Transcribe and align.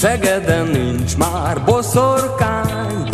Szegeden 0.00 0.66
nincs 0.68 1.16
már 1.16 1.64
boszorkány. 1.64 3.08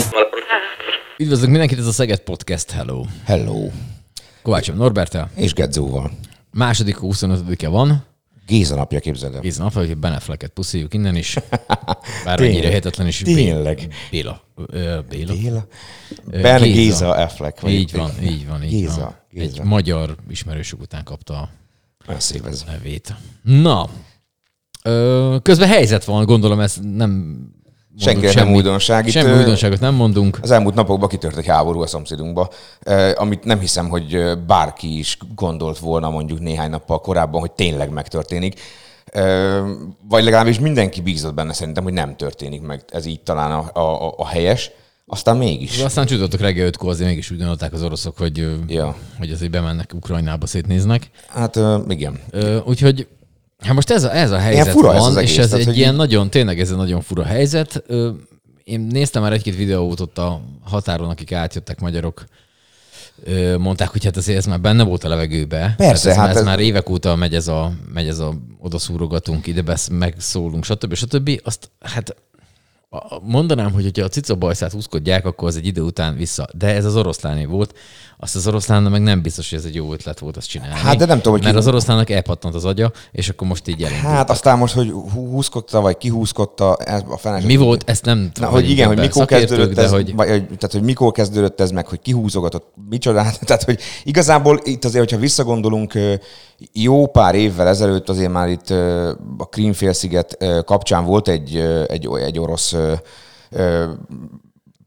Üdvözlök 1.18 1.50
mindenkit, 1.50 1.78
ez 1.78 1.86
a 1.86 1.92
Szeged 1.92 2.18
Podcast, 2.18 2.70
hello. 2.70 3.04
Hello. 3.24 3.70
Kovácsom 4.42 4.76
Norbertel. 4.76 5.30
És 5.34 5.52
Gedzóval. 5.52 6.10
Második 6.50 6.96
25-e 7.00 7.68
van. 7.68 8.04
Géza 8.46 8.74
napja, 8.74 9.00
képzeld 9.00 9.34
el. 9.34 9.40
Kéz 9.40 9.56
nap, 9.56 9.72
hogy 9.72 9.96
Benefleket 9.96 10.50
puszíjuk 10.50 10.94
innen 10.94 11.16
is. 11.16 11.36
Bár 12.24 12.40
hihetetlen 12.40 13.06
is. 13.06 13.18
Tényleg. 13.18 13.94
Béla. 14.10 14.40
Béla. 15.08 15.32
Béla? 15.34 15.66
Ben 16.24 16.62
Géza 16.62 17.10
Affleck. 17.14 17.60
vagy- 17.60 17.72
Így 17.72 17.92
van, 17.96 18.10
így 18.22 18.46
van. 18.48 18.62
Így 18.62 18.70
Géza. 18.70 19.00
van. 19.00 19.14
Géza. 19.30 19.44
Egy 19.60 19.66
magyar 19.68 20.16
ismerősük 20.30 20.80
után 20.80 21.04
kapta 21.04 21.34
a 21.38 21.48
Olyan 22.08 22.20
szép 22.20 22.46
ez. 22.46 22.64
nevét. 22.66 23.14
Na, 23.42 23.88
ö, 24.86 25.36
közben 25.42 25.68
helyzet 25.68 26.04
van, 26.04 26.24
gondolom 26.24 26.60
ez 26.60 26.76
nem 26.82 27.10
mondunk 27.10 28.24
Senkire 28.24 28.44
nem 28.44 28.54
újdonság. 28.54 29.06
Itt, 29.06 29.12
Semmi 29.12 29.38
újdonságot 29.38 29.80
nem 29.80 29.94
mondunk. 29.94 30.38
Az 30.42 30.50
elmúlt 30.50 30.74
napokban 30.74 31.08
kitört 31.08 31.36
egy 31.36 31.46
háború 31.46 31.80
a 31.80 31.86
szomszédunkba, 31.86 32.50
amit 33.14 33.44
nem 33.44 33.58
hiszem, 33.58 33.88
hogy 33.88 34.38
bárki 34.46 34.98
is 34.98 35.18
gondolt 35.34 35.78
volna 35.78 36.10
mondjuk 36.10 36.40
néhány 36.40 36.70
nappal 36.70 37.00
korábban, 37.00 37.40
hogy 37.40 37.52
tényleg 37.52 37.90
megtörténik. 37.90 38.60
Vagy 40.08 40.24
legalábbis 40.24 40.58
mindenki 40.58 41.00
bízott 41.00 41.34
benne 41.34 41.52
szerintem, 41.52 41.84
hogy 41.84 41.92
nem 41.92 42.16
történik 42.16 42.62
meg. 42.62 42.84
Ez 42.88 43.06
így 43.06 43.20
talán 43.20 43.50
a, 43.50 43.80
a, 43.80 44.14
a 44.16 44.26
helyes. 44.26 44.70
Aztán 45.06 45.36
mégis. 45.36 45.78
De 45.78 45.84
aztán 45.84 46.06
csütörtök 46.06 46.40
reggel 46.40 46.66
ötkor 46.66 46.88
azért 46.90 47.08
mégis 47.08 47.30
úgy 47.30 47.38
gondolták 47.38 47.72
az 47.72 47.82
oroszok, 47.82 48.18
hogy, 48.18 48.48
Ja. 48.66 48.96
hogy 49.18 49.30
azért 49.30 49.50
bemennek 49.50 49.90
Ukrajnába, 49.94 50.46
szétnéznek. 50.46 51.10
Hát 51.28 51.58
igen. 51.88 52.20
Úgyhogy 52.64 53.06
hát 53.58 53.74
most 53.74 53.90
ez 53.90 54.04
a, 54.04 54.16
ez 54.16 54.30
a 54.30 54.38
helyzet 54.38 54.68
fura 54.72 54.94
ez 54.94 55.00
van, 55.00 55.10
az 55.10 55.16
egész, 55.16 55.30
és 55.30 55.38
ez 55.38 55.44
tehát, 55.46 55.60
egy 55.60 55.66
hogy 55.66 55.76
ilyen 55.76 55.94
nagyon, 55.94 56.30
tényleg 56.30 56.60
ez 56.60 56.70
egy 56.70 56.76
nagyon 56.76 57.00
fura 57.00 57.24
helyzet. 57.24 57.84
Én 58.64 58.80
néztem 58.80 59.22
már 59.22 59.32
egy-két 59.32 59.56
videót 59.56 60.00
ott 60.00 60.18
a 60.18 60.40
határon, 60.64 61.08
akik 61.08 61.32
átjöttek 61.32 61.80
magyarok, 61.80 62.24
mondták, 63.58 63.88
hogy 63.88 64.04
hát 64.04 64.16
azért 64.16 64.38
ez 64.38 64.46
már 64.46 64.60
benne 64.60 64.82
volt 64.82 65.04
a 65.04 65.08
levegőbe. 65.08 65.74
Persze, 65.76 66.08
hát 66.08 66.18
ez, 66.18 66.24
hát 66.24 66.30
ez, 66.30 66.36
ez- 66.36 66.44
már 66.44 66.58
évek 66.58 66.88
óta 66.90 67.16
megy 67.16 67.34
ez 67.34 67.48
a, 67.48 67.72
megy 67.92 68.08
ez 68.08 68.18
a 68.18 68.34
oda 68.58 68.78
szúrogatunk, 68.78 69.46
ide 69.46 69.62
besz, 69.62 69.88
megszólunk, 69.88 70.64
stb. 70.64 70.94
stb. 70.94 71.40
Azt 71.44 71.70
hát 71.80 72.16
mondanám, 73.22 73.72
hogy 73.72 73.82
hogyha 73.82 74.04
a 74.04 74.08
cica 74.08 74.34
bajszát 74.34 74.72
húzkodják, 74.72 75.26
akkor 75.26 75.48
az 75.48 75.56
egy 75.56 75.66
idő 75.66 75.80
után 75.80 76.16
vissza. 76.16 76.46
De 76.58 76.74
ez 76.74 76.84
az 76.84 76.96
oroszláné 76.96 77.44
volt. 77.44 77.78
Azt 78.18 78.36
az 78.36 78.46
oroszlánnak 78.46 78.92
meg 78.92 79.02
nem 79.02 79.22
biztos, 79.22 79.50
hogy 79.50 79.58
ez 79.58 79.64
egy 79.64 79.74
jó 79.74 79.92
ötlet 79.92 80.18
volt 80.18 80.36
azt 80.36 80.48
csinálni. 80.48 80.74
Hát, 80.74 80.96
de 80.96 81.04
nem 81.04 81.16
tudom, 81.16 81.32
hogy 81.32 81.42
Mert 81.42 81.52
ki- 81.54 81.60
az 81.60 81.66
oroszlánnak 81.68 82.10
elpattant 82.10 82.54
az 82.54 82.64
agya, 82.64 82.92
és 83.12 83.28
akkor 83.28 83.48
most 83.48 83.68
így 83.68 83.82
elindult. 83.82 84.12
Hát 84.12 84.30
aztán 84.30 84.58
most, 84.58 84.74
hogy 84.74 84.90
hú- 84.90 85.10
húzkodta, 85.10 85.80
vagy 85.80 85.96
kihúzkodta, 85.96 86.72
a 87.08 87.16
fenes. 87.16 87.44
Mi 87.44 87.56
volt, 87.56 87.90
ezt 87.90 88.04
nem 88.04 88.18
Na, 88.18 88.28
tudom, 88.32 88.50
hogy 88.50 88.70
igen, 88.70 88.86
hogy 88.88 88.98
mikor 88.98 89.24
kezdődött 89.24 89.78
ez, 89.78 89.90
hogy 89.90 90.14
vagy, 90.14 90.26
tehát, 90.26 90.72
hogy 90.72 90.82
mikor 90.82 91.12
kezdődött 91.12 91.60
ez 91.60 91.70
meg, 91.70 91.86
hogy 91.86 92.00
kihúzogatott, 92.00 92.72
micsodát. 92.88 93.40
Tehát, 93.46 93.62
hogy 93.62 93.80
igazából 94.04 94.60
itt 94.64 94.84
azért, 94.84 95.04
hogyha 95.04 95.20
visszagondolunk, 95.20 95.92
jó 96.72 97.06
pár 97.06 97.34
évvel 97.34 97.68
ezelőtt 97.68 98.08
azért 98.08 98.32
már 98.32 98.48
itt 98.48 98.70
a 99.38 99.48
Krímfélsziget 99.50 100.36
kapcsán 100.64 101.04
volt 101.04 101.28
egy, 101.28 101.56
egy, 101.88 102.08
egy 102.24 102.38
orosz 102.38 102.74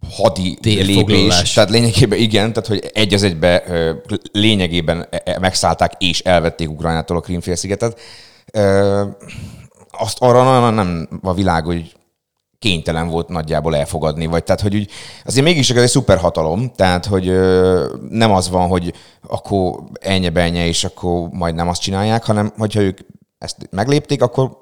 hadi 0.07 0.57
lépés. 0.61 1.53
Tehát 1.53 1.69
lényegében 1.69 2.19
igen, 2.19 2.53
tehát 2.53 2.69
hogy 2.69 2.89
egy 2.93 3.13
az 3.13 3.23
egybe 3.23 3.63
lényegében 4.31 5.07
e- 5.09 5.21
e- 5.25 5.39
megszállták 5.39 5.93
és 5.97 6.19
elvették 6.19 6.69
Ukrajnától 6.69 7.17
a 7.17 7.21
Krímfélszigetet. 7.21 7.99
Azt 9.91 10.17
arra 10.19 10.43
nagyon 10.43 10.73
nem 10.73 11.09
a 11.21 11.33
világ, 11.33 11.65
hogy 11.65 11.93
kénytelen 12.59 13.07
volt 13.07 13.27
nagyjából 13.27 13.75
elfogadni, 13.75 14.25
vagy 14.25 14.43
tehát, 14.43 14.61
hogy 14.61 14.75
úgy, 14.75 14.89
azért 15.25 15.45
mégis 15.45 15.69
ez 15.69 15.81
egy 15.81 15.89
szuperhatalom, 15.89 16.71
tehát, 16.75 17.05
hogy 17.05 17.27
ö, 17.27 17.85
nem 18.09 18.31
az 18.31 18.49
van, 18.49 18.67
hogy 18.67 18.93
akkor 19.27 19.83
ennyi 19.99 20.29
benye, 20.29 20.65
és 20.65 20.83
akkor 20.83 21.29
majd 21.29 21.55
nem 21.55 21.67
azt 21.67 21.81
csinálják, 21.81 22.25
hanem 22.25 22.53
hogyha 22.57 22.81
ők 22.81 22.99
ezt 23.37 23.57
meglépték, 23.71 24.21
akkor 24.21 24.61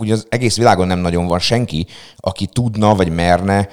úgy 0.00 0.10
az 0.10 0.26
egész 0.28 0.56
világon 0.56 0.86
nem 0.86 0.98
nagyon 0.98 1.26
van 1.26 1.38
senki, 1.38 1.86
aki 2.16 2.46
tudna, 2.46 2.94
vagy 2.94 3.10
merne 3.10 3.68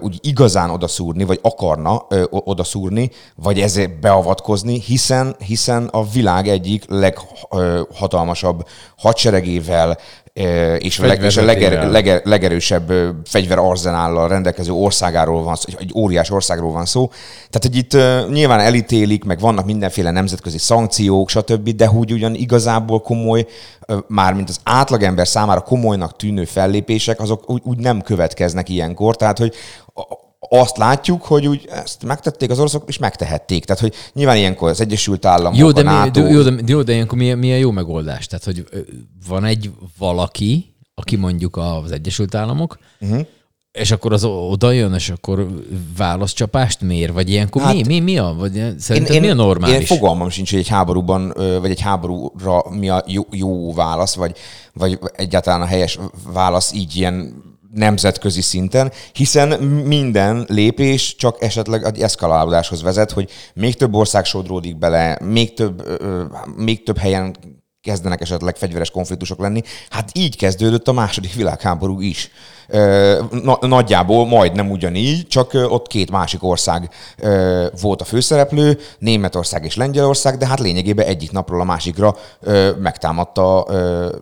úgy 0.00 0.18
igazán 0.22 0.70
odaszúrni, 0.70 1.24
vagy 1.24 1.38
akarna 1.42 2.06
odaszúrni, 2.30 3.10
vagy 3.34 3.60
ezért 3.60 4.00
beavatkozni, 4.00 4.80
hiszen, 4.80 5.36
hiszen 5.38 5.86
a 5.86 6.04
világ 6.04 6.48
egyik 6.48 6.84
leghatalmasabb 6.88 8.66
hadseregével 8.96 9.98
és, 10.32 10.98
a 10.98 11.06
leg, 11.06 11.22
és 11.22 11.36
a 11.36 11.44
leger, 11.44 11.90
leger, 11.90 12.20
legerősebb 12.24 12.92
fegyverarzenállal 13.24 14.28
rendelkező 14.28 14.72
országáról 14.72 15.42
van 15.42 15.54
szó, 15.54 15.72
egy 15.78 15.92
óriás 15.94 16.30
országról 16.30 16.72
van 16.72 16.84
szó. 16.84 17.08
Tehát, 17.50 17.62
hogy 17.62 17.76
itt 17.76 17.94
ö, 17.94 18.28
nyilván 18.30 18.60
elítélik, 18.60 19.24
meg 19.24 19.40
vannak 19.40 19.64
mindenféle 19.64 20.10
nemzetközi 20.10 20.58
szankciók, 20.58 21.28
stb., 21.28 21.68
de 21.70 21.86
hogy 21.86 22.12
ugyan 22.12 22.34
igazából 22.34 23.00
komoly, 23.00 23.46
ö, 23.86 23.98
mármint 24.08 24.48
az 24.48 24.60
átlagember 24.64 25.28
számára 25.28 25.60
komolynak 25.60 26.16
tűnő 26.16 26.44
fellépések, 26.44 27.20
azok 27.20 27.50
úgy, 27.50 27.60
úgy 27.64 27.78
nem 27.78 28.02
következnek 28.02 28.68
ilyenkor. 28.68 29.16
Tehát, 29.16 29.38
hogy 29.38 29.54
a- 29.94 30.28
azt 30.52 30.76
látjuk, 30.76 31.22
hogy 31.22 31.46
úgy 31.46 31.68
ezt 31.70 32.04
megtették 32.04 32.50
az 32.50 32.58
oroszok, 32.58 32.84
és 32.86 32.98
megtehették. 32.98 33.64
Tehát, 33.64 33.82
hogy 33.82 33.94
nyilván 34.12 34.36
ilyenkor 34.36 34.68
az 34.68 34.80
Egyesült 34.80 35.24
Államok, 35.24 35.58
Jó, 35.58 35.70
de, 35.70 35.80
a 35.80 35.84
mi, 35.84 35.90
NATO, 35.90 36.22
de, 36.22 36.28
jó, 36.28 36.42
de, 36.42 36.62
jó, 36.66 36.82
de 36.82 36.92
ilyenkor 36.92 37.18
milyen, 37.18 37.38
milyen 37.38 37.58
jó 37.58 37.70
megoldás? 37.70 38.26
Tehát, 38.26 38.44
hogy 38.44 38.64
van 39.28 39.44
egy 39.44 39.70
valaki, 39.98 40.74
aki 40.94 41.16
mondjuk 41.16 41.56
az 41.56 41.92
Egyesült 41.92 42.34
Államok, 42.34 42.78
uh-huh. 43.00 43.26
és 43.72 43.90
akkor 43.90 44.12
az 44.12 44.24
oda 44.24 44.70
jön, 44.70 44.94
és 44.94 45.10
akkor 45.10 45.46
válaszcsapást 45.96 46.80
mér, 46.80 47.12
vagy 47.12 47.30
ilyenkor 47.30 47.62
hát, 47.62 47.74
mi, 47.74 47.82
mi, 47.86 48.00
mi 48.00 48.18
a, 48.18 48.34
vagy 48.38 48.74
szerinted 48.78 49.14
én, 49.14 49.20
mi 49.20 49.28
a 49.28 49.34
normális? 49.34 49.90
Én 49.90 49.98
fogalmam 49.98 50.30
sincs, 50.30 50.50
hogy 50.50 50.58
egy 50.58 50.68
háborúban, 50.68 51.32
vagy 51.60 51.70
egy 51.70 51.80
háborúra 51.80 52.64
mi 52.70 52.88
a 52.88 53.04
jó, 53.06 53.22
jó 53.30 53.72
válasz, 53.72 54.14
vagy, 54.14 54.36
vagy 54.72 54.98
egyáltalán 55.12 55.60
a 55.60 55.66
helyes 55.66 55.98
válasz 56.32 56.72
így 56.72 56.96
ilyen 56.96 57.48
nemzetközi 57.74 58.40
szinten, 58.40 58.92
hiszen 59.12 59.62
minden 59.62 60.44
lépés 60.48 61.16
csak 61.16 61.42
esetleg 61.42 61.84
egy 61.84 62.00
eszkalálódáshoz 62.00 62.82
vezet, 62.82 63.10
hogy 63.10 63.30
még 63.54 63.74
több 63.74 63.94
ország 63.94 64.24
sodródik 64.24 64.78
bele, 64.78 65.18
még 65.24 65.54
több, 65.54 65.82
még 66.56 66.82
több 66.82 66.98
helyen 66.98 67.36
kezdenek 67.82 68.20
esetleg 68.20 68.56
fegyveres 68.56 68.90
konfliktusok 68.90 69.38
lenni. 69.40 69.62
Hát 69.90 70.10
így 70.12 70.36
kezdődött 70.36 70.88
a 70.88 70.92
második 70.92 71.34
világháború 71.34 72.00
is. 72.00 72.30
Na, 73.42 73.58
nagyjából 73.60 74.26
majdnem 74.26 74.70
ugyanígy, 74.70 75.26
csak 75.26 75.50
ott 75.54 75.86
két 75.86 76.10
másik 76.10 76.44
ország 76.44 76.90
volt 77.80 78.00
a 78.00 78.04
főszereplő, 78.04 78.78
Németország 78.98 79.64
és 79.64 79.76
Lengyelország, 79.76 80.36
de 80.36 80.46
hát 80.46 80.60
lényegében 80.60 81.06
egyik 81.06 81.30
napról 81.30 81.60
a 81.60 81.64
másikra 81.64 82.16
megtámadta 82.80 83.66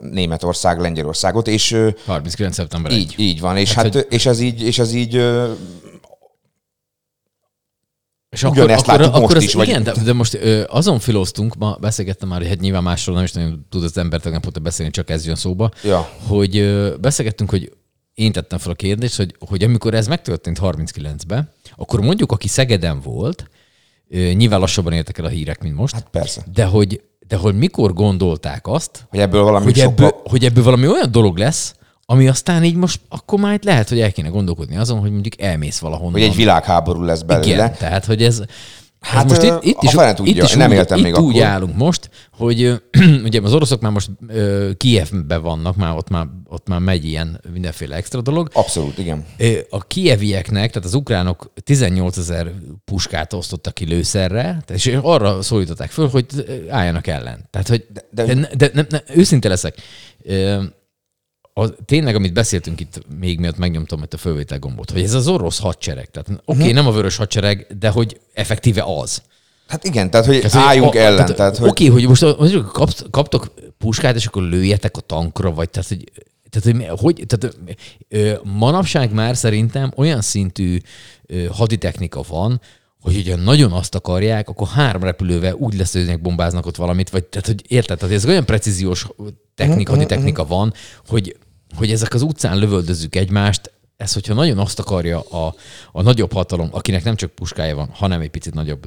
Németország 0.00 0.81
Lengyelországot, 0.81 1.46
és 1.49 1.72
ö, 1.72 1.88
39. 2.06 2.54
szeptember 2.54 2.93
így, 2.93 3.14
1. 3.19 3.25
így 3.25 3.40
van, 3.40 3.56
és 3.56 3.72
Hát, 3.72 3.84
hát, 3.84 3.93
hogy- 3.94 4.06
és 4.11 4.26
ez 4.26 4.40
így, 4.40 4.62
és 4.62 4.78
ez 4.78 4.93
így 4.93 5.14
És 8.30 8.42
akkor, 8.42 8.56
Ugyanezt 8.58 8.88
akkor, 8.88 8.98
látjuk 9.00 9.14
akkor 9.14 9.20
most 9.34 9.36
az, 9.36 9.42
is, 9.42 9.54
vagy- 9.54 9.69
Igen, 9.69 9.82
de, 9.82 9.92
de 10.04 10.12
most 10.12 10.34
ö, 10.34 10.62
azon 10.66 10.98
filoztunk, 10.98 11.54
ma 11.56 11.76
beszélgettem 11.80 12.28
már, 12.28 12.38
hogy 12.38 12.48
hát 12.48 12.60
nyilván 12.60 12.82
másról 12.82 13.14
nem 13.14 13.25
is 13.25 13.32
nagyon 13.32 13.66
tud 13.70 13.82
az 13.84 13.98
ember 13.98 14.20
tegnap 14.20 14.58
beszélni, 14.60 14.92
csak 14.92 15.10
ez 15.10 15.26
jön 15.26 15.34
szóba, 15.34 15.70
Ja. 15.82 16.08
hogy 16.26 16.56
ö, 16.56 16.94
beszélgettünk, 17.00 17.50
hogy 17.50 17.72
én 18.14 18.32
tettem 18.32 18.58
fel 18.58 18.72
a 18.72 18.75
kérdést, 18.75 19.16
hogy, 19.16 19.34
hogy 19.38 19.62
amikor 19.62 19.94
ez 19.94 20.06
megtörtént 20.06 20.58
39-ben, 20.62 21.50
akkor 21.76 22.00
mondjuk, 22.00 22.32
aki 22.32 22.48
Szegeden 22.48 23.00
volt, 23.00 23.50
ö, 24.08 24.16
nyilván 24.32 24.60
lassabban 24.60 24.92
értek 24.92 25.19
el 25.19 25.25
a 25.25 25.28
hírek, 25.28 25.62
mint 25.62 25.75
most, 25.76 25.94
hát 25.94 26.06
persze, 26.10 26.42
de 26.54 26.64
hogy, 26.64 27.00
de 27.28 27.36
hogy 27.36 27.54
mikor 27.58 27.92
gondolták 27.92 28.66
azt, 28.66 29.06
hogy 29.10 29.19
ebből 29.19 29.42
valami 29.42 29.64
hogy 29.64 29.76
sokkal... 29.76 29.92
ebből, 30.06 30.20
hogy 30.25 30.44
ebből 30.44 30.64
valami 30.64 30.86
olyan 30.86 31.10
dolog 31.10 31.36
lesz, 31.38 31.75
ami 32.10 32.28
aztán 32.28 32.64
így 32.64 32.75
most, 32.75 33.00
akkor 33.08 33.38
már 33.38 33.55
itt 33.55 33.64
lehet, 33.64 33.88
hogy 33.88 34.00
el 34.00 34.12
kéne 34.12 34.28
gondolkodni 34.28 34.76
azon, 34.76 34.99
hogy 35.00 35.10
mondjuk 35.10 35.40
elmész 35.40 35.78
valahonnan. 35.78 36.12
hogy 36.12 36.22
egy 36.22 36.37
világháború 36.37 37.02
lesz 37.02 37.22
belőle. 37.22 37.46
Igen, 37.46 37.75
tehát, 37.78 38.05
hogy 38.05 38.22
ez, 38.22 38.43
Hát, 39.00 39.28
most 39.28 39.43
itt, 39.43 39.58
itt 39.62 39.82
is, 39.82 39.90
tudja, 39.90 40.14
itt 40.25 40.43
is 40.43 40.52
nem 40.55 40.70
úgy, 40.70 40.76
éltem 40.76 40.99
itt 40.99 41.05
még 41.05 41.19
úgy 41.19 41.37
akkor. 41.37 41.49
állunk 41.49 41.76
most, 41.76 42.10
hogy 42.32 42.82
ugye 43.25 43.40
az 43.43 43.55
oroszok 43.55 43.81
már 43.81 43.93
most 43.93 44.10
ö, 44.28 44.70
Kijevben 44.76 45.43
vannak, 45.43 45.76
már 45.76 45.96
ott, 45.96 46.08
már 46.08 46.26
ott 46.49 46.69
már 46.69 46.78
megy 46.81 47.05
ilyen 47.05 47.40
mindenféle 47.52 47.96
extra 47.96 48.20
dolog. 48.20 48.50
Abszolút, 48.52 48.99
igen. 48.99 49.25
A 49.70 49.87
kievieknek, 49.87 50.70
tehát 50.70 50.88
az 50.88 50.94
ukránok 50.94 51.52
18 51.64 52.16
ezer 52.16 52.52
puskát 52.84 53.32
osztottak 53.32 53.75
ki 53.75 53.84
lőszerre, 53.84 54.62
és 54.75 54.99
arra 55.02 55.43
szólították 55.43 55.90
föl, 55.90 56.08
hogy 56.08 56.26
álljanak 56.69 57.06
ellen. 57.06 57.46
Tehát, 57.50 57.69
hogy 57.69 57.87
de, 57.93 58.25
De- 58.25 58.34
de, 58.34 58.49
de, 58.56 58.69
de 58.69 58.87
nem, 58.90 59.00
őszinte 59.14 59.49
leszek. 59.49 59.75
Ö, 61.58 61.62
a, 61.62 61.69
tényleg, 61.84 62.14
amit 62.14 62.32
beszéltünk 62.32 62.81
itt 62.81 63.00
még 63.19 63.38
miatt 63.38 63.56
megnyomtam 63.58 64.02
itt 64.02 64.14
a 64.14 64.16
fölvétel 64.16 64.58
gombot, 64.58 64.90
hogy 64.90 65.02
ez 65.02 65.14
az 65.14 65.28
orosz 65.28 65.58
hadsereg. 65.58 66.10
Tehát 66.10 66.28
oké, 66.28 66.40
Mhm. 66.52 66.60
okay, 66.60 66.72
nem 66.72 66.87
a 66.87 66.93
vörös 66.93 67.16
hadsereg, 67.16 67.66
de 67.78 67.88
hogy 67.88 68.20
effektíve 68.32 68.82
az. 68.87 69.22
Hát 69.69 69.84
igen, 69.84 70.10
tehát 70.10 70.26
hogy 70.26 70.37
Tehát, 70.37 70.52
hogy 70.52 70.62
álljunk 70.62 70.94
a- 70.94 70.99
ellen. 70.99 71.16
Tehát, 71.16 71.37
Tehát, 71.37 71.56
hogy 71.56 71.69
Oké, 71.69 71.87
hogy 71.87 72.08
most 72.08 72.38
mondjuk 72.38 72.72
kapt, 72.72 73.05
kaptok 73.10 73.52
puskát, 73.78 74.14
és 74.16 74.26
akkor 74.26 74.43
lőjetek 74.43 74.96
a 74.96 75.00
tankra, 75.00 75.52
vagy 75.52 75.70
tehát, 75.70 75.88
hogy 75.88 76.05
tehát, 76.50 76.76
hogy, 76.90 77.00
hogy 77.00 77.25
tehát, 77.26 77.56
ö, 78.08 78.32
manapság 78.44 79.12
már 79.12 79.37
szerintem 79.37 79.93
olyan 79.96 80.20
szintű 80.20 80.78
ö, 81.26 81.44
haditechnika 81.52 82.20
van, 82.28 82.61
hogy 83.00 83.16
ugye 83.16 83.37
nagyon 83.37 83.72
azt 83.72 83.94
akarják, 83.94 84.49
akkor 84.49 84.69
három 84.69 85.02
repülővel 85.02 85.54
úgy 85.54 85.75
leszőznek, 85.75 86.20
bombáznak 86.20 86.66
ott 86.66 86.76
valamit, 86.76 87.11
vagy 87.11 87.25
tehát, 87.25 87.46
hogy 87.46 87.62
érted, 87.69 87.99
tehát 87.99 88.14
ez 88.14 88.26
olyan 88.26 88.44
precíziós 88.44 89.06
technika, 89.54 89.93
haditechnika 89.93 90.46
van, 90.46 90.72
hogy, 91.08 91.37
hogy 91.76 91.91
ezek 91.91 92.15
az 92.15 92.23
utcán 92.23 92.59
lövöldözzük 92.59 93.17
egymást, 93.17 93.73
ez, 93.97 94.12
hogyha 94.12 94.35
nagyon 94.35 94.59
azt 94.59 94.79
akarja 94.79 95.20
a, 95.20 95.55
a 95.93 96.03
nagyobb 96.03 96.32
hatalom, 96.32 96.69
akinek 96.73 97.05
nem 97.05 97.17
csak 97.17 97.31
puskája 97.31 97.75
van, 97.75 97.91
hanem 97.93 98.20
egy 98.20 98.31
picit 98.31 98.55
nagyobb 98.55 98.87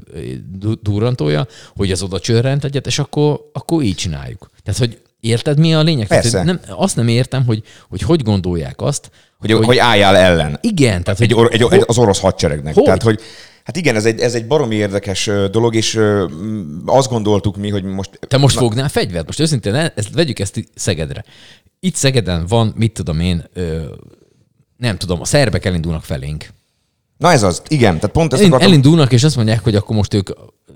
durrantója, 0.82 1.48
hogy 1.76 1.92
az 1.92 2.02
oda 2.02 2.20
csörrent 2.20 2.64
egyet, 2.64 2.88
és 2.88 3.00
akkor, 3.00 3.50
akkor 3.54 3.84
így 3.84 3.96
csináljuk. 3.96 4.50
Tehát, 4.64 4.80
hogy 4.80 5.02
érted, 5.20 5.60
mi 5.60 5.74
a 5.74 5.82
lényeg? 5.82 6.08
Tehát, 6.08 6.24
Persze. 6.24 6.38
hogy 6.38 6.48
nem, 6.48 6.60
azt 6.68 6.96
nem 6.96 7.08
értem, 7.08 7.46
hogy, 7.46 7.64
hogy 7.90 8.02
hogy 8.02 8.24
gondolják 8.24 8.82
azt, 8.82 9.12
hogy, 9.40 9.52
hogy, 9.52 9.66
hogy 9.66 9.78
álljál 9.78 10.16
ellen. 10.16 10.58
igen, 10.62 11.04
tehát, 11.04 11.20
egy, 11.20 11.32
hogy, 11.32 11.48
egy, 11.52 11.66
egy, 11.70 11.84
az 11.86 11.98
orosz 11.98 12.20
hadseregnek. 12.20 12.74
Hogy? 12.74 12.84
Tehát, 12.84 13.04
hogy 13.04 13.20
Hát 13.64 13.78
igen, 13.78 13.96
ez 13.96 14.06
egy, 14.06 14.20
ez 14.20 14.34
egy 14.34 14.48
baromi 14.48 14.76
érdekes 14.76 15.30
dolog, 15.52 15.76
és 15.76 16.00
azt 16.86 17.10
gondoltuk 17.10 17.58
mi, 17.58 17.70
hogy 17.70 17.84
most... 17.84 18.20
Te 18.28 18.38
most 18.38 18.58
fognál 18.58 18.90
fegyvert? 18.90 19.26
Most 19.26 19.40
őszintén, 19.40 19.76
ezt, 19.76 20.14
vegyük 20.14 20.40
ezt 20.40 20.68
Szegedre. 20.76 21.24
Itt 21.84 21.96
Szegeden 21.96 22.46
van, 22.48 22.74
mit 22.76 22.94
tudom 22.94 23.20
én, 23.20 23.44
ö, 23.54 23.86
nem 24.78 24.98
tudom, 24.98 25.22
a 25.22 25.26
szerbek 25.26 25.66
elindulnak 25.66 26.04
felénk. 26.04 26.50
Na 27.18 27.32
ez 27.32 27.44
az, 27.44 27.62
igen, 27.68 27.96
tehát 27.96 28.12
pont 28.12 28.34
ezt 28.34 28.44
akartam... 28.44 28.68
elindulnak, 28.70 29.12
és 29.12 29.24
azt 29.24 29.36
mondják, 29.36 29.64
hogy 29.64 29.76
akkor 29.76 29.96
most 29.96 30.14
ők 30.14 30.30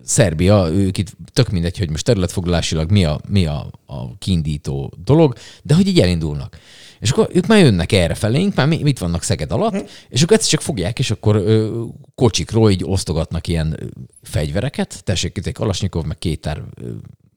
Szerbia, 0.03 0.69
ők 0.71 0.97
itt 0.97 1.15
tök 1.33 1.49
mindegy, 1.49 1.77
hogy 1.77 1.89
most 1.89 2.03
területfoglalásilag 2.05 2.91
mi 2.91 3.05
a, 3.05 3.19
mi 3.29 3.45
a, 3.45 3.71
a 3.85 4.17
kiindító 4.17 4.93
dolog, 5.03 5.33
de 5.63 5.73
hogy 5.75 5.87
így 5.87 5.99
elindulnak. 5.99 6.57
És 6.99 7.09
akkor 7.11 7.29
ők 7.33 7.47
már 7.47 7.59
jönnek 7.59 7.91
erre 7.91 8.13
felénk, 8.13 8.55
már 8.55 8.67
mi- 8.67 8.81
mit 8.83 8.99
vannak 8.99 9.23
Szeged 9.23 9.51
alatt, 9.51 9.73
Hm. 9.73 9.85
és 10.09 10.21
akkor 10.21 10.35
egyszer 10.35 10.51
csak 10.51 10.61
fogják, 10.61 10.99
és 10.99 11.11
akkor 11.11 11.35
ö, 11.35 11.81
kocsikról 12.15 12.71
így 12.71 12.83
osztogatnak 12.83 13.47
ilyen 13.47 13.79
fegyvereket, 14.23 15.03
tessék 15.03 15.37
itt 15.37 15.45
egy 15.45 15.53
Kalasnyikov, 15.53 16.05
meg 16.05 16.17
két 16.17 16.39
tár 16.41 16.63
ö, 16.81 16.89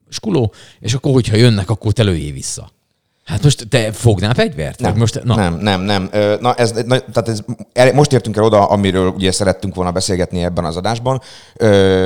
skuló, 0.09 0.53
és 0.81 0.95
akkor, 0.95 1.13
hogyha 1.13 1.37
jönnek, 1.37 1.71
akkor 1.71 1.93
te 1.93 2.05
vissza. 2.11 2.71
Hát 3.29 3.43
most 3.43 3.69
te 3.69 3.93
fognál 3.93 4.35
fegyvert? 4.35 4.81
Nem, 4.81 4.97
most, 4.97 5.23
na, 5.25 5.35
nem, 5.35 5.55
nem, 5.55 5.81
nem. 5.81 6.11
Na, 6.41 6.55
ez, 6.55 6.71
na, 6.71 6.99
tehát 6.99 7.43
ez, 7.73 7.91
most 7.91 8.13
értünk 8.13 8.37
el 8.37 8.43
oda, 8.43 8.65
amiről 8.65 9.09
ugye 9.09 9.33
szerettünk 9.33 9.75
volna 9.75 9.91
beszélgetni 9.91 10.43
ebben 10.43 10.65
az 10.65 10.77
adásban, 10.77 11.21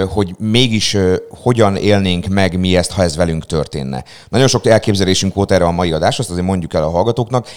hogy 0.09 0.35
mégis 0.39 0.97
hogyan 1.29 1.77
élnénk 1.77 2.27
meg 2.27 2.59
mi 2.59 2.77
ezt, 2.77 2.93
ha 2.93 3.03
ez 3.03 3.17
velünk 3.17 3.47
történne. 3.47 4.05
Nagyon 4.29 4.49
sok 4.49 4.67
elképzelésünk 4.67 5.35
volt 5.35 5.53
erre 5.53 5.65
a 5.65 5.71
mai 5.71 5.93
adás, 5.93 6.19
azt 6.19 6.31
azért 6.31 6.47
mondjuk 6.47 6.75
el 6.75 6.83
a 6.83 6.91
hallgatóknak. 6.91 7.49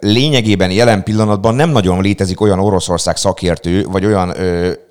Lényegében 0.00 0.70
jelen 0.70 1.02
pillanatban 1.02 1.54
nem 1.54 1.70
nagyon 1.70 2.02
létezik 2.02 2.40
olyan 2.40 2.60
Oroszország 2.60 3.16
szakértő, 3.16 3.84
vagy 3.84 4.04
olyan 4.04 4.34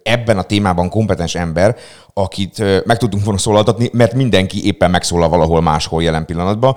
ebben 0.05 0.37
a 0.37 0.43
témában 0.43 0.89
kompetens 0.89 1.35
ember, 1.35 1.75
akit 2.13 2.85
meg 2.85 2.97
tudtunk 2.97 3.23
volna 3.23 3.39
szólaltatni, 3.39 3.89
mert 3.93 4.13
mindenki 4.13 4.65
éppen 4.65 4.91
megszólal 4.91 5.29
valahol 5.29 5.61
máshol 5.61 6.03
jelen 6.03 6.25
pillanatban. 6.25 6.75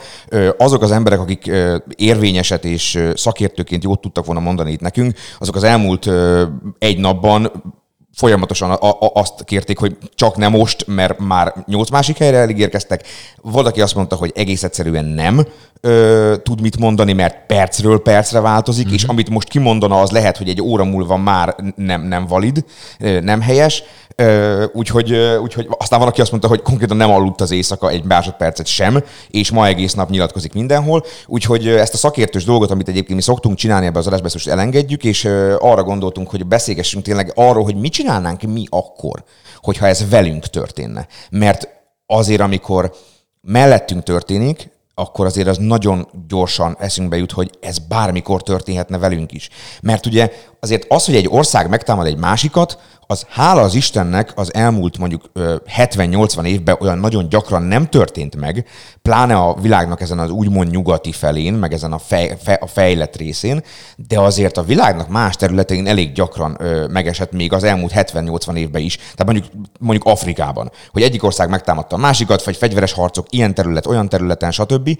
Azok 0.58 0.82
az 0.82 0.90
emberek, 0.90 1.20
akik 1.20 1.50
érvényeset 1.96 2.64
és 2.64 2.98
szakértőként 3.14 3.84
jót 3.84 4.00
tudtak 4.00 4.24
volna 4.24 4.40
mondani 4.40 4.72
itt 4.72 4.80
nekünk, 4.80 5.18
azok 5.38 5.56
az 5.56 5.64
elmúlt 5.64 6.10
egy 6.78 6.98
napban 6.98 7.52
folyamatosan 8.18 8.70
a, 8.70 8.90
a, 8.90 9.10
azt 9.14 9.44
kérték, 9.44 9.78
hogy 9.78 9.96
csak 10.14 10.36
nem 10.36 10.50
most, 10.50 10.86
mert 10.86 11.18
már 11.18 11.54
nyolc 11.66 11.90
másik 11.90 12.18
helyre 12.18 12.38
elígérkeztek. 12.38 13.06
Valaki 13.42 13.80
azt 13.80 13.94
mondta, 13.94 14.16
hogy 14.16 14.32
egész 14.34 14.62
egyszerűen 14.62 15.04
nem 15.04 15.46
ö, 15.80 16.34
tud 16.42 16.60
mit 16.60 16.78
mondani, 16.78 17.12
mert 17.12 17.46
percről 17.46 18.02
percre 18.02 18.40
változik, 18.40 18.86
mm-hmm. 18.86 18.94
és 18.94 19.04
amit 19.04 19.30
most 19.30 19.48
kimondana, 19.48 20.00
az 20.00 20.10
lehet, 20.10 20.36
hogy 20.36 20.48
egy 20.48 20.62
óra 20.62 20.84
múlva 20.84 21.16
már 21.16 21.56
nem, 21.76 22.02
nem 22.02 22.26
valid, 22.26 22.64
nem 23.20 23.40
helyes. 23.40 23.82
Úgyhogy, 24.72 25.12
úgyhogy 25.42 25.66
aztán 25.70 25.98
van, 25.98 26.08
aki 26.08 26.20
azt 26.20 26.30
mondta, 26.30 26.48
hogy 26.48 26.62
konkrétan 26.62 26.96
nem 26.96 27.10
aludt 27.10 27.40
az 27.40 27.50
éjszaka 27.50 27.88
egy 27.88 28.04
másodpercet 28.04 28.66
sem, 28.66 29.04
és 29.30 29.50
ma 29.50 29.66
egész 29.66 29.94
nap 29.94 30.10
nyilatkozik 30.10 30.52
mindenhol. 30.52 31.04
Úgyhogy 31.26 31.68
ezt 31.68 31.94
a 31.94 31.96
szakértős 31.96 32.44
dolgot, 32.44 32.70
amit 32.70 32.88
egyébként 32.88 33.16
mi 33.16 33.22
szoktunk 33.22 33.56
csinálni 33.56 33.86
ebbe 33.86 33.98
az 33.98 34.06
adásba, 34.06 34.28
most 34.32 34.48
elengedjük, 34.48 35.04
és 35.04 35.24
arra 35.58 35.82
gondoltunk, 35.82 36.30
hogy 36.30 36.46
beszélgessünk 36.46 37.04
tényleg 37.04 37.32
arról, 37.34 37.64
hogy 37.64 37.76
mit 37.76 37.92
csinálnánk 37.92 38.42
mi 38.42 38.64
akkor, 38.68 39.24
hogyha 39.56 39.86
ez 39.86 40.08
velünk 40.10 40.46
történne. 40.46 41.06
Mert 41.30 41.68
azért, 42.06 42.40
amikor 42.40 42.94
mellettünk 43.40 44.02
történik, 44.02 44.70
akkor 44.94 45.26
azért 45.26 45.48
az 45.48 45.56
nagyon 45.56 46.08
gyorsan 46.28 46.76
eszünkbe 46.78 47.16
jut, 47.16 47.32
hogy 47.32 47.50
ez 47.60 47.78
bármikor 47.78 48.42
történhetne 48.42 48.98
velünk 48.98 49.32
is. 49.32 49.48
Mert 49.82 50.06
ugye 50.06 50.32
azért 50.60 50.84
az, 50.88 51.04
hogy 51.04 51.16
egy 51.16 51.28
ország 51.28 51.68
megtámad 51.68 52.06
egy 52.06 52.16
másikat, 52.16 52.78
az 53.10 53.26
hála 53.28 53.60
az 53.60 53.74
Istennek 53.74 54.32
az 54.34 54.54
elmúlt 54.54 54.98
mondjuk 54.98 55.24
ö, 55.32 55.56
70-80 55.76 56.44
évben 56.44 56.76
olyan 56.80 56.98
nagyon 56.98 57.28
gyakran 57.28 57.62
nem 57.62 57.88
történt 57.88 58.36
meg, 58.36 58.66
pláne 59.02 59.36
a 59.36 59.54
világnak 59.60 60.00
ezen 60.00 60.18
az 60.18 60.30
úgymond 60.30 60.70
nyugati 60.70 61.12
felén, 61.12 61.54
meg 61.54 61.72
ezen 61.72 61.92
a, 61.92 61.98
fej, 61.98 62.36
fe, 62.42 62.52
a 62.52 62.66
fejlett 62.66 63.16
részén, 63.16 63.62
de 63.96 64.20
azért 64.20 64.56
a 64.56 64.62
világnak 64.62 65.08
más 65.08 65.36
területein 65.36 65.86
elég 65.86 66.12
gyakran 66.12 66.56
ö, 66.58 66.86
megesett 66.86 67.32
még 67.32 67.52
az 67.52 67.64
elmúlt 67.64 67.92
70-80 67.94 68.56
évben 68.56 68.82
is. 68.82 68.96
Tehát 68.96 69.24
mondjuk, 69.24 69.46
mondjuk 69.80 70.04
Afrikában, 70.04 70.70
hogy 70.92 71.02
egyik 71.02 71.24
ország 71.24 71.48
megtámadta 71.48 71.96
a 71.96 71.98
másikat, 71.98 72.44
vagy 72.44 72.56
fegyveres 72.56 72.92
harcok 72.92 73.26
ilyen 73.30 73.54
terület, 73.54 73.86
olyan 73.86 74.08
területen, 74.08 74.50
stb., 74.50 74.98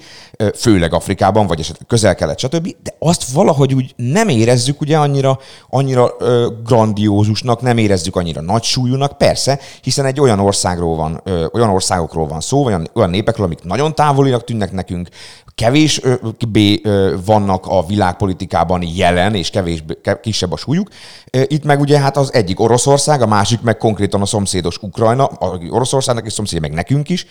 főleg 0.54 0.94
Afrikában, 0.94 1.47
vagy 1.47 1.61
esetleg 1.61 1.88
közel-kelet, 1.88 2.38
stb., 2.38 2.75
de 2.83 2.94
azt 2.99 3.30
valahogy 3.33 3.75
úgy 3.75 3.94
nem 3.97 4.28
érezzük 4.28 4.80
ugye 4.80 4.99
annyira, 4.99 5.38
annyira 5.71 6.14
ö, 6.18 6.49
grandiózusnak, 6.64 7.62
nem 7.62 7.78
érezzük 7.78 7.97
annyira 8.12 8.40
nagy 8.40 8.62
súlyúnak, 8.62 9.19
persze, 9.19 9.59
hiszen 9.83 10.05
egy 10.05 10.21
olyan 10.21 10.40
országról 10.40 10.97
van, 10.97 11.21
ö, 11.25 11.47
olyan 11.52 11.69
országokról 11.69 12.26
van 12.26 12.40
szó, 12.40 12.64
olyan, 12.64 12.88
olyan 12.95 13.11
népekről, 13.11 13.47
amik 13.47 13.62
nagyon 13.62 13.95
távolinak 13.95 14.45
tűnnek 14.45 14.73
nekünk, 14.73 15.09
kevésbé 15.55 16.81
vannak 17.25 17.67
a 17.67 17.87
világpolitikában 17.87 18.83
jelen, 18.95 19.35
és 19.35 19.50
kevésbé, 19.50 19.95
ke- 20.02 20.21
kisebb 20.21 20.52
a 20.52 20.57
súlyuk. 20.57 20.88
Ö, 21.31 21.43
Itt 21.47 21.64
meg 21.64 21.81
ugye 21.81 21.99
hát 21.99 22.17
az 22.17 22.35
egyik 22.35 22.61
Oroszország, 22.61 23.23
a 23.23 23.26
másik 23.26 23.61
meg 23.61 23.76
konkrétan 23.76 24.21
a 24.21 24.26
szomszédos 24.26 24.76
Ukrajna, 24.83 25.25
a 25.25 25.59
Oroszországnak 25.71 26.26
és 26.26 26.33
szomszéd 26.33 26.61
meg 26.61 26.73
nekünk 26.73 27.09
is, 27.09 27.26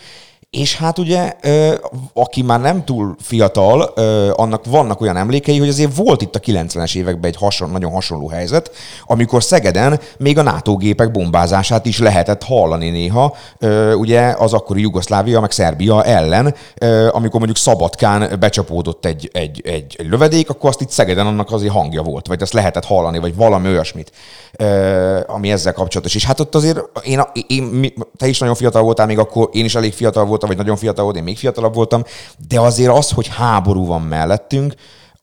és 0.50 0.76
hát 0.76 0.98
ugye, 0.98 1.32
aki 2.12 2.42
már 2.42 2.60
nem 2.60 2.84
túl 2.84 3.16
fiatal, 3.20 3.82
annak 4.32 4.64
vannak 4.64 5.00
olyan 5.00 5.16
emlékei, 5.16 5.58
hogy 5.58 5.68
azért 5.68 5.96
volt 5.96 6.22
itt 6.22 6.34
a 6.34 6.40
90-es 6.40 6.96
években 6.96 7.30
egy 7.30 7.36
hason, 7.36 7.70
nagyon 7.70 7.92
hasonló 7.92 8.28
helyzet, 8.28 8.70
amikor 9.06 9.42
Szegeden 9.42 10.00
még 10.18 10.38
a 10.38 10.42
NATO 10.42 10.76
gépek 10.76 11.10
bombázását 11.10 11.86
is 11.86 11.98
lehetett 11.98 12.42
hallani 12.42 12.90
néha, 12.90 13.36
ugye 13.94 14.34
az 14.38 14.52
akkori 14.52 14.80
Jugoszlávia 14.80 15.40
meg 15.40 15.50
Szerbia 15.50 16.04
ellen, 16.04 16.54
amikor 17.10 17.38
mondjuk 17.38 17.56
Szabadkán 17.56 18.36
becsapódott 18.40 19.04
egy, 19.04 19.30
egy, 19.32 19.60
egy, 19.64 19.94
egy 19.98 20.08
lövedék, 20.08 20.50
akkor 20.50 20.70
azt 20.70 20.80
itt 20.80 20.90
Szegeden 20.90 21.26
annak 21.26 21.52
azért 21.52 21.72
hangja 21.72 22.02
volt, 22.02 22.26
vagy 22.26 22.42
azt 22.42 22.52
lehetett 22.52 22.84
hallani, 22.84 23.18
vagy 23.18 23.36
valami 23.36 23.68
olyasmit, 23.68 24.12
ami 25.26 25.50
ezzel 25.50 25.72
kapcsolatos. 25.72 26.14
És 26.14 26.24
hát 26.24 26.40
ott 26.40 26.54
azért 26.54 26.78
én, 27.02 27.20
én, 27.46 27.92
te 28.16 28.26
is 28.26 28.38
nagyon 28.38 28.54
fiatal 28.54 28.82
voltál 28.82 29.06
még 29.06 29.18
akkor, 29.18 29.48
én 29.52 29.64
is 29.64 29.74
elég 29.74 29.92
fiatal 29.92 30.24
voltam, 30.24 30.36
vagy 30.46 30.56
nagyon 30.56 30.76
fiatal 30.76 31.04
voltam, 31.04 31.22
én 31.22 31.28
még 31.28 31.38
fiatalabb 31.38 31.74
voltam, 31.74 32.02
de 32.48 32.60
azért 32.60 32.96
az, 32.96 33.10
hogy 33.10 33.28
háború 33.28 33.86
van 33.86 34.02
mellettünk, 34.02 34.74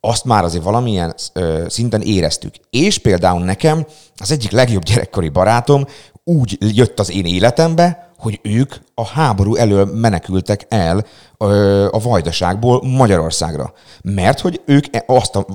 azt 0.06 0.26
már 0.26 0.44
azért 0.44 0.64
valamilyen 0.64 1.14
ö, 1.34 1.64
szinten 1.68 2.02
éreztük. 2.02 2.56
És 2.70 2.98
például 2.98 3.44
nekem 3.44 3.86
az 4.18 4.32
egyik 4.32 4.52
legjobb 4.52 4.84
gyerekkori 4.84 5.30
barátom 5.30 5.86
úgy 6.24 6.58
jött 6.60 7.00
az 7.00 7.12
én 7.12 7.26
életembe, 7.26 8.14
hogy 8.18 8.40
ők 8.44 8.76
a 8.94 9.06
háború 9.06 9.56
elől 9.56 9.86
menekültek 9.86 10.66
el 10.70 11.06
ö, 11.38 11.88
a 11.92 12.00
vajdaságból 12.00 12.82
Magyarországra. 12.84 13.74
Mert 14.02 14.40
hogy 14.40 14.62
ők 14.66 14.96
e- 14.96 15.04
azt, 15.08 15.36
a, 15.36 15.46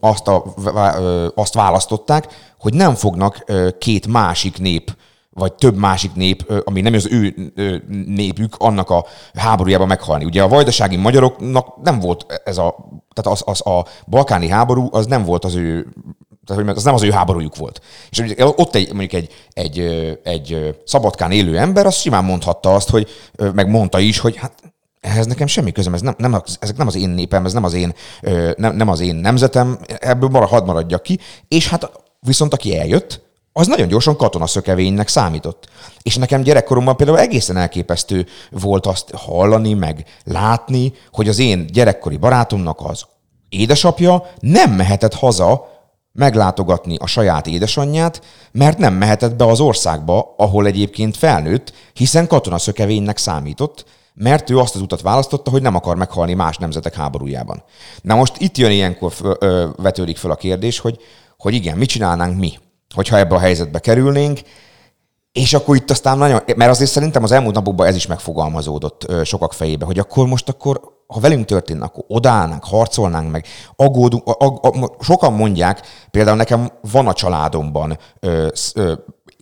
azt, 0.00 0.28
a, 0.28 0.44
ö, 0.74 1.28
azt 1.34 1.54
választották, 1.54 2.26
hogy 2.58 2.74
nem 2.74 2.94
fognak 2.94 3.42
ö, 3.46 3.68
két 3.78 4.06
másik 4.06 4.58
nép 4.58 4.96
vagy 5.38 5.52
több 5.52 5.76
másik 5.76 6.14
nép, 6.14 6.52
ami 6.64 6.80
nem 6.80 6.94
az 6.94 7.08
ő 7.10 7.52
népük, 8.06 8.54
annak 8.58 8.90
a 8.90 9.06
háborújában 9.34 9.86
meghalni. 9.86 10.24
Ugye 10.24 10.42
a 10.42 10.48
vajdasági 10.48 10.96
magyaroknak 10.96 11.82
nem 11.82 11.98
volt 11.98 12.42
ez 12.44 12.58
a, 12.58 12.76
tehát 13.14 13.38
az, 13.38 13.42
az 13.46 13.66
a 13.66 13.86
balkáni 14.06 14.48
háború, 14.48 14.88
az 14.90 15.06
nem 15.06 15.24
volt 15.24 15.44
az 15.44 15.54
ő 15.54 15.86
tehát, 16.48 16.62
hogy 16.62 16.76
az 16.76 16.84
nem 16.84 16.94
az 16.94 17.02
ő 17.02 17.10
háborújuk 17.10 17.56
volt. 17.56 17.80
És 18.10 18.22
ott 18.38 18.74
egy, 18.74 18.88
mondjuk 18.88 19.12
egy, 19.12 19.32
egy, 19.52 19.78
egy 20.22 20.76
szabadkán 20.84 21.30
élő 21.30 21.58
ember, 21.58 21.86
az 21.86 21.94
simán 21.94 22.24
mondhatta 22.24 22.74
azt, 22.74 22.90
hogy 22.90 23.08
meg 23.54 23.68
mondta 23.68 23.98
is, 23.98 24.18
hogy 24.18 24.36
hát 24.36 24.52
ehhez 25.00 25.26
nekem 25.26 25.46
semmi 25.46 25.72
közöm, 25.72 25.94
ez 25.94 26.00
nem, 26.00 26.14
nem, 26.18 26.42
ezek 26.60 26.76
nem 26.76 26.86
az 26.86 26.96
én 26.96 27.08
népem, 27.08 27.44
ez 27.44 27.52
nem 27.52 27.64
az 27.64 27.74
én, 27.74 27.94
nem, 28.56 28.76
nem 28.76 28.88
az 28.88 29.00
én 29.00 29.14
nemzetem, 29.14 29.78
ebből 29.86 30.28
marad, 30.28 30.48
hadd 30.48 30.64
maradjak 30.64 31.02
ki. 31.02 31.18
És 31.48 31.68
hát 31.68 31.90
viszont 32.20 32.52
aki 32.52 32.78
eljött, 32.78 33.27
az 33.58 33.66
nagyon 33.66 33.88
gyorsan 33.88 34.16
katonaszökevénynek 34.16 35.08
számított. 35.08 35.68
És 36.02 36.16
nekem 36.16 36.42
gyerekkoromban 36.42 36.96
például 36.96 37.18
egészen 37.18 37.56
elképesztő 37.56 38.26
volt 38.50 38.86
azt 38.86 39.10
hallani, 39.10 39.74
meg 39.74 40.04
látni, 40.24 40.92
hogy 41.12 41.28
az 41.28 41.38
én 41.38 41.66
gyerekkori 41.72 42.16
barátomnak 42.16 42.78
az 42.82 43.06
édesapja 43.48 44.30
nem 44.40 44.70
mehetett 44.70 45.14
haza 45.14 45.76
meglátogatni 46.12 46.96
a 46.96 47.06
saját 47.06 47.46
édesanyját, 47.46 48.22
mert 48.52 48.78
nem 48.78 48.94
mehetett 48.94 49.36
be 49.36 49.44
az 49.44 49.60
országba, 49.60 50.34
ahol 50.36 50.66
egyébként 50.66 51.16
felnőtt, 51.16 51.72
hiszen 51.92 52.26
katonaszökevénynek 52.26 53.16
számított, 53.16 53.84
mert 54.14 54.50
ő 54.50 54.58
azt 54.58 54.74
az 54.74 54.80
utat 54.80 55.00
választotta, 55.00 55.50
hogy 55.50 55.62
nem 55.62 55.74
akar 55.74 55.96
meghalni 55.96 56.34
más 56.34 56.56
nemzetek 56.56 56.94
háborújában. 56.94 57.62
Na 58.02 58.14
most 58.14 58.34
itt 58.38 58.56
jön 58.56 58.70
ilyenkor 58.70 59.12
föl, 59.12 59.36
ö, 59.38 59.68
vetődik 59.76 60.16
föl 60.16 60.30
a 60.30 60.36
kérdés, 60.36 60.78
hogy, 60.78 60.98
hogy 61.38 61.54
igen, 61.54 61.76
mit 61.78 61.88
csinálnánk 61.88 62.38
mi, 62.38 62.58
hogyha 62.94 63.18
ebbe 63.18 63.34
a 63.34 63.38
helyzetbe 63.38 63.78
kerülnénk, 63.78 64.40
és 65.32 65.54
akkor 65.54 65.76
itt 65.76 65.90
aztán 65.90 66.18
nagyon, 66.18 66.40
mert 66.56 66.70
azért 66.70 66.90
szerintem 66.90 67.22
az 67.22 67.32
elmúlt 67.32 67.54
napokban 67.54 67.86
ez 67.86 67.96
is 67.96 68.06
megfogalmazódott 68.06 69.06
sokak 69.24 69.52
fejébe, 69.52 69.84
hogy 69.84 69.98
akkor 69.98 70.26
most 70.26 70.48
akkor, 70.48 70.80
ha 71.06 71.20
velünk 71.20 71.44
történne, 71.44 71.84
akkor 71.84 72.04
odállnánk, 72.06 72.64
harcolnánk 72.64 73.30
meg, 73.30 73.46
aggódunk, 73.76 74.22
ag, 74.24 74.58
ag, 74.62 74.96
sokan 75.00 75.32
mondják, 75.32 75.80
például 76.10 76.36
nekem 76.36 76.70
van 76.92 77.06
a 77.06 77.12
családomban 77.12 77.98
ö, 78.20 78.48
ö, 78.74 78.92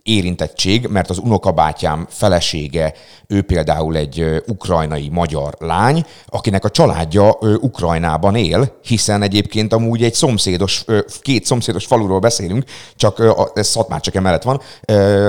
érintettség, 0.07 0.87
mert 0.87 1.09
az 1.09 1.17
unokabátyám 1.17 2.05
felesége, 2.09 2.93
ő 3.27 3.41
például 3.41 3.95
egy 3.95 4.43
ukrajnai 4.47 5.09
magyar 5.09 5.55
lány, 5.59 6.05
akinek 6.25 6.65
a 6.65 6.69
családja 6.69 7.37
Ukrajnában 7.41 8.35
él, 8.35 8.77
hiszen 8.83 9.21
egyébként 9.21 9.73
amúgy 9.73 10.03
egy 10.03 10.13
szomszédos, 10.13 10.85
két 11.21 11.45
szomszédos 11.45 11.85
faluról 11.85 12.19
beszélünk, 12.19 12.63
csak 12.95 13.23
ez 13.53 13.67
Szatmárcseke 13.67 14.19
mellett 14.19 14.43
van, 14.43 14.61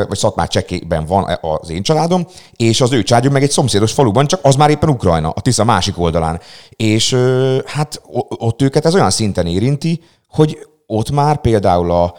vagy 0.09 0.19
Szatmárcsekében 0.19 1.07
van 1.07 1.39
az 1.41 1.71
én 1.71 1.83
családom, 1.83 2.27
és 2.57 2.81
az 2.81 2.93
ő 2.93 3.03
családjuk 3.03 3.33
meg 3.33 3.43
egy 3.43 3.51
szomszédos 3.51 3.93
faluban, 3.93 4.27
csak 4.27 4.41
az 4.43 4.55
már 4.55 4.71
éppen 4.71 4.89
Ukrajna, 4.89 5.31
a 5.31 5.41
Tisza 5.41 5.65
másik 5.65 5.99
oldalán. 5.99 6.41
És 6.77 7.17
hát 7.65 8.03
ott 8.29 8.63
őket 8.63 8.85
ez 8.85 8.95
olyan 8.95 9.11
szinten 9.11 9.47
érinti, 9.47 10.03
hogy 10.29 10.59
ott 10.87 11.11
már 11.11 11.41
például 11.41 11.91
a, 11.91 12.15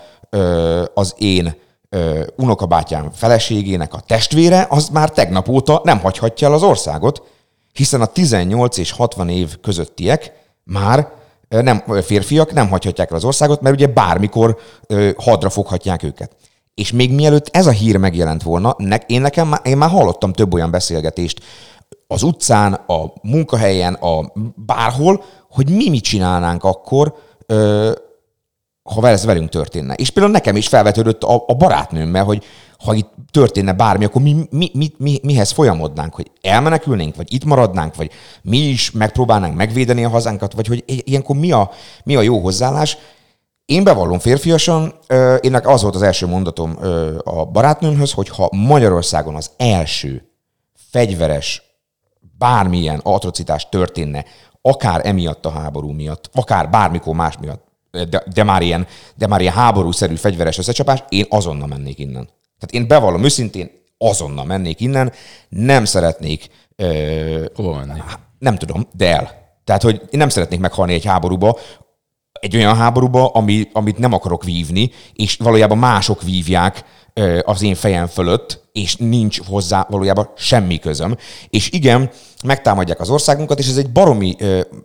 az 0.94 1.14
én 1.18 1.56
ö, 1.90 2.24
unokabátyám 2.36 3.12
feleségének 3.12 3.94
a 3.94 4.00
testvére, 4.00 4.68
az 4.70 4.90
már 4.90 5.10
tegnap 5.10 5.50
óta 5.50 5.82
nem 5.84 6.00
hagyhatja 6.00 6.48
el 6.48 6.54
az 6.54 6.64
országot, 6.64 7.24
hiszen 7.74 8.02
a 8.02 8.06
18 8.06 8.78
és 8.78 8.92
60 8.92 9.30
év 9.30 9.60
közöttiek 9.62 10.32
már 10.64 11.12
nem, 11.50 11.84
férfiak 12.02 12.54
nem 12.54 12.70
hagyhatják 12.70 13.10
el 13.10 13.18
az 13.18 13.24
országot, 13.24 13.62
mert 13.62 13.76
ugye 13.76 13.88
bármikor 13.88 14.58
hadra 15.18 15.50
foghatják 15.50 16.04
őket. 16.04 16.36
És 16.74 16.92
még 16.92 17.14
mielőtt 17.14 17.48
ez 17.52 17.68
a 17.68 17.72
hír 17.72 17.98
megjelent 17.98 18.44
volna, 18.44 18.76
ne, 18.78 18.96
én 18.96 19.22
nekem 19.22 19.54
én 19.64 19.78
már 19.78 19.90
hallottam 19.90 20.34
több 20.34 20.54
olyan 20.54 20.72
beszélgetést 20.72 21.44
az 22.08 22.24
utcán, 22.24 22.74
a 22.74 23.14
munkahelyen, 23.22 23.94
a 23.94 24.32
bárhol, 24.56 25.24
hogy 25.50 25.70
mi 25.70 25.90
mit 25.90 26.04
csinálnánk 26.04 26.64
akkor, 26.64 27.14
ö, 27.46 27.92
ha 28.90 29.08
ez 29.08 29.26
velünk 29.26 29.50
történne. 29.50 29.94
És 29.94 30.10
például 30.10 30.34
nekem 30.34 30.56
is 30.56 30.68
felvetődött 30.68 31.24
a, 31.24 31.44
a 31.48 31.54
barátnőmmel, 31.54 32.24
hogy 32.24 32.44
ha 32.84 32.94
itt 32.94 33.10
történne 33.32 33.74
bármi, 33.74 34.06
akkor 34.06 34.22
mi, 34.22 34.36
mi, 34.50 34.72
mi, 34.74 34.92
mi, 34.98 35.20
mihez 35.24 35.52
folyamodnánk, 35.52 36.16
hogy 36.16 36.32
elmenekülnénk, 36.42 37.16
vagy 37.16 37.34
itt 37.34 37.46
maradnánk, 37.46 37.96
vagy 37.96 38.12
mi 38.42 38.58
is 38.58 38.92
megpróbálnánk 38.92 39.56
megvédeni 39.56 40.04
a 40.04 40.10
hazánkat, 40.10 40.54
vagy 40.54 40.68
hogy 40.68 40.84
ilyenkor 40.86 41.36
mi 41.36 41.52
a, 41.52 41.72
mi 42.04 42.16
a 42.16 42.22
jó 42.22 42.40
hozzáállás. 42.40 42.98
Én 43.66 43.84
bevallom 43.84 44.20
férfiasan, 44.20 44.94
énnek 45.40 45.68
az 45.68 45.82
volt 45.82 45.96
az 45.96 46.02
első 46.02 46.28
mondatom 46.28 46.78
a 47.24 47.46
barátnőmhöz, 47.46 48.12
hogy 48.12 48.30
ha 48.30 48.50
Magyarországon 48.52 49.36
az 49.36 49.52
első 49.58 50.30
fegyveres 50.92 51.62
bármilyen 52.38 53.00
atrocitás 53.04 53.70
történne, 53.70 54.26
akár 54.62 55.02
emiatt 55.04 55.46
a 55.46 55.50
háború 55.50 55.92
miatt, 55.92 56.30
akár 56.34 56.70
bármikor 56.70 57.16
más 57.16 57.38
miatt, 57.38 57.69
de, 57.92 58.24
de, 58.34 58.44
már, 58.44 58.62
ilyen, 58.62 58.88
de 59.16 59.28
már 59.28 59.42
ilyen 59.42 59.54
háborúszerű 59.54 60.16
fegyveres 60.16 60.58
összecsapás, 60.58 61.04
én 61.10 61.26
azonnal 61.30 61.68
mennék 61.68 62.00
innen. 62.00 62.30
Tehát 62.60 62.72
én 62.72 62.88
bevallom 62.88 63.24
őszintén, 63.24 63.72
azonnal 63.98 64.46
mennék 64.46 64.80
innen, 64.80 65.12
nem 65.50 65.86
szeretnék, 65.86 66.50
ö, 66.76 67.46
Hova 67.56 67.86
menni? 67.86 68.00
nem 68.40 68.56
tudom, 68.56 68.88
de 68.94 69.16
el. 69.16 69.38
Tehát, 69.64 69.82
hogy 69.82 69.96
én 69.96 70.20
nem 70.20 70.30
szeretnék 70.30 70.60
meghalni 70.60 70.94
egy 70.94 71.06
háborúba, 71.06 71.58
egy 72.40 72.56
olyan 72.56 72.76
háborúba, 72.76 73.28
ami, 73.28 73.70
amit 73.74 73.98
nem 73.98 74.14
akarok 74.14 74.44
vívni, 74.44 74.92
és 75.14 75.36
valójában 75.38 75.78
mások 75.78 76.22
vívják 76.22 76.84
az 77.44 77.62
én 77.62 77.76
fejem 77.76 78.08
fölött, 78.08 78.70
és 78.72 78.96
nincs 78.96 79.40
hozzá 79.46 79.88
valójában 79.90 80.30
semmi 80.36 80.80
közöm. 80.80 81.18
És 81.50 81.72
igen, 81.72 82.10
megtámadják 82.46 83.00
az 83.00 83.10
országunkat, 83.10 83.60
és 83.60 83.68
ez 83.68 83.78
egy 83.78 83.92
baromi, 83.92 84.36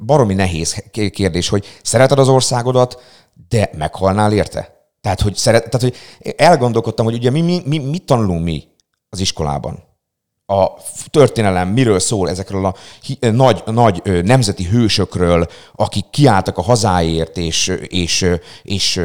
baromi 0.06 0.34
nehéz 0.34 0.84
kérdés, 1.10 1.48
hogy 1.48 1.66
szereted 1.82 2.18
az 2.18 2.28
országodat, 2.28 3.02
de 3.48 3.70
meghalnál 3.76 4.32
érte? 4.32 4.72
Tehát, 5.00 5.20
hogy, 5.20 5.34
szeret, 5.34 5.70
tehát, 5.70 5.80
hogy 5.80 5.96
elgondolkodtam, 6.36 7.04
hogy 7.04 7.14
ugye 7.14 7.30
mi, 7.30 7.40
mi, 7.40 7.62
mi, 7.66 7.78
mit 7.78 8.04
tanulunk 8.04 8.44
mi 8.44 8.64
az 9.08 9.20
iskolában? 9.20 9.92
a 10.46 10.66
történelem 11.10 11.68
miről 11.68 11.98
szól 11.98 12.28
ezekről 12.28 12.64
a 12.64 12.74
nagy, 13.20 13.62
nagy 13.66 14.22
nemzeti 14.24 14.64
hősökről, 14.64 15.46
akik 15.74 16.10
kiálltak 16.10 16.58
a 16.58 16.62
hazáért, 16.62 17.36
és, 17.36 17.72
és, 17.88 18.26
és, 18.62 19.00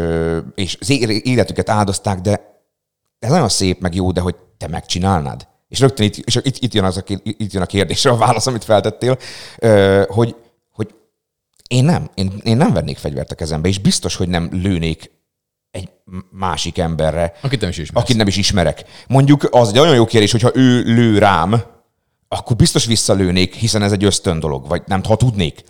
és, 0.55 0.77
az 0.79 0.89
életüket 1.23 1.69
áldozták, 1.69 2.19
de 2.19 2.48
ez 3.19 3.29
nagyon 3.29 3.49
szép, 3.49 3.79
meg 3.79 3.95
jó, 3.95 4.11
de 4.11 4.21
hogy 4.21 4.35
te 4.57 4.67
megcsinálnád. 4.67 5.47
És 5.67 5.79
rögtön 5.79 6.05
itt, 6.05 6.15
és 6.15 6.35
itt, 6.35 6.57
itt, 6.57 6.73
jön, 6.73 6.83
az 6.83 6.97
a, 6.97 7.03
itt 7.23 7.53
jön 7.53 7.61
a 7.61 7.65
kérdésre 7.65 8.09
a 8.09 8.17
válasz, 8.17 8.47
amit 8.47 8.63
feltettél, 8.63 9.17
hogy, 10.07 10.35
hogy 10.71 10.95
én 11.67 11.83
nem, 11.83 12.09
én, 12.13 12.33
én 12.43 12.57
nem 12.57 12.73
vennék 12.73 12.97
fegyvert 12.97 13.31
a 13.31 13.35
kezembe, 13.35 13.67
és 13.67 13.79
biztos, 13.79 14.15
hogy 14.15 14.29
nem 14.29 14.49
lőnék 14.51 15.11
egy 15.71 15.89
másik 16.31 16.77
emberre, 16.77 17.33
Akit 17.41 17.61
nem 17.61 17.69
is 17.69 17.89
akit 17.93 18.17
nem 18.17 18.27
is 18.27 18.37
ismerek. 18.37 18.83
Mondjuk 19.07 19.47
az 19.51 19.69
egy 19.69 19.79
olyan 19.79 19.95
jó 19.95 20.05
kérdés, 20.05 20.31
hogyha 20.31 20.51
ő 20.53 20.81
lő 20.81 21.17
rám, 21.17 21.63
akkor 22.27 22.55
biztos 22.55 22.85
visszalőnék, 22.85 23.53
hiszen 23.55 23.81
ez 23.81 23.91
egy 23.91 24.03
ösztön 24.03 24.39
dolog, 24.39 24.67
vagy 24.67 24.81
nem, 24.85 25.03
ha 25.03 25.15
tudnék. 25.15 25.63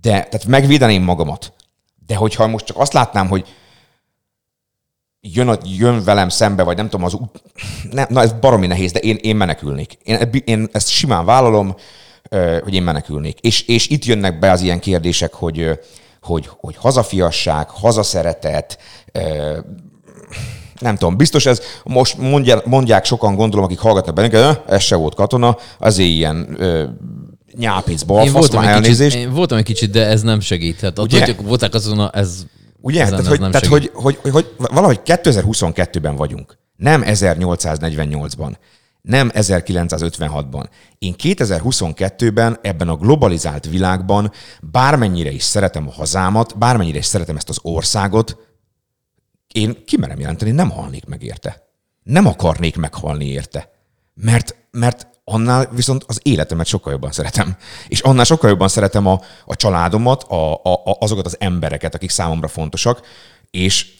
De, 0.00 0.10
tehát 0.10 0.46
megvédeném 0.46 1.02
magamat. 1.02 1.52
De 2.06 2.16
hogyha 2.16 2.46
most 2.46 2.64
csak 2.64 2.78
azt 2.78 2.92
látnám, 2.92 3.28
hogy 3.28 3.54
jön, 5.20 5.58
jön 5.78 6.04
velem 6.04 6.28
szembe, 6.28 6.62
vagy 6.62 6.76
nem 6.76 6.88
tudom, 6.88 7.06
az 7.06 7.14
út, 7.14 7.42
nem, 7.90 8.06
na 8.08 8.22
ez 8.22 8.32
baromi 8.40 8.66
nehéz, 8.66 8.92
de 8.92 8.98
én, 8.98 9.16
én 9.20 9.36
menekülnék. 9.36 9.98
Én, 10.02 10.18
én 10.44 10.68
ezt 10.72 10.88
simán 10.88 11.24
vállalom, 11.24 11.74
hogy 12.62 12.74
én 12.74 12.82
menekülnék. 12.82 13.38
És, 13.38 13.62
és 13.62 13.88
itt 13.88 14.04
jönnek 14.04 14.38
be 14.38 14.50
az 14.50 14.60
ilyen 14.60 14.80
kérdések, 14.80 15.34
hogy, 15.34 15.78
hogy, 16.22 16.48
hogy 16.60 16.76
hazafiasság, 16.76 17.68
hazaszeretet, 17.70 18.78
nem 20.78 20.96
tudom, 20.96 21.16
biztos 21.16 21.46
ez, 21.46 21.60
most 21.84 22.18
mondják, 22.18 22.64
mondják 22.64 23.04
sokan, 23.04 23.34
gondolom, 23.34 23.64
akik 23.64 23.78
hallgatnak 23.78 24.14
bennünket, 24.14 24.40
"Ö, 24.66 24.72
ez 24.74 24.82
se 24.82 24.96
volt 24.96 25.14
katona, 25.14 25.56
azért 25.78 26.08
ilyen 26.08 26.58
nyápic 27.56 28.02
balfasz, 28.02 28.50
már 28.50 28.68
elnézést. 28.68 29.14
kicsit, 29.14 29.28
én 29.28 29.34
voltam 29.34 29.58
egy 29.58 29.64
kicsit, 29.64 29.90
de 29.90 30.06
ez 30.06 30.22
nem 30.22 30.40
segít. 30.40 30.76
Ugye? 30.76 30.86
attól, 30.96 31.34
hogy 31.34 31.46
voltak 31.46 31.74
azon, 31.74 32.10
ez, 32.12 32.46
Ugye? 32.80 33.02
ezen 33.02 33.22
Tehát, 33.22 33.26
hogy, 33.26 33.38
tehát 33.38 33.66
hogy, 33.66 33.90
hogy, 33.94 34.18
hogy, 34.22 34.32
hogy 34.32 34.54
valahogy 34.56 35.00
2022-ben 35.04 36.16
vagyunk. 36.16 36.58
Nem 36.76 37.02
1848-ban. 37.04 38.54
Nem 39.02 39.30
1956-ban. 39.34 40.64
Én 40.98 41.14
2022-ben 41.18 42.58
ebben 42.62 42.88
a 42.88 42.96
globalizált 42.96 43.66
világban 43.66 44.32
bármennyire 44.62 45.30
is 45.30 45.42
szeretem 45.42 45.88
a 45.88 45.92
hazámat, 45.92 46.58
bármennyire 46.58 46.98
is 46.98 47.04
szeretem 47.04 47.36
ezt 47.36 47.48
az 47.48 47.58
országot, 47.62 48.36
én 49.52 49.84
kimerem 49.84 50.18
jelenteni, 50.18 50.50
nem 50.50 50.70
halnék 50.70 51.06
meg 51.06 51.22
érte. 51.22 51.68
Nem 52.02 52.26
akarnék 52.26 52.76
meghalni 52.76 53.26
érte. 53.26 53.70
Mert, 54.14 54.54
mert 54.70 55.08
annál 55.28 55.68
viszont 55.72 56.04
az 56.06 56.20
életemet 56.22 56.66
sokkal 56.66 56.92
jobban 56.92 57.12
szeretem. 57.12 57.56
És 57.88 58.00
annál 58.00 58.24
sokkal 58.24 58.50
jobban 58.50 58.68
szeretem 58.68 59.06
a, 59.06 59.20
a 59.44 59.56
családomat, 59.56 60.22
a, 60.22 60.54
a, 60.54 60.72
a, 60.72 60.96
azokat 61.00 61.26
az 61.26 61.36
embereket, 61.40 61.94
akik 61.94 62.10
számomra 62.10 62.48
fontosak, 62.48 63.06
és, 63.50 63.94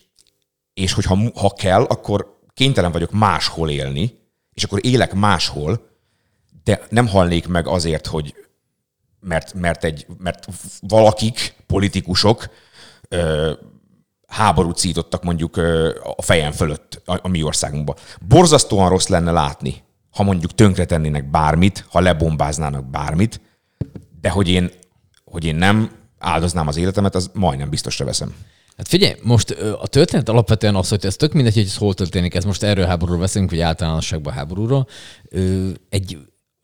és 0.74 0.92
hogyha 0.92 1.18
ha 1.34 1.50
kell, 1.50 1.82
akkor 1.82 2.38
kénytelen 2.54 2.92
vagyok 2.92 3.10
máshol 3.10 3.70
élni, 3.70 4.18
és 4.54 4.64
akkor 4.64 4.78
élek 4.82 5.14
máshol, 5.14 5.86
de 6.64 6.80
nem 6.88 7.08
halnék 7.08 7.48
meg 7.48 7.66
azért, 7.66 8.06
hogy 8.06 8.34
mert, 9.20 9.54
mert, 9.54 9.84
egy, 9.84 10.06
mert 10.18 10.46
valakik, 10.80 11.54
politikusok 11.66 12.48
ö, 13.08 13.52
háborút 14.26 14.78
szítottak 14.78 15.22
mondjuk 15.22 15.56
ö, 15.56 15.98
a 16.16 16.22
fejem 16.22 16.52
fölött 16.52 17.02
a, 17.04 17.18
a 17.22 17.28
mi 17.28 17.42
országunkban. 17.42 17.96
Borzasztóan 18.20 18.88
rossz 18.88 19.06
lenne 19.06 19.30
látni, 19.30 19.82
ha 20.18 20.24
mondjuk 20.24 20.54
tönkretennének 20.54 21.30
bármit, 21.30 21.84
ha 21.88 22.00
lebombáznának 22.00 22.90
bármit, 22.90 23.40
de 24.20 24.30
hogy 24.30 24.48
én, 24.48 24.70
hogy 25.24 25.44
én 25.44 25.54
nem 25.54 25.90
áldoznám 26.18 26.68
az 26.68 26.76
életemet, 26.76 27.14
az 27.14 27.30
majdnem 27.34 27.70
biztosra 27.70 28.04
veszem. 28.04 28.34
Hát 28.76 28.88
figyelj, 28.88 29.14
most 29.22 29.50
a 29.80 29.86
történet 29.86 30.28
alapvetően 30.28 30.74
az, 30.74 30.88
hogy 30.88 31.06
ez 31.06 31.16
tök 31.16 31.32
mindegy, 31.32 31.54
hogy 31.54 31.62
ez 31.62 31.76
hol 31.76 31.94
történik, 31.94 32.34
ez 32.34 32.44
most 32.44 32.62
erről 32.62 32.86
háborúról 32.86 33.20
beszélünk, 33.20 33.50
vagy 33.50 33.60
általánosságban 33.60 34.32
háborúról. 34.32 34.86
Egy 35.88 36.18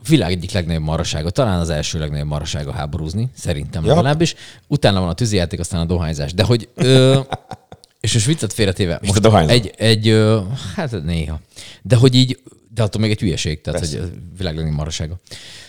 világ 0.09 0.31
egyik 0.31 0.53
legnagyobb 0.53 0.83
marasága, 0.83 1.31
talán 1.31 1.61
az 1.61 1.71
első 1.71 1.99
legnagyobb 1.99 2.29
marasága 2.29 2.73
háborúzni, 2.73 3.31
szerintem 3.35 3.83
Ja. 3.85 3.89
legalábbis. 3.89 4.35
Utána 4.67 5.01
van 5.01 5.09
a 5.09 5.15
tűzijáték, 5.15 5.61
aztán 5.61 5.81
a 5.81 5.85
dohányzás. 5.85 6.35
De 6.35 6.43
hogy... 6.43 6.69
Ö, 6.75 7.21
és 8.01 8.13
most 8.15 8.27
viccet 8.27 8.53
félretéve. 8.53 9.01
a 9.15 9.19
dohányzó? 9.19 9.53
egy, 9.53 9.73
egy, 9.77 10.09
ö, 10.09 10.41
hát 10.75 11.03
néha. 11.05 11.41
De 11.83 11.97
hogy 11.97 12.15
így, 12.15 12.43
de 12.75 12.83
attól 12.83 13.01
még 13.01 13.11
egy 13.11 13.21
hülyeség, 13.21 13.61
tehát 13.61 13.81
Persze. 13.81 14.01
hogy 14.01 14.09
a 14.09 14.37
világ 14.37 14.55
legnagyobb 14.55 14.79
marasága. 14.79 15.21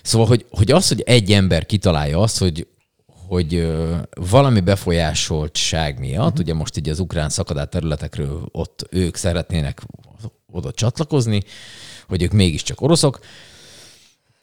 Szóval, 0.03 0.27
hogy, 0.27 0.45
hogy 0.49 0.71
az, 0.71 0.87
hogy 0.87 1.01
egy 1.01 1.31
ember 1.31 1.65
kitalálja 1.65 2.19
azt, 2.19 2.37
hogy 2.37 2.67
hogy 3.27 3.73
valami 4.29 4.59
befolyásoltság 4.59 5.99
miatt, 5.99 6.25
uh-huh. 6.25 6.39
ugye 6.39 6.53
most 6.53 6.77
így 6.77 6.89
az 6.89 6.99
ukrán 6.99 7.29
szakadát 7.29 7.69
területekről 7.69 8.49
ott 8.51 8.87
ők 8.89 9.15
szeretnének 9.15 9.81
oda 10.51 10.71
csatlakozni, 10.71 11.43
hogy 12.07 12.21
ők 12.21 12.31
mégiscsak 12.31 12.81
oroszok, 12.81 13.19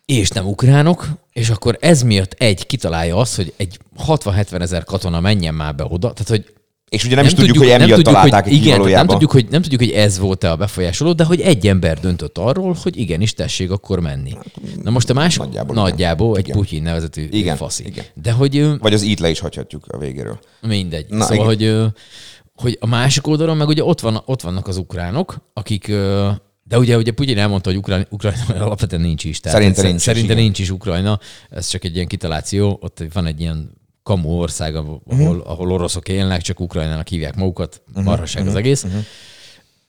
és 0.05 0.29
nem 0.29 0.47
ukránok, 0.47 1.09
és 1.33 1.51
akkor 1.51 1.77
ez 1.81 2.03
miatt 2.03 2.33
egy 2.33 2.67
kitalálja 2.67 3.17
azt, 3.17 3.37
hogy 3.37 3.55
egy 3.57 3.79
60-70 4.07 4.61
ezer 4.61 4.85
katona 4.85 5.21
menjen 5.21 5.55
már 5.55 5.75
be 5.75 5.85
oda, 5.85 6.13
tehát 6.13 6.29
hogy 6.29 6.53
És 6.93 7.05
ugye 7.05 7.15
nem, 7.15 7.25
is 7.25 7.35
tudjuk, 7.35 7.57
hogy 7.59 7.67
emiatt 7.69 7.79
nem 7.89 7.97
tudjuk, 7.97 8.15
találták 8.15 8.45
hogy, 8.45 8.53
igen, 8.53 8.77
valójában. 8.77 9.07
nem 9.07 9.07
tudjuk, 9.07 9.31
hogy, 9.31 9.47
nem 9.51 9.63
tudjuk, 9.63 9.81
hogy 9.81 9.91
ez 9.91 10.19
volt-e 10.19 10.51
a 10.51 10.57
befolyásoló, 10.57 11.13
de 11.13 11.25
hogy 11.25 11.41
egy 11.41 11.67
ember 11.67 12.01
döntött 12.01 12.39
arról, 12.39 12.77
hogy 12.83 12.97
igenis 12.97 13.35
tessék 13.35 13.71
akkor 13.71 14.01
menni. 14.01 14.33
Na 14.83 14.91
most 14.91 15.11
a 15.11 15.13
másik 15.15 15.41
Nagyjából 15.41 15.75
nagyjából, 15.75 16.37
egy 16.37 16.45
Igen. 16.49 16.57
Putyin 16.57 16.83
nevezetű 16.83 17.29
Igen, 17.31 17.57
faszi. 17.57 17.87
igen. 17.87 18.05
De 18.15 18.33
hogy 18.33 18.79
Vagy 18.79 18.93
az 18.95 19.03
itt 19.03 19.19
le 19.19 19.31
is 19.31 19.39
hagyhatjuk 19.39 19.85
a 19.87 19.99
végéről. 19.99 20.39
Mindegy. 20.61 21.07
Na, 21.09 21.25
szóval, 21.25 21.53
igen. 21.53 21.83
hogy, 21.83 21.93
hogy 22.55 22.77
a 22.81 22.87
másik 22.87 23.27
oldalon 23.27 23.57
meg 23.57 23.69
ugye 23.69 23.85
ott, 23.85 24.01
van, 24.01 24.23
ott 24.25 24.41
vannak 24.43 24.69
az 24.69 24.77
ukránok, 24.77 25.37
akik, 25.53 25.87
de 26.65 26.79
ugye, 26.79 26.97
ugye 26.97 27.11
Putyin 27.13 27.39
elmondta, 27.39 27.69
hogy 27.71 27.79
Ukrán, 27.79 28.07
Ukrajna 28.11 28.39
alapvetően 28.65 29.03
nincs 29.03 29.25
is. 29.25 29.41
Tehát 29.41 29.59
Szerinte 29.59 29.81
ez- 29.83 29.89
nincs 29.89 30.01
Szerinte 30.01 30.35
nincs 30.35 30.59
is 30.59 30.71
Ukrajna, 30.71 31.19
ez 31.51 31.69
csak 31.69 31.85
egy 31.85 31.95
ilyen 31.95 32.07
kitaláció, 32.07 32.79
ott 32.81 33.05
van 33.13 33.27
egy 33.27 33.41
ilyen 33.41 33.81
kamu 34.03 34.29
ország, 34.29 34.77
ahol, 34.77 35.01
uh-huh. 35.05 35.51
ahol 35.51 35.73
oroszok 35.73 36.09
élnek, 36.09 36.41
csak 36.41 36.61
Ukrajnának 36.61 37.09
hívják 37.09 37.37
magukat, 37.37 37.83
uh-huh. 37.89 38.05
marhaság 38.05 38.47
az 38.47 38.55
egész. 38.55 38.85
Uh-huh. 38.85 39.01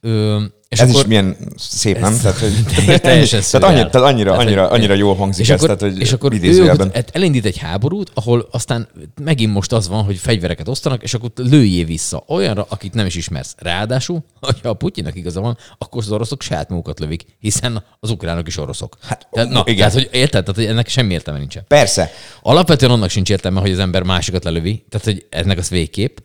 Ö, 0.05 0.43
és 0.74 0.79
Ez 0.79 0.89
akkor, 0.89 1.01
is 1.01 1.07
milyen 1.07 1.38
szép, 1.55 2.00
nem? 2.00 2.17
Tehát, 2.22 2.38
hogy, 2.38 2.53
teljesen 3.01 3.41
tehát, 3.51 3.67
annyira, 3.67 3.89
tehát 3.89 4.07
annyira, 4.07 4.33
annyira, 4.33 4.69
annyira 4.69 4.93
jól 4.93 5.15
hangzik 5.15 5.43
és 5.43 5.50
ez, 5.50 5.63
akkor, 5.63 5.75
tehát, 5.75 5.93
hogy 5.93 6.01
és 6.01 6.12
akkor 6.12 6.33
ő 6.33 6.36
idézőjelben. 6.36 6.91
hát 6.93 7.10
elindít 7.13 7.45
egy 7.45 7.57
háborút, 7.57 8.12
ahol 8.13 8.48
aztán 8.51 8.88
megint 9.22 9.53
most 9.53 9.72
az 9.72 9.88
van, 9.88 10.03
hogy 10.03 10.17
fegyvereket 10.17 10.67
osztanak, 10.67 11.03
és 11.03 11.13
akkor 11.13 11.31
lőjé 11.36 11.83
vissza 11.83 12.24
olyanra, 12.27 12.65
akit 12.69 12.93
nem 12.93 13.05
is 13.05 13.15
ismersz. 13.15 13.55
Ráadásul, 13.57 14.24
hogyha 14.41 14.69
a 14.69 14.74
Putyinnak 14.74 15.15
igaza 15.15 15.41
van, 15.41 15.57
akkor 15.77 16.01
az 16.01 16.12
oroszok 16.12 16.41
saját 16.41 16.69
magukat 16.69 17.00
lövik, 17.00 17.25
hiszen 17.39 17.83
az 18.00 18.10
ukránok 18.10 18.48
is 18.48 18.57
oroszok. 18.57 18.98
Hát, 19.01 19.27
tehát, 19.31 19.50
na, 19.50 19.63
igen. 19.65 19.77
Tehát, 19.77 19.93
hogy 19.93 20.10
érted? 20.12 20.43
Tehát, 20.43 20.55
hogy 20.55 20.65
ennek 20.65 20.88
semmi 20.88 21.13
értelme 21.13 21.39
nincsen. 21.39 21.63
Persze. 21.67 22.12
Alapvetően 22.41 22.91
annak 22.91 23.10
sincs 23.10 23.29
értelme, 23.29 23.60
hogy 23.60 23.72
az 23.72 23.79
ember 23.79 24.03
másikat 24.03 24.43
lelövi, 24.43 24.86
tehát 24.89 25.05
hogy 25.05 25.25
ennek 25.30 25.58
az 25.58 25.69
végképp. 25.69 26.17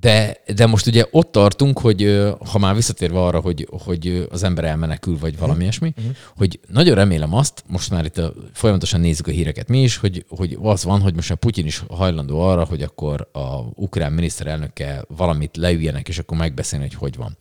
De, 0.00 0.36
de 0.54 0.66
most 0.66 0.86
ugye 0.86 1.04
ott 1.10 1.32
tartunk, 1.32 1.78
hogy 1.78 2.28
ha 2.50 2.58
már 2.58 2.74
visszatérve 2.74 3.20
arra, 3.20 3.40
hogy, 3.40 3.68
hogy 3.70 4.26
az 4.30 4.42
ember 4.42 4.64
elmenekül, 4.64 5.18
vagy 5.18 5.38
valami 5.38 5.62
ilyesmi, 5.62 5.94
hogy 6.36 6.60
nagyon 6.68 6.94
remélem 6.94 7.34
azt, 7.34 7.64
most 7.66 7.90
már 7.90 8.04
itt 8.04 8.18
a, 8.18 8.34
folyamatosan 8.52 9.00
nézzük 9.00 9.26
a 9.26 9.30
híreket 9.30 9.68
mi 9.68 9.82
is, 9.82 9.96
hogy, 9.96 10.24
hogy 10.28 10.58
az 10.62 10.84
van, 10.84 11.00
hogy 11.00 11.14
most 11.14 11.30
a 11.30 11.34
Putyin 11.34 11.66
is 11.66 11.82
hajlandó 11.88 12.40
arra, 12.40 12.64
hogy 12.64 12.82
akkor 12.82 13.28
a 13.32 13.60
ukrán 13.74 14.12
miniszterelnökkel 14.12 15.04
valamit 15.16 15.56
leüljenek, 15.56 16.08
és 16.08 16.18
akkor 16.18 16.38
megbeszélni, 16.38 16.84
hogy 16.84 16.94
hogy 16.94 17.16
van. 17.16 17.36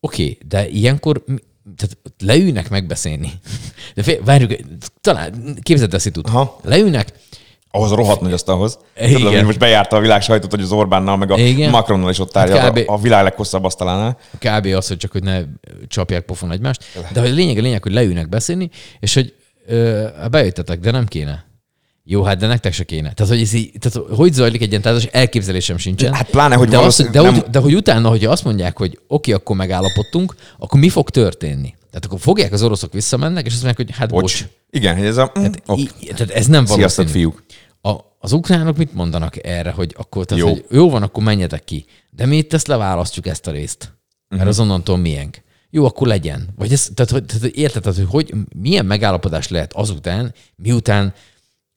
Oké, 0.00 0.22
okay, 0.22 0.38
de 0.48 0.68
ilyenkor 0.68 1.24
tehát 1.76 1.98
leülnek 2.18 2.70
megbeszélni. 2.70 3.32
De 3.94 4.02
fél, 4.02 4.24
várjuk, 4.24 4.52
talán 5.00 5.58
képzeld 5.62 5.92
el 5.92 5.98
szitut. 5.98 6.26
Aha. 6.26 6.60
Leülnek, 6.62 7.12
Ahhoz 7.70 7.90
rohadt 7.90 8.20
nagy 8.20 8.32
asztalhoz. 8.32 8.78
Igen. 8.96 9.12
Tudom, 9.12 9.34
hogy 9.34 9.44
most 9.44 9.58
bejárta 9.58 9.96
a 9.96 10.00
világ 10.00 10.22
sajtót, 10.22 10.50
hogy 10.50 10.60
az 10.60 10.72
Orbánnal, 10.72 11.16
meg 11.16 11.30
a 11.30 11.38
Igen. 11.38 11.70
Macronnal 11.70 12.10
is 12.10 12.18
ott 12.18 12.32
tárgyal 12.32 12.58
Hát 12.58 12.70
kb. 12.70 12.90
a, 12.90 12.98
világ 12.98 13.22
leghosszabb 13.22 13.64
asztalánál. 13.64 14.18
kb. 14.38 14.66
az, 14.66 14.88
hogy 14.88 14.96
csak 14.96 15.12
hogy 15.12 15.22
ne 15.22 15.40
csapják 15.88 16.24
pofon 16.24 16.52
egymást, 16.52 16.84
de 17.12 17.20
hogy 17.20 17.30
a 17.30 17.34
lényeg 17.34 17.58
a 17.58 17.60
lényeg, 17.60 17.82
hogy 17.82 17.92
leülnek 17.92 18.28
beszélni, 18.28 18.70
és 19.00 19.14
hogy 19.14 19.34
ö, 19.66 20.06
bejöttetek, 20.30 20.80
de 20.80 20.90
nem 20.90 21.06
kéne. 21.06 21.46
Jó, 22.04 22.22
hát 22.22 22.38
de 22.38 22.46
nektek 22.46 22.72
se 22.72 22.84
kéne. 22.84 23.12
Tehát, 23.12 23.32
hogy, 23.32 23.42
ez 23.42 23.52
így, 23.52 23.70
tehát, 23.78 24.08
hogy 24.16 24.32
zajlik 24.32 24.62
egy 24.62 24.70
ilyen 24.70 24.82
tárgyalás, 24.82 25.08
elképzelésem 25.12 25.76
sincsen. 25.76 26.12
Hát 26.12 26.30
pláne, 26.30 26.54
hogy 26.54 26.68
de, 26.68 26.78
azt, 26.78 27.10
de, 27.10 27.20
nem- 27.22 27.34
hogy, 27.34 27.42
de 27.50 27.58
hogy 27.58 27.74
utána, 27.74 28.08
hogyha 28.08 28.30
azt 28.30 28.44
mondják, 28.44 28.78
hogy 28.78 28.98
oké, 29.08 29.32
akkor 29.32 29.56
megállapodtunk, 29.56 30.34
akkor 30.58 30.80
mi 30.80 30.88
fog 30.88 31.10
történni? 31.10 31.74
Tehát 31.90 32.04
akkor 32.04 32.20
fogják 32.20 32.52
az 32.52 32.62
oroszok 32.62 32.92
visszamennek, 32.92 33.46
és 33.46 33.52
azt 33.52 33.62
mondják, 33.62 33.86
hogy 33.86 33.96
hát 33.96 34.08
bocs. 34.10 34.20
Bocs. 34.22 34.44
Igen, 34.70 34.96
hogy 34.96 35.06
ez 35.06 35.16
a... 35.16 35.24
Mm, 35.38 35.42
Tehát, 35.42 35.62
ok. 35.66 35.78
í- 35.78 36.14
tehát 36.14 36.30
ez 36.30 36.46
nem 36.46 36.64
valószínű. 36.64 36.78
Sziasztok, 36.78 37.08
fiúk. 37.08 37.44
A, 37.80 37.96
az 38.18 38.32
ukránok 38.32 38.76
mit 38.76 38.94
mondanak 38.94 39.44
erre, 39.46 39.70
hogy 39.70 39.94
akkor 39.98 40.24
tehát, 40.24 40.44
Jó. 40.44 40.50
Hogy 40.50 40.64
jó 40.70 40.90
van, 40.90 41.02
akkor 41.02 41.22
menjetek 41.22 41.64
ki. 41.64 41.84
De 42.10 42.26
mi 42.26 42.36
itt 42.36 42.52
ezt 42.52 42.66
leválasztjuk 42.66 43.26
ezt 43.26 43.46
a 43.46 43.50
részt. 43.50 43.78
Mert 43.78 43.94
Mhm. 44.28 44.34
uh-huh. 44.34 44.48
az 44.48 44.58
onnantól 44.60 44.96
miénk. 44.96 45.42
Jó, 45.70 45.84
akkor 45.84 46.06
legyen. 46.06 46.48
Vagy 46.56 46.72
ez, 46.72 46.90
tehát, 46.94 47.10
hogy, 47.10 47.24
tehát 47.24 47.44
érted, 47.44 47.82
tehát, 47.82 47.98
hogy, 47.98 48.06
hogy 48.10 48.34
milyen 48.58 48.86
megállapodás 48.86 49.48
lehet 49.48 49.72
azután, 49.72 50.34
miután 50.56 51.14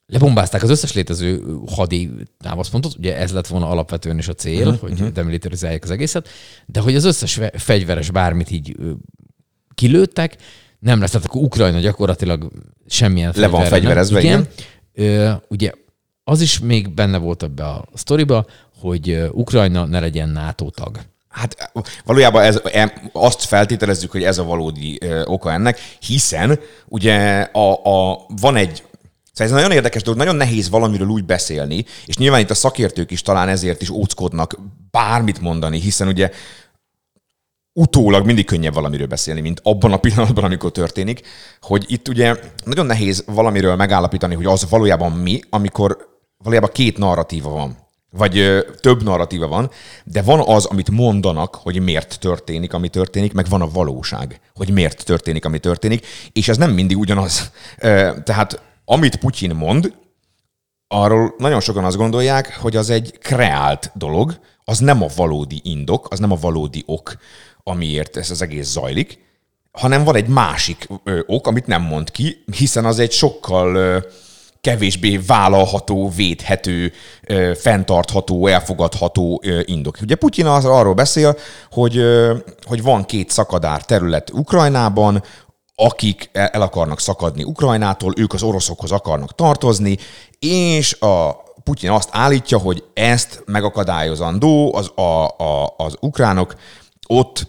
lebombázták 0.05 0.63
az 0.63 0.69
összes 0.69 0.93
létező 0.93 1.43
hadi 1.67 2.11
támaszpontot, 2.37 2.95
ugye 2.97 3.17
ez 3.17 3.31
lett 3.31 3.47
volna 3.47 3.69
alapvetően 3.69 4.17
is 4.17 4.27
a 4.27 4.33
cél, 4.33 4.65
Mhm, 4.65 4.69
uh-huh. 4.83 4.99
hogy 4.99 5.11
demilitarizálják 5.11 5.83
az 5.83 5.91
egészet, 5.91 6.29
de 6.65 6.79
hogy 6.79 6.95
az 6.95 7.03
összes 7.03 7.33
fe- 7.33 7.61
fegyveres 7.61 8.11
bármit 8.11 8.51
így 8.51 8.75
kilőttek, 9.81 10.35
nem 10.79 10.99
lesz, 10.99 11.11
tehát 11.11 11.27
akkor 11.27 11.41
Ukrajna 11.41 11.79
gyakorlatilag 11.79 12.51
semmilyen 12.87 13.33
Le 13.35 13.47
van 13.47 13.65
fegyverezve, 13.65 14.19
igen. 14.21 14.47
Ö, 14.93 15.31
ugye 15.47 15.71
az 16.23 16.41
is 16.41 16.59
még 16.59 16.93
benne 16.93 17.17
volt 17.17 17.43
ebbe 17.43 17.63
a 17.63 17.85
sztoriba, 17.93 18.45
hogy 18.79 19.23
Ukrajna 19.31 19.85
ne 19.85 19.99
legyen 19.99 20.29
NATO 20.29 20.69
tag. 20.69 20.99
Hát 21.29 21.71
valójában 22.05 22.43
ez, 22.43 22.61
azt 23.11 23.43
feltételezzük, 23.43 24.11
hogy 24.11 24.23
ez 24.23 24.37
a 24.37 24.43
valódi 24.43 24.99
oka 25.25 25.51
ennek, 25.51 25.79
hiszen 25.99 26.59
ugye 26.87 27.39
a, 27.41 27.71
a, 27.83 28.25
van 28.41 28.55
egy 28.55 28.83
Szóval 29.33 29.53
ez 29.53 29.61
nagyon 29.61 29.75
érdekes 29.77 30.03
dolog, 30.03 30.19
nagyon 30.19 30.35
nehéz 30.35 30.69
valamiről 30.69 31.07
úgy 31.07 31.25
beszélni, 31.25 31.85
és 32.05 32.17
nyilván 32.17 32.39
itt 32.39 32.49
a 32.49 32.53
szakértők 32.53 33.11
is 33.11 33.21
talán 33.21 33.47
ezért 33.47 33.81
is 33.81 33.89
óckodnak 33.89 34.59
bármit 34.91 35.41
mondani, 35.41 35.79
hiszen 35.79 36.07
ugye 36.07 36.31
utólag 37.73 38.25
mindig 38.25 38.45
könnyebb 38.45 38.73
valamiről 38.73 39.07
beszélni, 39.07 39.41
mint 39.41 39.59
abban 39.63 39.91
a 39.91 39.97
pillanatban, 39.97 40.43
amikor 40.43 40.71
történik, 40.71 41.21
hogy 41.61 41.85
itt 41.87 42.07
ugye 42.07 42.35
nagyon 42.65 42.85
nehéz 42.85 43.23
valamiről 43.27 43.75
megállapítani, 43.75 44.35
hogy 44.35 44.45
az 44.45 44.69
valójában 44.69 45.11
mi, 45.11 45.39
amikor 45.49 45.97
valójában 46.37 46.69
két 46.73 46.97
narratíva 46.97 47.49
van, 47.49 47.77
vagy 48.11 48.37
ö, 48.37 48.59
több 48.79 49.03
narratíva 49.03 49.47
van, 49.47 49.69
de 50.03 50.21
van 50.21 50.39
az, 50.39 50.65
amit 50.65 50.89
mondanak, 50.89 51.55
hogy 51.55 51.81
miért 51.81 52.19
történik, 52.19 52.73
ami 52.73 52.89
történik, 52.89 53.33
meg 53.33 53.45
van 53.49 53.61
a 53.61 53.69
valóság, 53.69 54.39
hogy 54.53 54.71
miért 54.71 55.05
történik, 55.05 55.45
ami 55.45 55.59
történik, 55.59 56.05
és 56.33 56.47
ez 56.47 56.57
nem 56.57 56.71
mindig 56.71 56.97
ugyanaz. 56.97 57.51
Ö, 57.77 58.11
Tehát 58.23 58.61
amit 58.85 59.15
Putyin 59.15 59.55
mond, 59.55 59.93
arról 60.87 61.33
nagyon 61.37 61.59
sokan 61.59 61.85
azt 61.85 61.97
gondolják, 61.97 62.57
hogy 62.57 62.75
az 62.75 62.89
egy 62.89 63.17
kreált 63.19 63.91
dolog, 63.93 64.39
az 64.63 64.79
nem 64.79 65.03
a 65.03 65.07
valódi 65.15 65.61
indok, 65.63 66.07
az 66.09 66.19
nem 66.19 66.31
a 66.31 66.37
valódi 66.41 66.83
ok, 66.85 67.13
amiért 67.63 68.17
ez 68.17 68.31
az 68.31 68.41
egész 68.41 68.67
zajlik, 68.67 69.19
hanem 69.71 70.03
van 70.03 70.15
egy 70.15 70.27
másik 70.27 70.87
ö, 71.03 71.19
ok, 71.25 71.47
amit 71.47 71.67
nem 71.67 71.81
mond 71.81 72.11
ki, 72.11 72.43
hiszen 72.57 72.85
az 72.85 72.99
egy 72.99 73.11
sokkal 73.11 73.75
ö, 73.75 73.97
kevésbé 74.61 75.17
vállalható, 75.17 76.09
védhető, 76.15 76.91
ö, 77.27 77.51
fenntartható, 77.55 78.47
elfogadható 78.47 79.41
ö, 79.43 79.59
indok. 79.65 79.97
Ugye 80.01 80.15
Putyin 80.15 80.45
az 80.45 80.65
arról 80.65 80.93
beszél, 80.93 81.37
hogy, 81.71 81.97
ö, 81.97 82.37
hogy 82.65 82.83
van 82.83 83.05
két 83.05 83.29
szakadár 83.29 83.85
terület 83.85 84.31
Ukrajnában, 84.33 85.23
akik 85.75 86.29
el 86.33 86.61
akarnak 86.61 86.99
szakadni 86.99 87.43
Ukrajnától, 87.43 88.13
ők 88.17 88.33
az 88.33 88.43
oroszokhoz 88.43 88.91
akarnak 88.91 89.35
tartozni, 89.35 89.97
és 90.39 90.93
a 90.99 91.43
Putyin 91.63 91.89
azt 91.89 92.09
állítja, 92.11 92.57
hogy 92.57 92.83
ezt 92.93 93.43
megakadályozandó 93.45 94.75
az, 94.75 94.91
a, 94.95 95.25
a, 95.25 95.73
az 95.77 95.95
ukránok 95.99 96.55
ott 97.11 97.47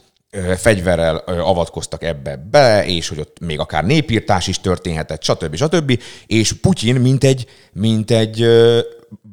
fegyverrel 0.57 1.17
avatkoztak 1.27 2.03
ebbe 2.03 2.37
bele, 2.51 2.87
és 2.87 3.09
hogy 3.09 3.19
ott 3.19 3.41
még 3.41 3.59
akár 3.59 3.85
népírtás 3.85 4.47
is 4.47 4.61
történhetett, 4.61 5.23
stb. 5.23 5.55
stb. 5.55 6.01
És 6.27 6.53
Putyin, 6.53 6.95
mint 6.95 7.25
egy, 7.25 7.47
mint 7.73 8.11
egy 8.11 8.47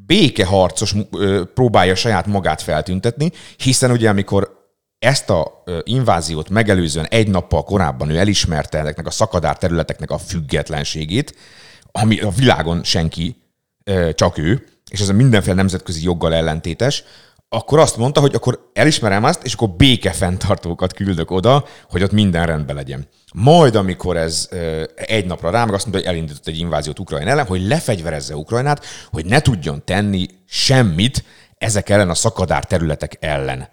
békeharcos 0.05 0.95
próbálja 1.53 1.95
saját 1.95 2.25
magát 2.25 2.61
feltüntetni, 2.61 3.31
hiszen 3.57 3.91
ugye 3.91 4.09
amikor 4.09 4.57
ezt 4.99 5.29
a 5.29 5.63
inváziót 5.83 6.49
megelőzően 6.49 7.05
egy 7.05 7.27
nappal 7.27 7.63
korábban 7.63 8.09
ő 8.09 8.17
elismerte 8.17 8.77
ezeknek 8.77 9.07
a 9.07 9.11
szakadár 9.11 9.57
területeknek 9.57 10.11
a 10.11 10.17
függetlenségét, 10.17 11.35
ami 11.91 12.19
a 12.19 12.29
világon 12.29 12.83
senki, 12.83 13.35
csak 14.13 14.37
ő, 14.37 14.65
és 14.89 14.99
ez 14.99 15.09
a 15.09 15.13
mindenféle 15.13 15.55
nemzetközi 15.55 16.03
joggal 16.03 16.33
ellentétes, 16.33 17.03
akkor 17.49 17.79
azt 17.79 17.97
mondta, 17.97 18.21
hogy 18.21 18.35
akkor 18.35 18.69
elismerem 18.73 19.23
azt, 19.23 19.43
és 19.43 19.53
akkor 19.53 19.69
békefenntartókat 19.69 20.93
küldök 20.93 21.31
oda, 21.31 21.65
hogy 21.89 22.03
ott 22.03 22.11
minden 22.11 22.45
rendben 22.45 22.75
legyen. 22.75 23.07
Majd, 23.33 23.75
amikor 23.75 24.17
ez 24.17 24.49
egy 24.95 25.25
napra 25.25 25.49
rá, 25.49 25.65
meg 25.65 25.73
azt 25.73 25.85
mondta, 25.85 26.03
hogy 26.03 26.15
elindított 26.15 26.47
egy 26.47 26.59
inváziót 26.59 26.99
Ukrajna 26.99 27.29
ellen, 27.29 27.45
hogy 27.45 27.67
lefegyverezze 27.67 28.35
Ukrajnát, 28.35 28.85
hogy 29.11 29.25
ne 29.25 29.41
tudjon 29.41 29.85
tenni 29.85 30.27
semmit 30.45 31.23
ezek 31.57 31.89
ellen 31.89 32.09
a 32.09 32.15
szakadár 32.15 32.65
területek 32.65 33.17
ellen. 33.19 33.69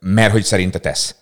Mert 0.00 0.32
hogy 0.32 0.44
szerinte 0.44 0.78
tesz. 0.78 1.16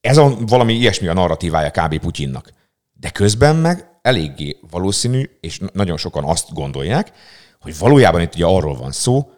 Ez 0.00 0.16
a, 0.16 0.36
valami 0.46 0.72
ilyesmi 0.72 1.06
a 1.06 1.12
narratívája 1.12 1.70
kb. 1.70 1.98
Putyinnak. 1.98 2.52
De 2.92 3.10
közben 3.10 3.56
meg 3.56 3.88
eléggé 4.02 4.58
valószínű, 4.70 5.30
és 5.40 5.60
nagyon 5.72 5.96
sokan 5.96 6.24
azt 6.24 6.52
gondolják, 6.52 7.12
hogy 7.60 7.78
valójában 7.78 8.20
itt 8.20 8.34
ugye 8.34 8.44
arról 8.44 8.76
van 8.76 8.92
szó, 8.92 9.30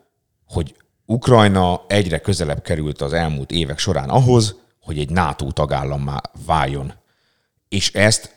hogy 0.46 0.74
Ukrajna 1.06 1.84
egyre 1.86 2.18
közelebb 2.18 2.62
került 2.62 3.00
az 3.00 3.12
elmúlt 3.12 3.50
évek 3.50 3.78
során 3.78 4.08
ahhoz, 4.08 4.54
hogy 4.80 4.98
egy 4.98 5.10
NATO 5.10 5.50
tagállammá 5.50 6.20
váljon. 6.46 6.92
És 7.68 7.92
ezt 7.92 8.34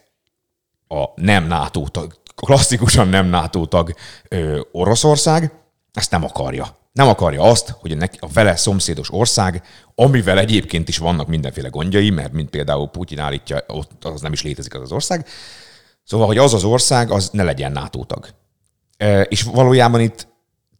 a 0.87 1.05
nem 1.15 1.47
NATO 1.47 1.87
tag, 1.87 2.13
klasszikusan 2.35 3.07
nem 3.07 3.25
NATO 3.25 3.65
tag 3.65 3.93
ö, 4.27 4.59
Oroszország 4.71 5.53
ezt 5.93 6.11
nem 6.11 6.23
akarja. 6.23 6.77
Nem 6.91 7.07
akarja 7.07 7.41
azt, 7.41 7.69
hogy 7.69 7.97
neki, 7.97 8.17
a 8.21 8.27
vele 8.27 8.55
szomszédos 8.55 9.11
ország, 9.11 9.63
amivel 9.95 10.39
egyébként 10.39 10.87
is 10.87 10.97
vannak 10.97 11.27
mindenféle 11.27 11.67
gondjai, 11.67 12.09
mert 12.09 12.33
mint 12.33 12.49
például 12.49 12.87
Putyin 12.87 13.19
állítja, 13.19 13.63
ott 13.67 14.05
az 14.05 14.21
nem 14.21 14.33
is 14.33 14.43
létezik 14.43 14.75
az 14.75 14.81
az 14.81 14.91
ország, 14.91 15.27
Szóval, 16.09 16.27
hogy 16.27 16.37
az 16.37 16.53
az 16.53 16.63
ország, 16.63 17.11
az 17.11 17.29
ne 17.29 17.43
legyen 17.43 17.71
NATO 17.71 18.03
tag. 18.03 18.27
E, 18.97 19.21
És 19.21 19.43
valójában 19.43 20.01
itt 20.01 20.27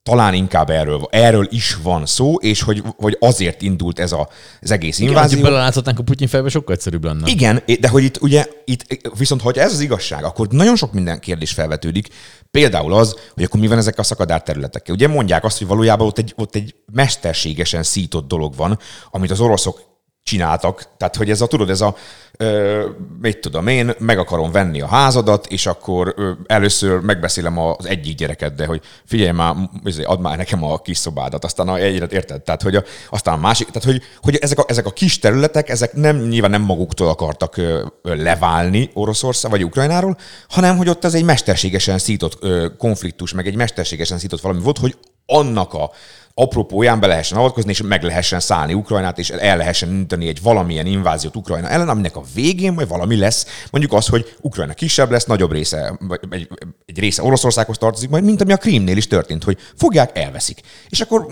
talán 0.10 0.34
inkább 0.34 0.70
erről, 0.70 1.08
erről 1.12 1.48
is 1.50 1.78
van 1.84 2.06
szó, 2.06 2.36
és 2.36 2.62
hogy, 2.62 2.84
hogy 2.98 3.18
azért 3.20 3.62
indult 3.62 4.00
ez 4.00 4.12
a, 4.12 4.30
az 4.62 4.72
egész 4.72 5.00
Igen, 5.00 5.12
invázió. 5.12 5.40
hogy 5.40 5.50
beleláthatnánk 5.50 6.00
a 6.00 6.04
Putyin 6.04 6.28
fejbe, 6.28 6.50
sokkal 6.50 6.76
egyszerűbb 6.76 7.04
lenne. 7.04 7.30
Igen, 7.30 7.64
de 7.80 7.88
hogy 7.88 8.04
itt 8.04 8.22
ugye, 8.22 8.46
itt, 8.66 9.12
viszont 9.18 9.42
ha 9.42 9.52
ez 9.52 9.74
az 9.74 9.80
igazság, 9.80 10.24
akkor 10.24 10.48
nagyon 10.48 10.76
sok 10.76 10.94
minden 10.94 11.20
kérdés 11.20 11.52
felvetődik. 11.52 12.08
Például 12.52 12.94
az, 12.94 13.16
hogy 13.34 13.44
akkor 13.44 13.60
mi 13.60 13.68
van 13.68 13.78
ezekkel 13.78 14.00
a 14.00 14.08
szakadár 14.08 14.44
területekkel. 14.44 14.96
Ugye 14.96 15.08
mondják 15.08 15.44
azt, 15.44 15.58
hogy 15.58 15.68
valójában 15.68 16.08
ott 16.08 16.18
egy, 16.18 16.34
ott 16.38 16.56
egy 16.56 16.76
mesterségesen 16.94 17.84
szított 17.84 18.28
dolog 18.28 18.56
van, 18.56 18.80
amit 19.12 19.32
az 19.32 19.40
oroszok 19.40 19.89
csináltak. 20.30 20.84
Tehát, 20.98 21.16
hogy 21.16 21.30
ez 21.30 21.42
a, 21.42 21.48
tudod, 21.48 21.70
ez 21.70 21.82
a, 21.82 21.96
ö, 22.38 22.86
mit 23.22 23.38
tudom 23.38 23.68
én, 23.68 23.94
meg 24.00 24.18
akarom 24.18 24.52
venni 24.52 24.82
a 24.82 24.88
házadat, 24.88 25.46
és 25.46 25.66
akkor 25.66 26.14
ö, 26.18 26.32
először 26.46 27.00
megbeszélem 27.00 27.58
az 27.58 27.86
egyik 27.86 28.18
gyerekeddel, 28.18 28.68
hogy 28.68 28.82
figyelj 29.06 29.32
már, 29.32 29.56
izé, 29.84 30.04
add 30.04 30.20
már 30.20 30.38
nekem 30.38 30.64
a 30.64 30.78
kis 30.78 30.98
szobádat, 30.98 31.44
aztán 31.44 31.68
a 31.68 31.78
egyre 31.78 32.08
érted, 32.10 32.42
tehát, 32.42 32.62
hogy 32.62 32.76
a, 32.76 32.84
aztán 33.10 33.34
a 33.34 33.38
másik, 33.38 33.68
tehát, 33.68 33.84
hogy, 33.84 34.02
hogy 34.22 34.36
ezek, 34.36 34.60
a, 34.60 34.66
ezek 34.68 34.86
a 34.86 34.92
kis 34.92 35.20
területek, 35.20 35.70
ezek 35.70 35.94
nem 35.94 36.18
nyilván 36.18 36.52
nem 36.52 36.62
maguktól 36.62 37.08
akartak 37.08 37.58
ö, 37.58 37.84
leválni 38.02 38.90
Oroszország 38.94 39.52
vagy 39.52 39.64
Ukrajnáról, 39.64 40.18
hanem, 40.50 40.78
hogy 40.78 40.90
ott 40.90 41.06
ez 41.06 41.14
egy 41.14 41.24
mesterségesen 41.24 41.98
szított 41.98 42.38
ö, 42.42 42.68
konfliktus, 42.78 43.34
meg 43.34 43.48
egy 43.48 43.56
mesterségesen 43.56 44.18
szított 44.18 44.42
valami 44.42 44.62
volt, 44.62 44.78
hogy 44.78 44.96
annak 45.26 45.74
a 45.74 45.92
apropóján 46.40 47.00
be 47.00 47.08
lehessen 47.08 47.38
avatkozni, 47.38 47.70
és 47.70 47.82
meg 47.82 48.04
lehessen 48.04 48.40
szállni 48.40 48.74
Ukrajnát, 48.74 49.20
és 49.20 49.30
el 49.30 49.58
lehessen 49.58 49.90
indítani 49.90 50.28
egy 50.28 50.42
valamilyen 50.42 50.86
inváziót 50.86 51.36
Ukrajna 51.36 51.68
ellen, 51.68 51.90
aminek 51.90 52.16
a 52.16 52.24
végén 52.34 52.74
majd 52.74 52.88
valami 52.88 53.16
lesz, 53.16 53.46
mondjuk 53.72 53.94
az, 53.94 54.08
hogy 54.08 54.36
Ukrajna 54.42 54.74
kisebb 54.74 55.12
lesz, 55.12 55.26
nagyobb 55.26 55.52
része, 55.52 55.98
vagy 56.00 56.20
egy, 56.30 56.48
egy 56.86 57.00
része 57.00 57.24
Oroszországhoz 57.24 57.78
tartozik, 57.78 58.10
majd 58.10 58.24
mint 58.24 58.42
ami 58.42 58.52
a 58.52 58.58
Krímnél 58.58 58.98
is 58.98 59.08
történt, 59.08 59.44
hogy 59.44 59.58
fogják, 59.76 60.18
elveszik. 60.18 60.62
És 60.90 61.02
akkor 61.02 61.26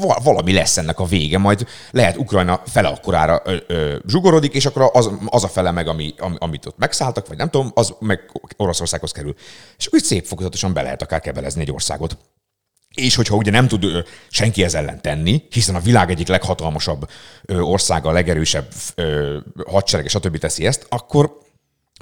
val- 0.00 0.22
valami 0.22 0.52
lesz 0.52 0.76
ennek 0.76 1.00
a 1.00 1.04
vége, 1.04 1.38
majd 1.38 1.66
lehet 1.90 2.16
Ukrajna 2.16 2.60
fele 2.66 2.88
akkorára 2.88 3.42
ö, 3.44 3.56
ö, 3.66 3.96
zsugorodik, 4.08 4.54
és 4.54 4.66
akkor 4.66 4.90
az, 4.92 5.10
az 5.26 5.44
a 5.44 5.48
fele 5.48 5.70
meg, 5.70 5.88
ami, 5.88 6.14
ami, 6.18 6.36
amit 6.38 6.66
ott 6.66 6.78
megszálltak, 6.78 7.28
vagy 7.28 7.36
nem 7.36 7.50
tudom, 7.50 7.70
az 7.74 7.94
meg 8.00 8.20
Oroszországhoz 8.56 9.12
kerül. 9.12 9.34
És 9.78 9.88
így 9.94 10.04
szép 10.04 10.26
fokozatosan 10.26 10.72
be 10.72 10.82
lehet 10.82 11.02
akár 11.02 11.20
kebelezni 11.20 11.60
egy 11.60 11.72
országot. 11.72 12.16
És 12.94 13.14
hogyha 13.14 13.36
ugye 13.36 13.50
nem 13.50 13.68
tud 13.68 13.86
senki 14.30 14.64
ez 14.64 14.74
ellen 14.74 15.02
tenni, 15.02 15.42
hiszen 15.50 15.74
a 15.74 15.80
világ 15.80 16.10
egyik 16.10 16.28
leghatalmasabb 16.28 17.08
országa, 17.48 18.08
a 18.08 18.12
legerősebb 18.12 18.68
ö, 18.94 19.36
hadsereg, 19.66 20.04
és 20.04 20.14
a 20.14 20.18
többi 20.20 20.38
teszi 20.38 20.66
ezt, 20.66 20.86
akkor 20.88 21.42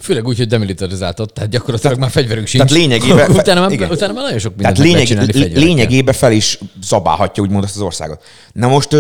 Főleg 0.01 0.27
úgy, 0.27 0.37
hogy 0.37 0.47
demilitarizáltat, 0.47 1.33
tehát 1.33 1.51
gyakorlatilag 1.51 1.99
már 1.99 2.11
fegyverünk 2.11 2.47
sincs. 2.47 2.63
tehát 2.65 2.83
lényegében- 2.83 3.31
utána, 3.39 3.61
már, 3.61 3.71
igen. 3.71 3.91
utána 3.91 4.13
már 4.13 4.23
nagyon 4.23 4.39
sok 4.39 4.57
mindent 4.57 4.77
tehát 4.77 5.07
lényeg, 5.35 5.57
lényegében 5.57 6.15
fel 6.15 6.33
is 6.33 6.59
zabálhatja 6.83 7.43
úgymond 7.43 7.65
ezt 7.65 7.77
az 7.77 7.83
országot. 7.83 8.25
Na 8.53 8.69
most 8.69 8.97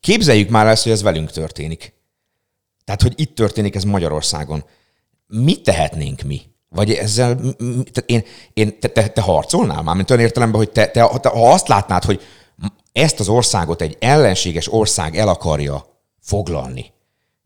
képzeljük 0.00 0.48
már 0.48 0.66
ezt, 0.66 0.82
hogy 0.82 0.92
ez 0.92 1.02
velünk 1.02 1.30
történik. 1.30 1.94
Tehát, 2.84 3.02
hogy 3.02 3.12
itt 3.16 3.34
történik 3.34 3.74
ez 3.74 3.84
Magyarországon. 3.84 4.64
Mit 5.26 5.62
tehetnénk 5.62 6.22
mi? 6.22 6.40
Vagy 6.74 6.90
ezzel, 6.90 7.36
tehát 7.58 8.04
én, 8.06 8.22
én 8.52 8.78
te, 8.80 8.88
te, 8.88 9.08
te 9.08 9.20
harcolnál 9.20 9.82
már, 9.82 9.94
mint 9.94 10.10
olyan 10.10 10.22
értelemben, 10.22 10.58
hogy 10.58 10.70
te, 10.70 10.86
te, 10.86 11.08
te, 11.20 11.28
ha 11.28 11.52
azt 11.52 11.68
látnád, 11.68 12.04
hogy 12.04 12.22
ezt 12.92 13.20
az 13.20 13.28
országot 13.28 13.82
egy 13.82 13.96
ellenséges 14.00 14.72
ország 14.72 15.16
el 15.16 15.28
akarja 15.28 15.86
foglalni, 16.20 16.92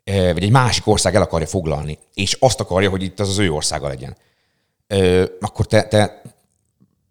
vagy 0.05 0.43
egy 0.43 0.51
másik 0.51 0.87
ország 0.87 1.15
el 1.15 1.23
akarja 1.23 1.47
foglalni, 1.47 1.99
és 2.15 2.37
azt 2.41 2.61
akarja, 2.61 2.91
hogy 2.91 3.03
itt 3.03 3.21
az 3.21 3.29
az 3.29 3.39
ő 3.39 3.51
országa 3.51 3.89
legyen, 3.89 4.17
akkor 5.41 5.67
te, 5.67 5.83
te, 5.83 6.23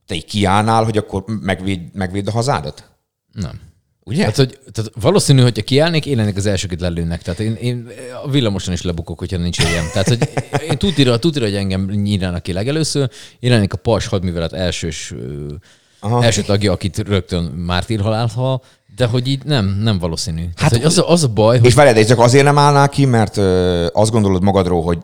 te 0.06 0.16
így 0.16 0.26
kiállnál, 0.26 0.84
hogy 0.84 0.98
akkor 0.98 1.24
megvéd, 1.26 1.96
megvéd 1.96 2.28
a 2.28 2.32
hazádat? 2.32 2.90
Nem. 3.32 3.67
Ugye? 4.08 4.20
Tehát, 4.20 4.36
hogy, 4.36 4.60
tehát 4.72 4.92
valószínű, 5.02 5.42
hogyha 5.42 5.64
kiállnék, 5.64 6.06
én 6.06 6.18
lennék 6.18 6.38
az 6.38 6.46
első, 6.46 6.66
akit 6.66 6.82
lelőnek. 6.82 7.22
Tehát 7.22 7.40
én, 7.40 7.54
én 7.54 7.88
a 8.24 8.30
villamoson 8.30 8.74
is 8.74 8.82
lebukok, 8.82 9.20
hogyha 9.20 9.38
nincs 9.38 9.60
ilyen. 9.60 9.86
Tehát, 9.94 10.08
hogy 10.08 10.30
én 10.70 10.78
tutira, 10.78 11.20
tutira, 11.20 11.46
hogy 11.46 11.56
engem 11.56 11.86
nyírnának 11.86 12.44
ki 12.44 12.54
legelőször, 12.54 13.10
én 13.40 13.52
lennék 13.52 13.74
a 13.74 13.78
Pars 13.78 14.08
hadművelet 14.08 14.54
elsős, 14.54 15.14
Aha. 16.00 16.24
első 16.24 16.42
tagja, 16.42 16.72
akit 16.72 16.98
rögtön 16.98 17.44
mártírhalált 17.44 18.32
hal, 18.32 18.62
de 18.96 19.06
hogy 19.06 19.28
így 19.28 19.44
nem, 19.44 19.66
nem 19.82 20.00
valószínű. 20.00 20.42
Hát, 20.42 20.56
Tehát, 20.56 20.72
hogy 20.72 20.84
az, 20.84 20.98
a, 20.98 21.10
az 21.10 21.24
a 21.24 21.28
baj, 21.28 21.58
hogy 21.58 21.68
És 21.68 21.74
várjál, 21.74 21.96
de 21.96 22.04
csak 22.04 22.20
azért 22.20 22.44
nem 22.44 22.58
állnál 22.58 22.90
ki, 22.90 23.06
mert 23.06 23.38
ö, 23.38 23.88
azt 23.94 24.12
gondolod 24.12 24.44
magadról, 24.44 24.84
hogy 24.84 24.98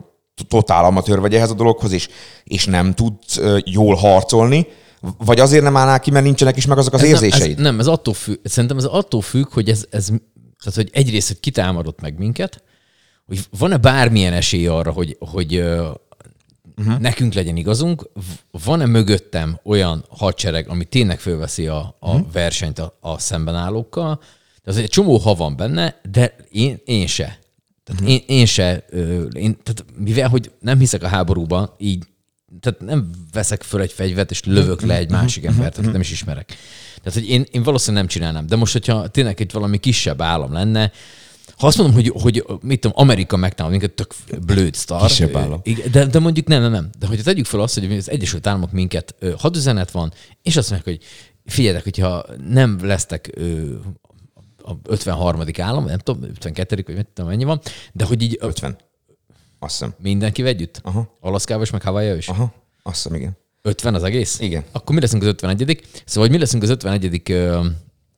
totál 0.47 0.85
amatőr 0.85 1.19
vagy 1.19 1.35
ehhez 1.35 1.49
a 1.49 1.53
dologhoz, 1.53 1.91
és, 1.91 2.07
és 2.43 2.65
nem 2.65 2.93
tudsz 2.93 3.37
ö, 3.37 3.57
jól 3.65 3.95
harcolni, 3.95 4.67
vagy 5.17 5.39
azért 5.39 5.63
nem 5.63 5.77
állnál 5.77 5.99
ki, 5.99 6.11
mert 6.11 6.25
nincsenek 6.25 6.57
is 6.57 6.65
meg 6.65 6.77
azok 6.77 6.93
az 6.93 7.01
ez 7.01 7.07
érzéseid? 7.07 7.41
Nem, 7.41 7.65
ez, 7.65 7.71
nem, 7.71 7.79
ez 7.79 7.87
attól 7.87 8.13
függ, 8.13 8.37
szerintem 8.43 8.77
ez 8.77 8.83
attól 8.83 9.21
függ, 9.21 9.47
hogy 9.49 9.69
ez, 9.69 9.85
ez 9.89 10.05
tehát, 10.63 10.75
hogy 10.75 10.89
egyrészt, 10.91 11.27
hogy 11.27 11.39
kitámadott 11.39 12.01
meg 12.01 12.17
minket, 12.17 12.63
hogy 13.25 13.39
van-e 13.57 13.77
bármilyen 13.77 14.33
esély 14.33 14.67
arra, 14.67 14.91
hogy, 14.91 15.17
hogy 15.19 15.57
uh, 15.57 15.87
uh-huh. 16.77 16.99
nekünk 16.99 17.33
legyen 17.33 17.57
igazunk, 17.57 18.09
van-e 18.51 18.85
mögöttem 18.85 19.59
olyan 19.63 20.05
hadsereg, 20.09 20.69
ami 20.69 20.85
tényleg 20.85 21.19
fölveszi 21.19 21.67
a, 21.67 21.95
a 21.99 22.13
uh-huh. 22.13 22.31
versenyt 22.31 22.79
a, 22.79 22.97
a 23.01 23.19
szembenállókkal, 23.19 24.21
az 24.63 24.77
egy 24.77 24.89
csomó 24.89 25.17
ha 25.17 25.33
van 25.33 25.55
benne, 25.55 25.99
de 26.11 26.35
én, 26.49 26.81
én 26.85 27.07
se. 27.07 27.39
Tehát 27.83 28.01
uh-huh. 28.01 28.09
én, 28.09 28.23
én 28.27 28.45
se, 28.45 28.85
én, 29.33 29.57
tehát 29.63 29.85
mivel, 29.97 30.29
hogy 30.29 30.51
nem 30.59 30.79
hiszek 30.79 31.03
a 31.03 31.07
háborúban, 31.07 31.73
így 31.77 32.03
tehát 32.59 32.79
nem 32.79 33.09
veszek 33.31 33.63
föl 33.63 33.81
egy 33.81 33.91
fegyvert, 33.91 34.31
és 34.31 34.43
lövök 34.43 34.81
le 34.81 34.95
egy 34.95 35.09
másik 35.09 35.45
embert, 35.45 35.77
akit 35.77 35.91
nem 35.91 36.01
is 36.01 36.11
ismerek. 36.11 36.57
Tehát, 37.03 37.19
hogy 37.19 37.29
én, 37.29 37.45
én 37.51 37.63
valószínűleg 37.63 38.03
nem 38.03 38.11
csinálnám. 38.13 38.47
De 38.47 38.55
most, 38.55 38.73
hogyha 38.73 39.07
tényleg 39.07 39.39
itt 39.39 39.51
valami 39.51 39.77
kisebb 39.77 40.21
állam 40.21 40.53
lenne, 40.53 40.91
ha 41.57 41.67
azt 41.67 41.77
mondom, 41.77 41.95
hogy, 41.95 42.11
hogy 42.21 42.45
mit 42.61 42.79
tudom, 42.79 42.97
Amerika 42.99 43.37
megtámad 43.37 43.71
minket, 43.71 43.91
tök 43.91 44.13
blöd 44.45 44.73
szar. 44.73 45.07
Kisebb 45.07 45.35
állam. 45.35 45.61
De, 45.91 46.05
de 46.05 46.19
mondjuk 46.19 46.47
nem, 46.47 46.61
nem, 46.61 46.71
nem. 46.71 46.89
De 46.99 47.07
hogyha 47.07 47.23
tegyük 47.23 47.45
fel 47.45 47.59
azt, 47.59 47.79
hogy 47.79 47.97
az 47.97 48.09
Egyesült 48.09 48.47
Államok 48.47 48.71
minket, 48.71 49.15
hadüzenet 49.37 49.91
van, 49.91 50.13
és 50.41 50.57
azt 50.57 50.69
mondják, 50.69 50.97
hogy 50.97 51.07
figyeljetek, 51.45 51.83
hogyha 51.83 52.25
nem 52.49 52.79
lesztek 52.81 53.31
a 54.63 54.71
53. 54.83 55.43
állam, 55.57 55.85
nem 55.85 55.97
tudom, 55.97 56.23
52. 56.23 56.83
vagy 56.85 56.95
mit 56.95 57.07
tudom, 57.13 57.29
mennyi 57.29 57.43
van, 57.43 57.61
de 57.93 58.05
hogy 58.05 58.21
így 58.21 58.37
ö, 58.39 58.47
50. 58.47 58.77
Azt 59.63 59.71
hiszem. 59.73 59.93
mindenkivel 59.97 60.51
együtt? 60.51 60.79
Aha. 60.83 61.17
Alaszkával 61.19 61.63
is, 61.63 61.71
meg 61.71 61.81
Hawaii 61.81 62.17
is? 62.17 62.27
Aha. 62.27 62.53
Azt 62.83 62.95
hiszem, 62.95 63.17
igen. 63.17 63.37
50 63.61 63.95
az 63.95 64.03
egész? 64.03 64.39
Igen. 64.39 64.63
Akkor 64.71 64.95
mi 64.95 65.01
leszünk 65.01 65.21
az 65.21 65.27
51 65.27 65.81
Szóval, 66.05 66.23
hogy 66.23 66.31
mi 66.31 66.37
leszünk 66.37 66.63
az 66.63 66.69
51 66.69 67.21
ö, 67.29 67.65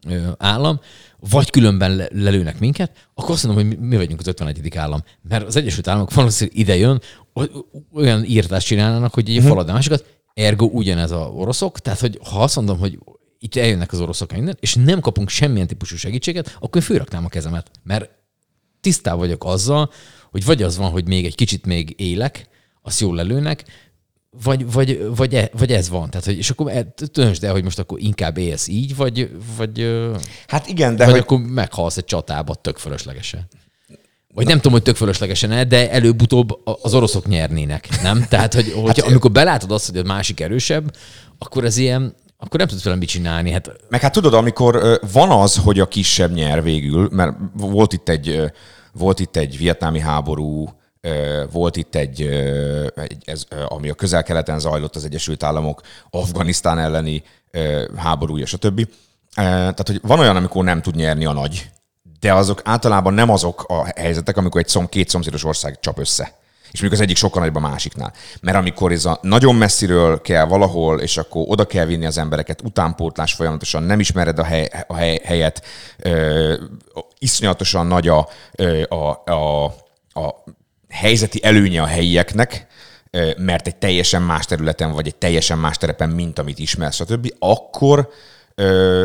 ö, 0.07 0.27
állam, 0.37 0.79
vagy 1.19 1.49
különben 1.49 1.95
le- 1.95 2.09
lelőnek 2.11 2.59
minket, 2.59 3.09
akkor 3.13 3.31
azt 3.31 3.45
mondom, 3.45 3.67
hogy 3.67 3.77
mi- 3.77 3.87
mi 3.87 3.95
vagyunk 3.95 4.19
az 4.19 4.27
51. 4.27 4.77
állam. 4.77 5.03
Mert 5.21 5.47
az 5.47 5.55
Egyesült 5.55 5.87
Államok 5.87 6.13
valószínűleg 6.13 6.59
ide 6.59 6.75
jön, 6.75 7.01
olyan 7.93 8.23
írtást 8.23 8.67
csinálnának, 8.67 9.13
hogy 9.13 9.29
így 9.29 9.43
falad 9.43 9.69
a 9.69 9.73
másikat, 9.73 10.05
ergo 10.33 10.65
ugyanez 10.65 11.11
a 11.11 11.17
oroszok, 11.17 11.79
tehát 11.79 11.99
hogy 11.99 12.19
ha 12.29 12.43
azt 12.43 12.55
mondom, 12.55 12.77
hogy 12.77 12.99
itt 13.39 13.55
eljönnek 13.55 13.91
az 13.91 13.99
oroszok 13.99 14.31
minden, 14.31 14.57
és 14.59 14.75
nem 14.75 14.99
kapunk 14.99 15.29
semmilyen 15.29 15.67
típusú 15.67 15.95
segítséget, 15.95 16.55
akkor 16.59 16.81
én 16.81 16.87
fölraknám 16.87 17.25
a 17.25 17.29
kezemet. 17.29 17.71
Mert 17.83 18.09
tisztában 18.81 19.19
vagyok 19.19 19.43
azzal, 19.45 19.89
hogy 20.35 20.45
vagy 20.45 20.63
az 20.63 20.77
van, 20.77 20.89
hogy 20.89 21.07
még 21.07 21.25
egy 21.25 21.35
kicsit 21.35 21.65
még 21.65 21.93
élek, 21.97 22.47
azt 22.81 22.99
jól 22.99 23.15
lelőnek, 23.15 23.63
vagy, 24.43 24.71
vagy, 24.71 25.07
vagy, 25.15 25.35
e, 25.35 25.49
vagy 25.57 25.71
ez 25.71 25.89
van. 25.89 26.09
Tehát, 26.09 26.25
hogy, 26.25 26.37
és 26.37 26.49
akkor 26.49 26.71
e- 26.71 26.93
döntsd 27.11 27.43
el, 27.43 27.51
hogy 27.51 27.63
most 27.63 27.79
akkor 27.79 27.99
inkább 27.99 28.37
élsz 28.37 28.67
így, 28.67 28.95
vagy, 28.95 29.31
vagy, 29.57 30.01
Hát 30.47 30.67
igen, 30.67 30.95
de 30.95 31.03
vagy 31.03 31.13
hogy, 31.13 31.21
akkor 31.21 31.39
meghalsz 31.39 31.97
egy 31.97 32.05
csatába 32.05 32.55
tök 32.55 32.77
fölöslegesen. 32.77 33.47
Vagy 34.33 34.45
nem 34.45 34.55
tudom, 34.55 34.71
hogy 34.71 34.81
tök 34.81 34.95
fölöslegesen 34.95 35.67
de 35.67 35.91
előbb-utóbb 35.91 36.49
az 36.81 36.93
oroszok 36.93 37.27
nyernének, 37.27 37.87
nem? 38.03 38.25
Tehát, 38.29 38.53
hogy 38.53 38.71
hogyha, 38.71 38.87
hát, 38.87 38.99
amikor 38.99 39.31
belátod 39.31 39.71
azt, 39.71 39.89
hogy 39.89 39.97
a 39.97 40.03
másik 40.03 40.39
erősebb, 40.39 40.95
akkor 41.37 41.65
ez 41.65 41.77
ilyen, 41.77 42.15
akkor 42.37 42.59
nem 42.59 42.67
tudsz 42.67 42.83
vele 42.83 42.95
mit 42.95 43.09
csinálni. 43.09 43.51
Hát 43.51 43.71
Meg 43.89 44.01
hát 44.01 44.13
tudod, 44.13 44.33
amikor 44.33 44.99
van 45.11 45.29
az, 45.29 45.57
hogy 45.57 45.79
a 45.79 45.87
kisebb 45.87 46.33
nyer 46.33 46.63
végül, 46.63 47.09
mert 47.11 47.37
volt 47.53 47.93
itt 47.93 48.09
egy, 48.09 48.51
volt 48.97 49.19
itt 49.19 49.35
egy 49.35 49.57
vietnámi 49.57 49.99
háború, 49.99 50.69
volt 51.51 51.75
itt 51.75 51.95
egy, 51.95 52.21
ez, 53.25 53.45
ami 53.67 53.89
a 53.89 53.93
közel-keleten 53.93 54.59
zajlott 54.59 54.95
az 54.95 55.05
Egyesült 55.05 55.43
Államok, 55.43 55.81
Afganisztán 56.09 56.79
elleni 56.79 57.23
háborúja, 57.95 58.45
stb. 58.45 58.87
Tehát, 59.35 59.87
hogy 59.87 59.99
van 60.01 60.19
olyan, 60.19 60.35
amikor 60.35 60.63
nem 60.63 60.81
tud 60.81 60.95
nyerni 60.95 61.25
a 61.25 61.33
nagy, 61.33 61.69
de 62.19 62.33
azok 62.33 62.61
általában 62.63 63.13
nem 63.13 63.29
azok 63.29 63.63
a 63.67 63.85
helyzetek, 63.95 64.37
amikor 64.37 64.61
egy 64.61 64.67
szom, 64.67 64.87
két 64.87 65.09
szomszédos 65.09 65.43
ország 65.43 65.79
csap 65.79 65.99
össze. 65.99 66.33
És 66.75 66.81
mondjuk 66.81 67.01
az 67.01 67.07
egyik 67.07 67.17
sokkal 67.17 67.39
nagyobb 67.39 67.63
a 67.63 67.67
másiknál. 67.67 68.13
Mert 68.41 68.57
amikor 68.57 68.91
ez 68.91 69.05
a 69.05 69.19
nagyon 69.21 69.55
messziről 69.55 70.21
kell 70.21 70.45
valahol, 70.45 70.99
és 70.99 71.17
akkor 71.17 71.43
oda 71.47 71.65
kell 71.65 71.85
vinni 71.85 72.05
az 72.05 72.17
embereket, 72.17 72.61
utánpótlás 72.61 73.33
folyamatosan, 73.33 73.83
nem 73.83 73.99
ismered 73.99 74.39
a, 74.39 74.43
hely, 74.43 74.69
a 74.87 74.95
hely, 74.95 75.19
helyet, 75.23 75.65
ö, 75.97 76.53
iszonyatosan 77.19 77.87
nagy 77.87 78.07
a, 78.07 78.29
a, 78.89 79.31
a, 79.31 79.65
a 80.13 80.43
helyzeti 80.89 81.43
előnye 81.43 81.81
a 81.81 81.85
helyieknek, 81.85 82.67
mert 83.37 83.67
egy 83.67 83.75
teljesen 83.75 84.21
más 84.21 84.45
területen, 84.45 84.91
vagy 84.91 85.07
egy 85.07 85.15
teljesen 85.15 85.57
más 85.57 85.77
terepen, 85.77 86.09
mint 86.09 86.39
amit 86.39 86.59
ismersz, 86.59 86.95
stb., 86.95 87.33
akkor 87.39 88.09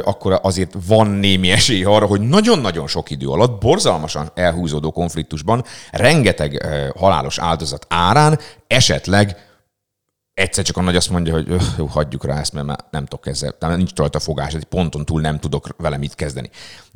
akkor 0.04 0.38
azért 0.42 0.76
van 0.86 1.06
némi 1.06 1.50
esély 1.50 1.84
arra, 1.84 2.06
hogy 2.06 2.20
nagyon-nagyon 2.20 2.86
sok 2.86 3.10
idő 3.10 3.28
alatt 3.28 3.60
borzalmasan 3.60 4.30
elhúzódó 4.34 4.90
konfliktusban 4.90 5.64
rengeteg 5.90 6.66
halálos 6.96 7.38
áldozat 7.38 7.86
árán 7.88 8.38
esetleg 8.66 9.36
egyszer 10.40 10.64
csak 10.64 10.76
a 10.76 10.82
nagy 10.82 10.96
azt 10.96 11.10
mondja, 11.10 11.32
hogy 11.32 11.46
öh, 11.48 11.62
jó, 11.78 11.86
hagyjuk 11.86 12.24
rá 12.24 12.38
ezt, 12.38 12.52
mert 12.52 12.66
már 12.66 12.84
nem 12.90 13.04
tudok 13.06 13.26
ezzel, 13.26 13.52
tehát 13.58 13.76
nincs 13.76 13.96
rajta 13.96 14.18
fogás, 14.18 14.54
egy 14.54 14.64
ponton 14.64 15.04
túl 15.04 15.20
nem 15.20 15.38
tudok 15.38 15.68
vele 15.76 15.96
mit 15.96 16.14
kezdeni. 16.14 16.50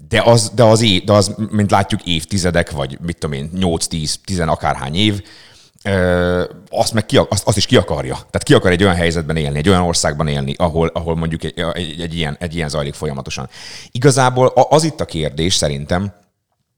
De 0.09 0.23
az, 0.23 0.51
de 0.55 0.63
az, 0.63 0.85
de 1.05 1.13
az 1.13 1.35
mint 1.51 1.71
látjuk, 1.71 2.03
évtizedek, 2.03 2.71
vagy 2.71 2.99
mit 3.01 3.19
tudom 3.19 3.37
én, 3.37 3.51
8-10, 3.57 4.15
10 4.25 4.41
akárhány 4.41 4.95
év, 4.95 5.23
azt, 6.71 6.93
meg 6.93 7.07
ki, 7.07 7.17
azt, 7.17 7.47
azt 7.47 7.57
is 7.57 7.67
ki 7.67 7.77
akarja. 7.77 8.15
Tehát 8.15 8.43
ki 8.43 8.55
akar 8.55 8.71
egy 8.71 8.83
olyan 8.83 8.95
helyzetben 8.95 9.37
élni, 9.37 9.59
egy 9.59 9.69
olyan 9.69 9.83
országban 9.83 10.29
élni, 10.29 10.55
ahol, 10.59 10.91
ahol 10.95 11.17
mondjuk 11.17 11.45
egy, 11.45 11.59
egy, 11.73 12.01
egy, 12.01 12.15
ilyen, 12.15 12.37
egy 12.41 12.55
ilyen 12.55 12.69
zajlik 12.69 12.95
folyamatosan. 12.95 13.49
Igazából 13.91 14.47
az 14.47 14.85
itt 14.85 15.01
a 15.01 15.05
kérdés 15.05 15.55
szerintem, 15.55 16.15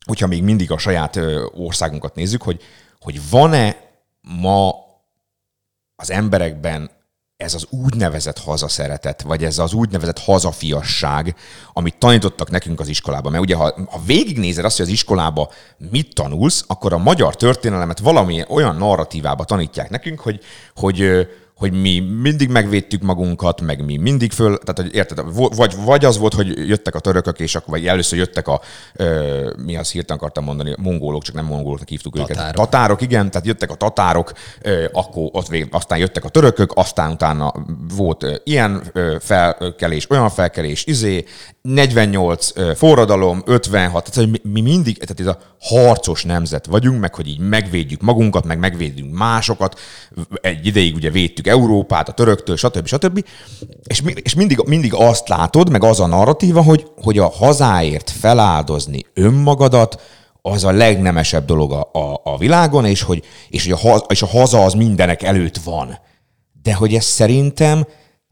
hogyha 0.06 0.26
még 0.26 0.42
mindig 0.42 0.70
a 0.70 0.78
saját 0.78 1.20
országunkat 1.54 2.14
nézzük, 2.14 2.42
hogy, 2.42 2.62
hogy 3.00 3.30
van-e 3.30 3.76
ma 4.20 4.74
az 5.96 6.10
emberekben 6.10 6.90
ez 7.37 7.55
az 7.55 7.66
úgynevezett 7.70 8.38
hazaszeretet, 8.38 9.22
vagy 9.22 9.44
ez 9.44 9.59
az 9.59 9.72
úgynevezett 9.72 10.18
hazafiasság, 10.18 11.37
amit 11.72 11.99
tanítottak 11.99 12.51
nekünk 12.51 12.81
az 12.81 12.88
iskolában. 12.88 13.33
Mert 13.33 13.44
ugye, 13.44 13.55
ha, 13.55 13.75
ha 13.90 14.01
végignézed 14.07 14.64
azt, 14.64 14.77
hogy 14.77 14.87
az 14.87 14.92
iskolába 14.92 15.51
mit 15.90 16.14
tanulsz, 16.14 16.64
akkor 16.66 16.92
a 16.92 16.99
magyar 16.99 17.37
történelemet 17.37 17.99
valami 17.99 18.44
olyan 18.49 18.77
narratívába 18.77 19.44
tanítják 19.44 19.90
nekünk, 19.90 20.20
hogy, 20.20 20.40
hogy, 20.75 21.29
hogy 21.56 21.72
mi 21.72 22.00
mindig 22.00 22.48
megvédtük 22.48 23.02
magunkat, 23.02 23.60
meg 23.60 23.84
mi 23.84 23.96
mindig 23.96 24.32
föl, 24.32 24.58
tehát 24.58 24.76
hogy 24.80 24.94
érted, 24.94 25.20
vagy, 25.56 25.74
vagy 25.84 26.04
az 26.04 26.18
volt, 26.18 26.34
hogy 26.34 26.68
jöttek 26.68 26.94
a 26.94 26.98
törökök, 26.98 27.38
és 27.38 27.54
akkor 27.54 27.68
vagy 27.68 27.86
először 27.86 28.18
jöttek 28.18 28.48
a, 28.48 28.60
ö, 28.94 29.52
mi 29.64 29.76
az 29.76 29.90
hirtelen 29.90 30.18
akartam 30.22 30.44
mondani, 30.44 30.72
a 30.72 30.76
mongolok, 30.78 31.22
csak 31.22 31.34
nem 31.34 31.44
mongoloknak 31.44 31.88
hívtuk 31.88 32.16
őket. 32.16 32.28
Tatárok. 32.28 32.54
Tatárok, 32.54 33.00
igen, 33.00 33.30
tehát 33.30 33.46
jöttek 33.46 33.70
a 33.70 33.74
tatárok, 33.74 34.32
ö, 34.62 34.84
akkor 34.92 35.28
ott 35.32 35.48
vég, 35.48 35.68
aztán 35.70 35.98
jöttek 35.98 36.24
a 36.24 36.28
törökök, 36.28 36.72
aztán 36.74 37.10
utána 37.10 37.52
volt 37.96 38.22
ö, 38.22 38.34
ilyen 38.44 38.82
ö, 38.92 39.16
felkelés, 39.20 40.10
olyan 40.10 40.30
felkelés, 40.30 40.86
izé, 40.86 41.24
48 41.66 42.50
ö, 42.55 42.72
forradalom, 42.74 43.42
56, 43.44 44.11
tehát 44.11 44.31
hogy 44.31 44.40
mi, 44.42 44.50
mi 44.52 44.61
mindig, 44.61 44.98
tehát 44.98 45.20
ez 45.20 45.26
a 45.26 45.38
harcos 45.61 46.24
nemzet 46.24 46.66
vagyunk, 46.66 47.00
meg 47.00 47.14
hogy 47.14 47.29
így 47.29 47.38
megvédjük 47.38 48.00
magunkat, 48.00 48.44
meg 48.44 48.59
megvédünk 48.59 49.12
másokat, 49.18 49.79
egy 50.40 50.66
ideig 50.66 50.94
ugye 50.94 51.11
védtük 51.11 51.46
Európát, 51.46 52.09
a 52.09 52.12
töröktől, 52.12 52.57
stb. 52.57 52.87
stb. 52.87 53.24
És, 53.85 54.02
és 54.22 54.35
mindig, 54.35 54.62
mindig 54.66 54.94
azt 54.94 55.29
látod, 55.29 55.70
meg 55.70 55.85
az 55.85 56.00
a 56.00 56.07
narratíva, 56.07 56.62
hogy, 56.62 56.87
hogy 57.02 57.18
a 57.18 57.29
hazáért 57.31 58.11
feláldozni 58.11 59.07
önmagadat, 59.14 60.00
az 60.42 60.64
a 60.64 60.72
legnemesebb 60.72 61.44
dolog 61.44 61.72
a, 61.72 61.90
a, 61.92 62.20
a 62.24 62.38
világon, 62.38 62.85
és 62.85 63.02
hogy, 63.02 63.22
és, 63.48 63.62
hogy 63.62 63.72
a, 63.72 63.76
haza, 63.76 64.05
és 64.09 64.22
a 64.22 64.26
haza 64.26 64.64
az 64.64 64.72
mindenek 64.72 65.22
előtt 65.22 65.57
van. 65.57 65.98
De 66.62 66.74
hogy 66.74 66.94
ez 66.94 67.05
szerintem 67.05 67.87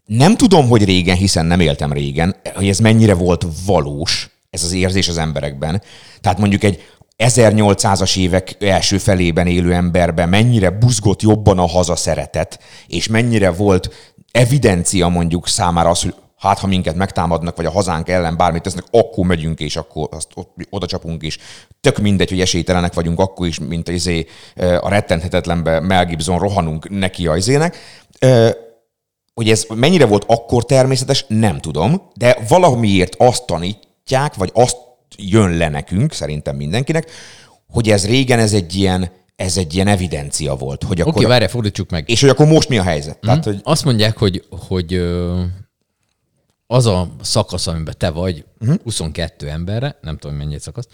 nem 0.07 0.37
tudom, 0.37 0.69
hogy 0.69 0.85
régen, 0.85 1.17
hiszen 1.17 1.47
nem 1.47 1.61
éltem 1.61 1.93
régen, 1.93 2.37
hogy 2.55 2.69
ez 2.69 2.79
mennyire 2.79 3.15
volt 3.15 3.47
valós, 3.67 4.31
ez 4.51 4.65
az 4.65 4.73
érzés 4.73 5.09
az 5.09 5.19
emberekben. 5.19 5.83
Tehát 6.21 6.39
mondjuk 6.39 6.63
egy 6.63 6.83
1800-as 7.19 8.19
évek 8.19 8.57
első 8.61 8.99
felében 8.99 9.47
élő 9.47 9.73
emberben 9.73 10.29
mennyire 10.29 10.71
buzgott 10.71 11.23
jobban 11.23 11.59
a 11.59 11.67
haza 11.67 11.97
szeretet, 11.97 12.59
és 12.87 13.09
mennyire 13.09 13.51
volt 13.51 14.15
evidencia 14.33 15.09
mondjuk 15.09 15.49
számára 15.49 15.91
az, 15.91 16.03
hogy 16.03 16.15
hát 16.39 16.59
ha 16.59 16.67
minket 16.67 16.95
megtámadnak, 16.95 17.57
vagy 17.57 17.67
a 17.67 17.71
hazánk 17.71 18.09
ellen 18.09 18.37
bármit 18.37 18.63
tesznek, 18.63 18.85
akkor 18.91 19.27
megyünk, 19.27 19.61
és 19.61 19.77
akkor 19.77 20.09
azt 20.11 20.29
oda 20.71 20.87
csapunk, 20.87 21.23
és 21.23 21.39
tök 21.81 21.99
mindegy, 21.99 22.29
hogy 22.29 22.41
esélytelenek 22.41 22.95
vagyunk 22.95 23.19
akkor 23.19 23.47
is, 23.47 23.59
mint 23.59 23.89
izé, 23.89 24.27
a 24.81 24.89
rettenthetetlenbe 24.89 25.81
Mel 25.81 26.07
Gibson 26.07 26.39
rohanunk 26.39 26.89
neki 26.89 27.27
a 27.27 27.37
izének. 27.37 27.77
Hogy 29.35 29.51
ez 29.51 29.67
mennyire 29.75 30.07
volt 30.07 30.25
akkor 30.27 30.65
természetes, 30.65 31.25
nem 31.29 31.61
tudom, 31.61 32.11
de 32.15 32.39
valamiért 32.49 33.15
azt 33.19 33.47
tanítják, 33.47 34.35
vagy 34.35 34.51
azt 34.55 34.77
jön 35.17 35.57
le 35.57 35.69
nekünk, 35.69 36.13
szerintem 36.13 36.57
mindenkinek, 36.57 37.11
hogy 37.71 37.91
ez 37.91 38.07
régen 38.07 38.39
ez 38.39 38.53
egy 38.53 38.75
ilyen, 38.75 39.11
ez 39.37 39.57
egy 39.57 39.75
ilyen 39.75 39.87
evidencia 39.87 40.55
volt. 40.55 40.83
Hogy 40.83 41.01
oké, 41.01 41.01
akkor, 41.01 41.15
okay, 41.15 41.31
várjál, 41.31 41.49
fordítsuk 41.49 41.91
meg. 41.91 42.11
és 42.11 42.21
hogy 42.21 42.31
akkor 42.31 42.47
most 42.47 42.69
mi 42.69 42.79
a 42.79 42.83
helyzet? 42.83 43.17
Mm. 43.17 43.27
Tehát, 43.29 43.45
hogy 43.45 43.61
Azt 43.63 43.85
mondják, 43.85 44.17
hogy, 44.17 44.45
hogy 44.69 44.95
az 46.67 46.87
a 46.87 47.09
szakasz, 47.23 47.67
amiben 47.67 47.95
te 47.99 48.11
vagy, 48.11 48.45
uh-huh. 48.61 48.77
22 48.83 49.49
emberre, 49.49 49.99
nem 50.01 50.19
tudom, 50.19 50.37
mennyi 50.37 50.55
egy 50.55 50.61
szakasz, 50.61 50.89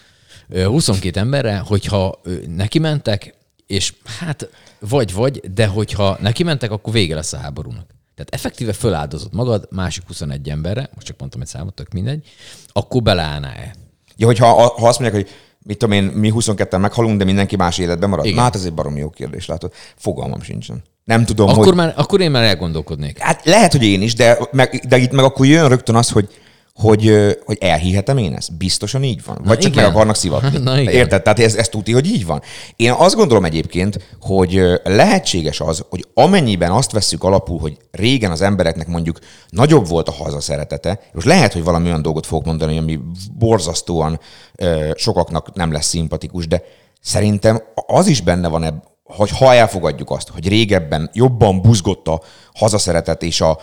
ö, 0.49 0.65
22 0.65 1.21
emberre, 1.21 1.59
hogyha 1.59 2.21
neki 2.57 2.79
mentek, 2.79 3.35
és 3.67 3.95
hát 4.19 4.49
vagy-vagy, 4.79 5.41
de 5.55 5.67
hogyha 5.67 6.19
neki 6.21 6.43
mentek, 6.43 6.71
akkor 6.71 6.93
vége 6.93 7.15
lesz 7.15 7.33
a 7.33 7.39
háborúnak. 7.39 7.87
Tehát 8.25 8.45
effektíve 8.45 8.73
föláldozott 8.73 9.33
magad 9.33 9.69
másik 9.71 10.03
21 10.07 10.49
emberre, 10.49 10.91
most 10.95 11.07
csak 11.07 11.19
mondtam 11.19 11.41
egy 11.41 11.47
számot, 11.47 11.75
tök 11.75 11.93
mindegy, 11.93 12.27
akkor 12.73 13.03
beleállná-e? 13.03 13.75
Ja, 14.17 14.27
hogyha 14.27 14.47
ha 14.47 14.89
azt 14.89 15.01
mondják, 15.01 15.23
hogy 15.23 15.33
mit 15.65 15.79
tudom 15.79 15.95
én, 15.95 16.05
mi 16.05 16.33
22-en 16.35 16.81
meghalunk, 16.81 17.19
de 17.19 17.25
mindenki 17.25 17.57
más 17.57 17.79
életben 17.79 18.09
marad. 18.09 18.25
Igen. 18.25 18.37
Na, 18.37 18.43
hát 18.43 18.55
ez 18.55 18.65
egy 18.65 18.75
baromi 18.75 18.99
jó 18.99 19.11
kérdés, 19.11 19.47
látod. 19.47 19.73
Fogalmam 19.97 20.43
sincsen. 20.43 20.83
Nem 21.05 21.25
tudom, 21.25 21.49
Akkor, 21.49 21.65
hogy... 21.65 21.75
már, 21.75 21.95
akkor 21.97 22.21
én 22.21 22.31
már 22.31 22.43
elgondolkodnék. 22.43 23.19
Hát 23.19 23.45
lehet, 23.45 23.73
hogy 23.73 23.83
én 23.83 24.03
is, 24.03 24.15
de, 24.15 24.39
meg, 24.51 24.85
de 24.89 24.97
itt 24.97 25.13
meg 25.13 25.25
akkor 25.25 25.47
jön 25.47 25.69
rögtön 25.69 25.95
az, 25.95 26.11
hogy, 26.11 26.29
hogy, 26.75 27.37
hogy 27.45 27.59
elhihetem 27.61 28.19
én 28.19 28.35
ezt. 28.35 28.57
Biztosan 28.57 29.03
így 29.03 29.25
van. 29.25 29.41
Vagy 29.45 29.59
csak 29.59 29.73
igen. 29.73 29.85
meg 29.85 29.93
akarnak 29.93 30.17
szivatni. 30.17 30.59
Na 30.63 30.81
igen. 30.81 30.93
Érted? 30.95 31.23
Tehát 31.23 31.41
ez, 31.41 31.55
ez 31.55 31.69
tudja, 31.69 31.95
hogy 31.95 32.07
így 32.07 32.27
van. 32.27 32.43
Én 32.77 32.91
azt 32.91 33.15
gondolom 33.15 33.45
egyébként, 33.45 34.17
hogy 34.21 34.63
lehetséges 34.85 35.61
az, 35.61 35.85
hogy 35.91 36.07
amennyiben 36.15 36.71
azt 36.71 36.93
vesszük 36.93 37.25
alapul, 37.25 37.59
hogy 37.59 37.77
régen 37.91 38.31
az 38.31 38.41
embereknek 38.41 38.87
mondjuk 38.87 39.19
nagyobb 39.49 39.89
volt 39.89 40.09
a 40.09 40.13
hazaszeretete, 40.13 41.01
most 41.13 41.27
lehet, 41.27 41.53
hogy 41.53 41.65
valami 41.65 41.87
olyan 41.87 42.03
dolgot 42.03 42.27
fogok 42.27 42.45
mondani, 42.45 42.79
ami 42.79 43.01
borzasztóan 43.39 44.21
sokaknak 44.95 45.55
nem 45.55 45.73
lesz 45.73 45.87
szimpatikus, 45.87 46.47
de 46.47 46.63
szerintem 47.01 47.63
az 47.87 48.07
is 48.07 48.21
benne 48.21 48.49
van 48.49 48.65
ebb, 48.65 48.83
hogy 49.05 49.31
ha 49.31 49.55
elfogadjuk 49.55 50.11
azt, 50.11 50.29
hogy 50.29 50.49
régebben 50.49 51.11
jobban 51.13 51.63
buzgott 51.63 52.09
a 52.09 52.21
hazaszeretet 52.55 53.23
és 53.23 53.41
a, 53.41 53.59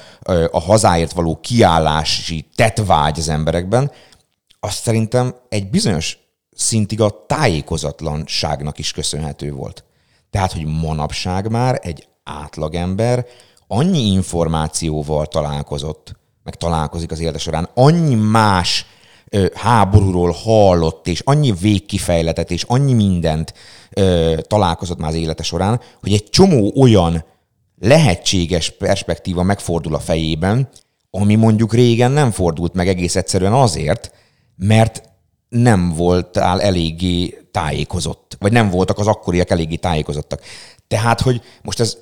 a 0.51 0.59
hazáért 0.59 1.11
való 1.11 1.39
kiállási 1.41 2.47
tettvágy 2.55 3.19
az 3.19 3.29
emberekben, 3.29 3.91
az 4.59 4.73
szerintem 4.73 5.35
egy 5.49 5.69
bizonyos 5.69 6.17
szintig 6.55 7.01
a 7.01 7.25
tájékozatlanságnak 7.27 8.79
is 8.79 8.91
köszönhető 8.91 9.51
volt. 9.51 9.83
Tehát, 10.29 10.51
hogy 10.51 10.65
manapság 10.65 11.51
már 11.51 11.79
egy 11.83 12.07
átlagember 12.23 13.25
annyi 13.67 13.99
információval 13.99 15.25
találkozott, 15.25 16.15
meg 16.43 16.55
találkozik 16.55 17.11
az 17.11 17.19
élete 17.19 17.37
során, 17.37 17.69
annyi 17.73 18.15
más 18.15 18.85
ö, 19.29 19.45
háborúról 19.53 20.31
hallott, 20.31 21.07
és 21.07 21.21
annyi 21.25 21.51
végkifejletet, 21.51 22.51
és 22.51 22.63
annyi 22.63 22.93
mindent 22.93 23.53
ö, 23.91 24.35
találkozott 24.47 24.97
már 24.97 25.09
az 25.09 25.15
élete 25.15 25.43
során, 25.43 25.81
hogy 26.01 26.13
egy 26.13 26.29
csomó 26.29 26.73
olyan 26.75 27.23
lehetséges 27.79 28.69
perspektíva 28.69 29.43
megfordul 29.43 29.95
a 29.95 29.99
fejében, 29.99 30.69
ami 31.09 31.35
mondjuk 31.35 31.73
régen 31.73 32.11
nem 32.11 32.31
fordult 32.31 32.73
meg 32.73 32.87
egész 32.87 33.15
egyszerűen 33.15 33.53
azért, 33.53 34.11
mert 34.55 35.01
nem 35.49 35.93
voltál 35.93 36.61
eléggé 36.61 37.47
tájékozott, 37.51 38.35
vagy 38.39 38.51
nem 38.51 38.69
voltak 38.69 38.99
az 38.99 39.07
akkoriak 39.07 39.49
eléggé 39.49 39.75
tájékozottak. 39.75 40.41
Tehát, 40.87 41.21
hogy 41.21 41.41
most 41.61 41.79
ez 41.79 41.97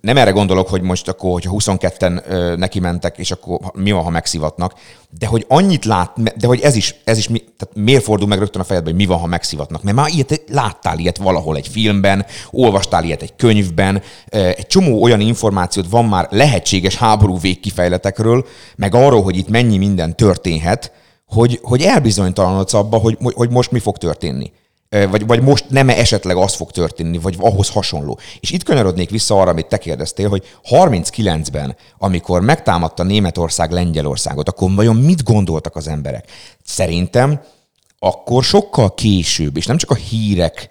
nem 0.00 0.16
erre 0.16 0.30
gondolok, 0.30 0.68
hogy 0.68 0.82
most 0.82 1.08
akkor, 1.08 1.32
hogyha 1.32 1.54
22-en 1.56 2.22
ö, 2.28 2.56
neki 2.56 2.80
mentek, 2.80 3.18
és 3.18 3.30
akkor 3.30 3.58
mi 3.74 3.90
van, 3.90 4.02
ha 4.02 4.10
megszivatnak, 4.10 4.74
de 5.18 5.26
hogy 5.26 5.44
annyit 5.48 5.84
lát, 5.84 6.38
de 6.38 6.46
hogy 6.46 6.60
ez 6.60 6.74
is, 6.74 6.94
ez 7.04 7.18
is 7.18 7.28
mi, 7.28 7.38
tehát 7.38 7.76
miért 7.86 8.02
fordul 8.02 8.28
meg 8.28 8.38
rögtön 8.38 8.60
a 8.60 8.64
fejedbe, 8.64 8.90
hogy 8.90 8.98
mi 8.98 9.06
van, 9.06 9.18
ha 9.18 9.26
megszivatnak? 9.26 9.82
Mert 9.82 9.96
már 9.96 10.08
ilyet 10.08 10.42
láttál 10.48 10.98
ilyet 10.98 11.18
valahol 11.18 11.56
egy 11.56 11.68
filmben, 11.68 12.26
olvastál 12.50 13.04
ilyet 13.04 13.22
egy 13.22 13.36
könyvben, 13.36 14.02
egy 14.28 14.66
csomó 14.66 15.02
olyan 15.02 15.20
információt 15.20 15.88
van 15.88 16.04
már 16.04 16.28
lehetséges 16.30 16.96
háború 16.96 17.38
végkifejletekről, 17.38 18.46
meg 18.76 18.94
arról, 18.94 19.22
hogy 19.22 19.36
itt 19.36 19.48
mennyi 19.48 19.76
minden 19.76 20.16
történhet, 20.16 20.92
hogy, 21.26 21.58
hogy 21.62 21.82
elbizonytalanodsz 21.82 22.74
abba, 22.74 22.96
hogy, 22.96 23.18
hogy 23.20 23.50
most 23.50 23.70
mi 23.70 23.78
fog 23.78 23.96
történni 23.96 24.52
vagy, 24.90 25.26
vagy 25.26 25.42
most 25.42 25.64
nem 25.68 25.88
esetleg 25.88 26.36
az 26.36 26.54
fog 26.54 26.70
történni, 26.70 27.18
vagy 27.18 27.36
ahhoz 27.38 27.68
hasonló. 27.68 28.18
És 28.40 28.50
itt 28.50 28.62
kanyarodnék 28.62 29.10
vissza 29.10 29.40
arra, 29.40 29.50
amit 29.50 29.66
te 29.66 29.78
kérdeztél, 29.78 30.28
hogy 30.28 30.44
39-ben, 30.70 31.76
amikor 31.98 32.40
megtámadta 32.40 33.02
Németország 33.02 33.70
Lengyelországot, 33.70 34.48
akkor 34.48 34.74
vajon 34.74 34.96
mit 34.96 35.22
gondoltak 35.22 35.76
az 35.76 35.88
emberek? 35.88 36.30
Szerintem 36.64 37.40
akkor 37.98 38.44
sokkal 38.44 38.94
később, 38.94 39.56
és 39.56 39.66
nem 39.66 39.76
csak 39.76 39.90
a 39.90 39.94
hírek 39.94 40.70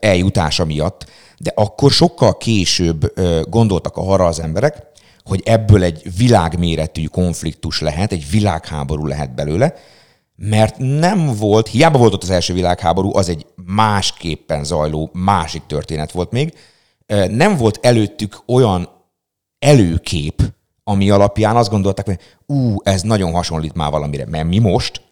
eljutása 0.00 0.64
miatt, 0.64 1.06
de 1.38 1.52
akkor 1.54 1.90
sokkal 1.90 2.36
később 2.36 3.12
gondoltak 3.50 3.96
arra 3.96 4.26
az 4.26 4.40
emberek, 4.40 4.82
hogy 5.24 5.42
ebből 5.44 5.82
egy 5.82 6.16
világméretű 6.16 7.04
konfliktus 7.04 7.80
lehet, 7.80 8.12
egy 8.12 8.30
világháború 8.30 9.06
lehet 9.06 9.34
belőle, 9.34 9.74
mert 10.44 10.78
nem 10.78 11.36
volt, 11.36 11.68
hiába 11.68 11.98
volt 11.98 12.12
ott 12.12 12.22
az 12.22 12.30
első 12.30 12.54
világháború, 12.54 13.16
az 13.16 13.28
egy 13.28 13.46
másképpen 13.66 14.64
zajló, 14.64 15.10
másik 15.12 15.62
történet 15.66 16.12
volt 16.12 16.30
még, 16.30 16.54
nem 17.28 17.56
volt 17.56 17.78
előttük 17.82 18.42
olyan 18.46 18.88
előkép, 19.58 20.42
ami 20.84 21.10
alapján 21.10 21.56
azt 21.56 21.70
gondolták, 21.70 22.06
hogy 22.06 22.18
ú, 22.46 22.76
ez 22.82 23.02
nagyon 23.02 23.32
hasonlít 23.32 23.74
már 23.74 23.90
valamire, 23.90 24.26
mert 24.26 24.48
mi 24.48 24.58
most 24.58 25.02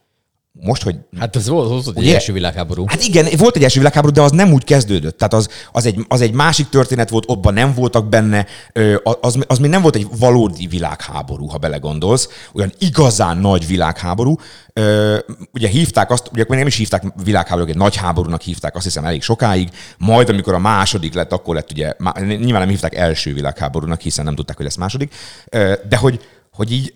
most, 0.53 0.83
hogy... 0.83 0.97
Hát 1.19 1.37
ez 1.37 1.49
volt, 1.49 1.69
volt 1.69 1.87
egy 1.97 2.03
Ugye? 2.03 2.15
első 2.15 2.33
világháború. 2.33 2.85
Hát 2.87 3.03
igen, 3.03 3.27
volt 3.37 3.57
egy 3.57 3.63
első 3.63 3.79
világháború, 3.79 4.13
de 4.13 4.21
az 4.21 4.31
nem 4.31 4.53
úgy 4.53 4.65
kezdődött. 4.65 5.19
Tehát 5.19 5.35
az, 5.35 5.49
az, 5.73 5.87
egy, 5.87 6.05
az 6.09 6.21
egy 6.21 6.33
másik 6.33 6.69
történet 6.69 7.11
volt, 7.11 7.27
abban 7.27 7.55
nem 7.55 7.75
voltak 7.75 8.09
benne, 8.09 8.47
az, 9.21 9.39
az 9.47 9.59
még 9.59 9.71
nem 9.71 9.83
volt 9.83 9.95
egy 9.95 10.07
valódi 10.19 10.67
világháború, 10.67 11.47
ha 11.47 11.59
belegondolsz, 11.59 12.29
olyan 12.53 12.73
igazán 12.79 13.39
nagy 13.39 13.67
világháború. 13.67 14.37
Ugye 15.53 15.69
hívták 15.69 16.11
azt, 16.11 16.29
ugye 16.33 16.45
nem 16.49 16.67
is 16.67 16.77
hívták 16.77 17.05
világháborúnak, 17.25 17.75
egy 17.75 17.81
nagy 17.81 17.97
háborúnak 17.97 18.41
hívták, 18.41 18.75
azt 18.75 18.85
hiszem 18.85 19.05
elég 19.05 19.23
sokáig, 19.23 19.69
majd 19.99 20.29
amikor 20.29 20.55
a 20.55 20.59
második 20.59 21.15
lett, 21.15 21.33
akkor 21.33 21.55
lett 21.55 21.71
ugye, 21.71 21.93
nyilván 22.25 22.61
nem 22.61 22.69
hívták 22.69 22.95
első 22.95 23.35
világháborúnak, 23.35 24.01
hiszen 24.01 24.25
nem 24.25 24.35
tudták, 24.35 24.57
hogy 24.57 24.65
lesz 24.65 24.77
második, 24.77 25.15
de 25.89 25.97
hogy, 25.97 26.21
hogy 26.53 26.73
így 26.73 26.95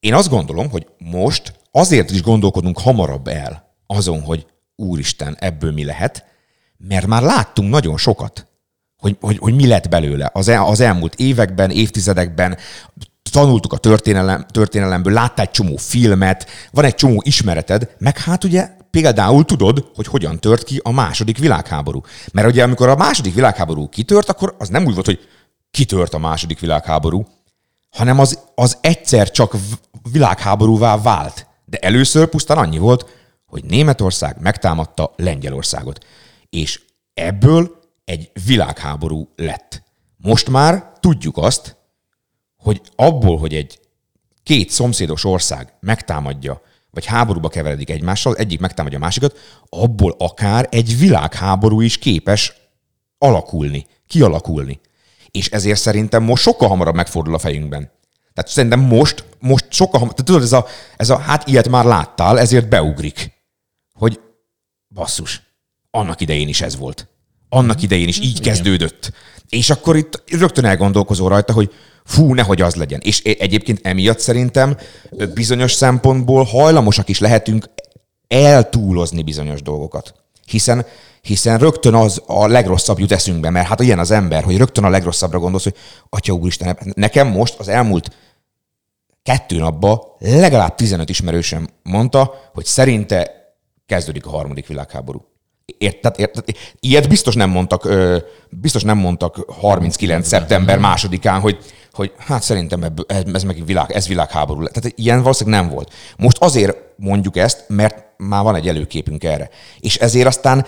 én 0.00 0.14
azt 0.14 0.28
gondolom, 0.28 0.70
hogy 0.70 0.86
most 0.98 1.62
azért 1.76 2.10
is 2.10 2.22
gondolkodunk 2.22 2.78
hamarabb 2.78 3.26
el 3.26 3.74
azon, 3.86 4.22
hogy 4.22 4.46
úristen, 4.76 5.36
ebből 5.38 5.72
mi 5.72 5.84
lehet, 5.84 6.24
mert 6.76 7.06
már 7.06 7.22
láttunk 7.22 7.70
nagyon 7.70 7.96
sokat, 7.96 8.46
hogy, 8.96 9.16
hogy, 9.20 9.38
hogy 9.38 9.54
mi 9.54 9.66
lett 9.66 9.88
belőle 9.88 10.30
az, 10.32 10.48
el, 10.48 10.64
az 10.64 10.80
elmúlt 10.80 11.14
években, 11.14 11.70
évtizedekben, 11.70 12.56
tanultuk 13.30 13.72
a 13.72 13.76
történelem, 13.76 14.46
történelemből, 14.50 15.12
láttál 15.12 15.44
egy 15.44 15.50
csomó 15.50 15.76
filmet, 15.76 16.46
van 16.70 16.84
egy 16.84 16.94
csomó 16.94 17.22
ismereted, 17.24 17.94
meg 17.98 18.18
hát 18.18 18.44
ugye 18.44 18.70
például 18.90 19.44
tudod, 19.44 19.90
hogy 19.94 20.06
hogyan 20.06 20.40
tört 20.40 20.64
ki 20.64 20.80
a 20.82 20.90
második 20.90 21.38
világháború. 21.38 22.00
Mert 22.32 22.48
ugye 22.48 22.62
amikor 22.62 22.88
a 22.88 22.96
második 22.96 23.34
világháború 23.34 23.88
kitört, 23.88 24.28
akkor 24.28 24.54
az 24.58 24.68
nem 24.68 24.86
úgy 24.86 24.94
volt, 24.94 25.06
hogy 25.06 25.28
kitört 25.70 26.14
a 26.14 26.18
második 26.18 26.60
világháború, 26.60 27.26
hanem 27.90 28.18
az, 28.18 28.38
az 28.54 28.78
egyszer 28.80 29.30
csak 29.30 29.56
világháborúvá 30.12 30.96
vált. 30.96 31.46
De 31.74 31.80
először 31.80 32.28
pusztán 32.28 32.58
annyi 32.58 32.78
volt, 32.78 33.06
hogy 33.46 33.64
Németország 33.64 34.36
megtámadta 34.40 35.12
Lengyelországot. 35.16 36.04
És 36.50 36.80
ebből 37.14 37.80
egy 38.04 38.30
világháború 38.46 39.32
lett. 39.36 39.82
Most 40.16 40.50
már 40.50 40.92
tudjuk 41.00 41.36
azt, 41.36 41.76
hogy 42.56 42.80
abból, 42.96 43.38
hogy 43.38 43.54
egy 43.54 43.80
két 44.42 44.70
szomszédos 44.70 45.24
ország 45.24 45.74
megtámadja, 45.80 46.60
vagy 46.90 47.04
háborúba 47.04 47.48
keveredik 47.48 47.90
egymással, 47.90 48.36
egyik 48.36 48.60
megtámadja 48.60 48.98
a 48.98 49.00
másikat, 49.00 49.38
abból 49.68 50.14
akár 50.18 50.68
egy 50.70 50.98
világháború 50.98 51.80
is 51.80 51.98
képes 51.98 52.52
alakulni, 53.18 53.86
kialakulni. 54.06 54.80
És 55.30 55.48
ezért 55.48 55.80
szerintem 55.80 56.22
most 56.22 56.42
sokkal 56.42 56.68
hamarabb 56.68 56.94
megfordul 56.94 57.34
a 57.34 57.38
fejünkben. 57.38 57.90
Tehát 58.34 58.50
szerintem 58.50 58.80
most, 58.80 59.24
most 59.44 59.66
sokkal 59.68 60.00
hamarabb, 60.00 60.16
tehát 60.16 60.26
tudod, 60.26 60.42
ez 60.42 60.52
a, 60.52 60.66
ez 60.96 61.10
a, 61.10 61.18
hát 61.18 61.48
ilyet 61.48 61.68
már 61.68 61.84
láttál, 61.84 62.38
ezért 62.38 62.68
beugrik, 62.68 63.32
hogy 63.92 64.20
basszus, 64.94 65.42
annak 65.90 66.20
idején 66.20 66.48
is 66.48 66.60
ez 66.60 66.76
volt. 66.76 67.08
Annak 67.48 67.82
idején 67.82 68.08
is 68.08 68.20
így 68.20 68.40
kezdődött. 68.40 69.12
És 69.48 69.70
akkor 69.70 69.96
itt 69.96 70.22
rögtön 70.26 70.64
elgondolkozol 70.64 71.28
rajta, 71.28 71.52
hogy 71.52 71.72
fú, 72.04 72.34
nehogy 72.34 72.60
az 72.60 72.74
legyen. 72.74 73.00
És 73.02 73.22
e- 73.24 73.36
egyébként 73.38 73.80
emiatt 73.82 74.18
szerintem 74.18 74.76
bizonyos 75.34 75.72
szempontból 75.72 76.44
hajlamosak 76.44 77.08
is 77.08 77.18
lehetünk 77.18 77.70
eltúlozni 78.28 79.22
bizonyos 79.22 79.62
dolgokat. 79.62 80.14
Hiszen, 80.46 80.86
hiszen 81.20 81.58
rögtön 81.58 81.94
az 81.94 82.22
a 82.26 82.46
legrosszabb 82.46 82.98
jut 82.98 83.12
eszünkbe, 83.12 83.50
mert 83.50 83.66
hát 83.66 83.80
ilyen 83.80 83.98
az 83.98 84.10
ember, 84.10 84.44
hogy 84.44 84.56
rögtön 84.56 84.84
a 84.84 84.88
legrosszabbra 84.88 85.38
gondolsz, 85.38 85.64
hogy 85.64 85.76
atya 86.08 86.32
úristen, 86.32 86.78
nekem 86.94 87.28
most 87.28 87.54
az 87.58 87.68
elmúlt 87.68 88.10
kettő 89.24 89.58
napban 89.58 90.00
legalább 90.18 90.74
15 90.74 91.08
ismerősöm 91.08 91.68
mondta, 91.82 92.34
hogy 92.52 92.64
szerinte 92.64 93.30
kezdődik 93.86 94.26
a 94.26 94.30
harmadik 94.30 94.66
világháború. 94.66 95.24
Érted? 95.78 96.14
Érted? 96.18 96.44
Ilyet 96.80 97.08
biztos 97.08 97.34
nem 97.34 97.50
mondtak, 97.50 97.84
ö, 97.84 98.18
biztos 98.50 98.82
nem 98.82 98.98
mondtak 98.98 99.44
39. 99.60 100.26
szeptember 100.26 100.78
másodikán, 100.78 101.40
hogy, 101.40 101.58
hogy 101.92 102.12
hát 102.18 102.42
szerintem 102.42 102.82
ez, 103.06 103.22
ez 103.32 103.42
meg 103.42 103.64
világ, 103.64 103.92
ez 103.92 104.08
világháború. 104.08 104.60
lett. 104.60 104.72
Tehát 104.72 104.98
ilyen 104.98 105.22
valószínűleg 105.22 105.60
nem 105.60 105.70
volt. 105.70 105.92
Most 106.16 106.38
azért 106.38 106.76
mondjuk 106.96 107.36
ezt, 107.36 107.64
mert 107.68 108.04
már 108.16 108.42
van 108.42 108.54
egy 108.54 108.68
előképünk 108.68 109.24
erre. 109.24 109.48
És 109.80 109.96
ezért 109.96 110.26
aztán 110.26 110.66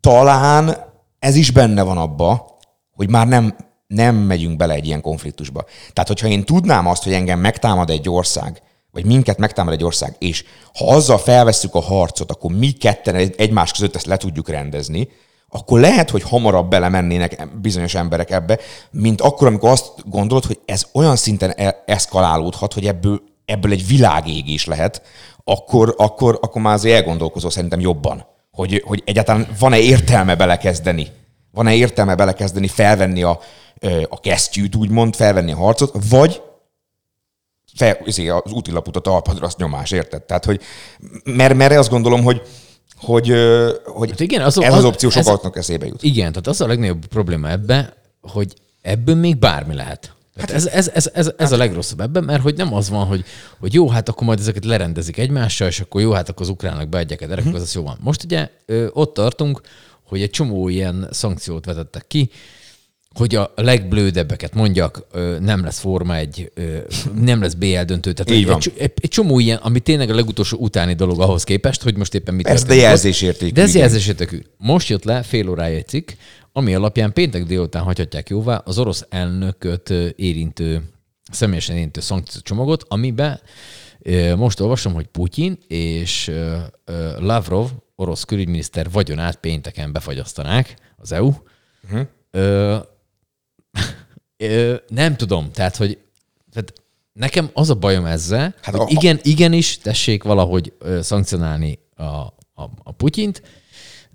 talán 0.00 0.76
ez 1.18 1.36
is 1.36 1.50
benne 1.50 1.82
van 1.82 1.98
abba, 1.98 2.58
hogy 2.92 3.10
már 3.10 3.28
nem, 3.28 3.56
nem 3.94 4.16
megyünk 4.16 4.56
bele 4.56 4.74
egy 4.74 4.86
ilyen 4.86 5.00
konfliktusba. 5.00 5.64
Tehát, 5.92 6.08
hogyha 6.08 6.28
én 6.28 6.44
tudnám 6.44 6.86
azt, 6.86 7.02
hogy 7.02 7.12
engem 7.12 7.38
megtámad 7.40 7.90
egy 7.90 8.08
ország, 8.08 8.62
vagy 8.92 9.04
minket 9.04 9.38
megtámad 9.38 9.72
egy 9.72 9.84
ország, 9.84 10.16
és 10.18 10.44
ha 10.74 10.86
azzal 10.86 11.18
felvesszük 11.18 11.74
a 11.74 11.80
harcot, 11.80 12.30
akkor 12.30 12.52
mi 12.52 12.70
ketten 12.70 13.14
egy- 13.14 13.34
egymás 13.38 13.72
között 13.72 13.94
ezt 13.96 14.06
le 14.06 14.16
tudjuk 14.16 14.48
rendezni, 14.48 15.08
akkor 15.48 15.80
lehet, 15.80 16.10
hogy 16.10 16.22
hamarabb 16.22 16.70
belemennének 16.70 17.48
bizonyos 17.60 17.94
emberek 17.94 18.30
ebbe, 18.30 18.58
mint 18.90 19.20
akkor, 19.20 19.46
amikor 19.46 19.70
azt 19.70 19.92
gondolod, 20.04 20.44
hogy 20.44 20.60
ez 20.64 20.86
olyan 20.92 21.16
szinten 21.16 21.50
e- 21.50 21.82
eszkalálódhat, 21.86 22.72
hogy 22.72 22.86
ebből, 22.86 23.22
ebből 23.44 23.72
egy 23.72 23.86
világégés 23.86 24.66
lehet, 24.66 25.02
akkor, 25.44 25.94
akkor, 25.98 26.38
akkor 26.42 26.62
már 26.62 26.74
azért 26.74 26.96
elgondolkozol 26.96 27.50
szerintem 27.50 27.80
jobban, 27.80 28.26
hogy, 28.52 28.82
hogy 28.86 29.02
egyáltalán 29.06 29.48
van-e 29.58 29.78
értelme 29.78 30.34
belekezdeni. 30.34 31.06
Van-e 31.52 31.74
értelme 31.74 32.14
belekezdeni, 32.14 32.68
felvenni 32.68 33.22
a, 33.22 33.40
a 34.08 34.20
kesztyűt, 34.20 34.74
úgymond, 34.76 35.14
felvenni 35.14 35.52
a 35.52 35.56
harcot, 35.56 35.94
vagy 36.08 36.42
fel, 37.76 37.98
izé, 38.04 38.28
az 38.28 38.52
útilaput 38.52 38.96
a 38.96 39.00
talpadra, 39.00 39.46
azt 39.46 39.58
nyomás, 39.58 39.90
érted? 39.90 40.22
Tehát, 40.22 40.44
hogy, 40.44 40.60
mert, 41.24 41.54
mert 41.54 41.76
azt 41.76 41.90
gondolom, 41.90 42.22
hogy, 42.22 42.42
hogy, 42.96 43.32
hogy 43.84 44.10
Hát 44.10 44.20
igen, 44.20 44.42
az- 44.42 44.60
ez 44.62 44.72
az- 44.72 44.78
az 44.78 44.84
opció 44.84 45.08
ez- 45.08 45.14
sokaknak 45.14 45.56
eszébe 45.56 45.86
jut. 45.86 46.02
Igen, 46.02 46.28
tehát 46.30 46.46
az 46.46 46.60
a 46.60 46.66
legnagyobb 46.66 47.06
probléma 47.06 47.48
ebbe, 47.50 47.96
hogy 48.20 48.54
ebből 48.82 49.14
még 49.14 49.38
bármi 49.38 49.74
lehet. 49.74 50.14
Hát 50.36 50.50
ez, 50.50 50.66
ez, 50.66 50.88
ez, 50.88 51.10
ez, 51.14 51.30
ez 51.36 51.52
a 51.52 51.56
legrosszabb 51.56 52.00
ebben, 52.00 52.24
mert 52.24 52.42
hogy 52.42 52.56
nem 52.56 52.74
az 52.74 52.88
van, 52.88 53.06
hogy, 53.06 53.24
hogy 53.58 53.74
jó, 53.74 53.88
hát 53.88 54.08
akkor 54.08 54.26
majd 54.26 54.38
ezeket 54.38 54.64
lerendezik 54.64 55.18
egymással, 55.18 55.68
és 55.68 55.80
akkor 55.80 56.00
jó, 56.00 56.12
hát 56.12 56.28
akkor 56.28 56.42
az 56.42 56.48
ukránok 56.48 56.88
beadják 56.88 57.20
a 57.20 57.26
derekek, 57.26 57.54
az, 57.54 57.62
az 57.62 57.74
jó 57.74 57.82
van. 57.82 57.98
Most 58.00 58.24
ugye 58.24 58.50
ö, 58.66 58.86
ott 58.92 59.14
tartunk, 59.14 59.60
hogy 60.04 60.22
egy 60.22 60.30
csomó 60.30 60.68
ilyen 60.68 61.08
szankciót 61.10 61.64
vetettek 61.64 62.06
ki, 62.06 62.30
hogy 63.14 63.34
a 63.34 63.52
legblődebbeket 63.56 64.54
mondjak, 64.54 65.06
nem 65.40 65.64
lesz 65.64 65.78
Forma 65.78 66.16
egy, 66.16 66.52
nem 67.14 67.40
lesz 67.40 67.54
BL 67.54 67.80
döntő. 67.80 68.12
Tehát 68.12 68.42
Így 68.42 68.72
egy, 68.76 68.92
egy, 69.00 69.10
csomó 69.10 69.38
ilyen, 69.38 69.58
ami 69.58 69.80
tényleg 69.80 70.10
a 70.10 70.14
legutolsó 70.14 70.58
utáni 70.58 70.94
dolog 70.94 71.20
ahhoz 71.20 71.44
képest, 71.44 71.82
hogy 71.82 71.96
most 71.96 72.14
éppen 72.14 72.34
mit 72.34 72.46
Persze, 72.46 72.66
de 72.66 72.74
jelzésértékű, 72.74 73.52
De 73.52 73.62
ez 73.62 73.74
jelzésértékű. 73.74 74.42
Most 74.56 74.88
jött 74.88 75.04
le 75.04 75.22
fél 75.22 75.48
órája 75.48 75.76
egy 75.76 75.86
cikk, 75.86 76.10
ami 76.52 76.74
alapján 76.74 77.12
péntek 77.12 77.44
délután 77.44 77.82
hagyhatják 77.82 78.28
jóvá 78.28 78.56
az 78.56 78.78
orosz 78.78 79.06
elnököt 79.08 79.90
érintő, 80.16 80.82
személyesen 81.30 81.76
érintő 81.76 82.00
szankciócsomagot, 82.00 82.84
amiben 82.88 83.40
most 84.36 84.60
olvasom, 84.60 84.92
hogy 84.92 85.06
Putyin 85.06 85.58
és 85.68 86.30
Lavrov, 87.18 87.68
orosz 87.96 88.24
külügyminiszter 88.24 88.90
vagyonát 88.90 89.36
pénteken 89.36 89.92
befagyasztanák 89.92 90.74
az 90.96 91.12
EU. 91.12 91.32
Uh-huh. 91.84 92.06
Ö, 92.30 92.76
ö, 94.36 94.74
nem 94.88 95.16
tudom, 95.16 95.50
tehát, 95.52 95.76
hogy 95.76 95.98
tehát 96.52 96.72
nekem 97.12 97.50
az 97.52 97.70
a 97.70 97.74
bajom 97.74 98.04
ezzel, 98.04 98.54
hát 98.62 98.74
hogy 98.74 98.80
a- 98.80 98.98
igen, 99.00 99.18
igenis 99.22 99.78
tessék 99.78 100.22
valahogy 100.22 100.72
ö, 100.78 101.02
szankcionálni 101.02 101.78
a, 101.96 102.04
a, 102.04 102.70
a 102.82 102.92
Putyint, 102.92 103.42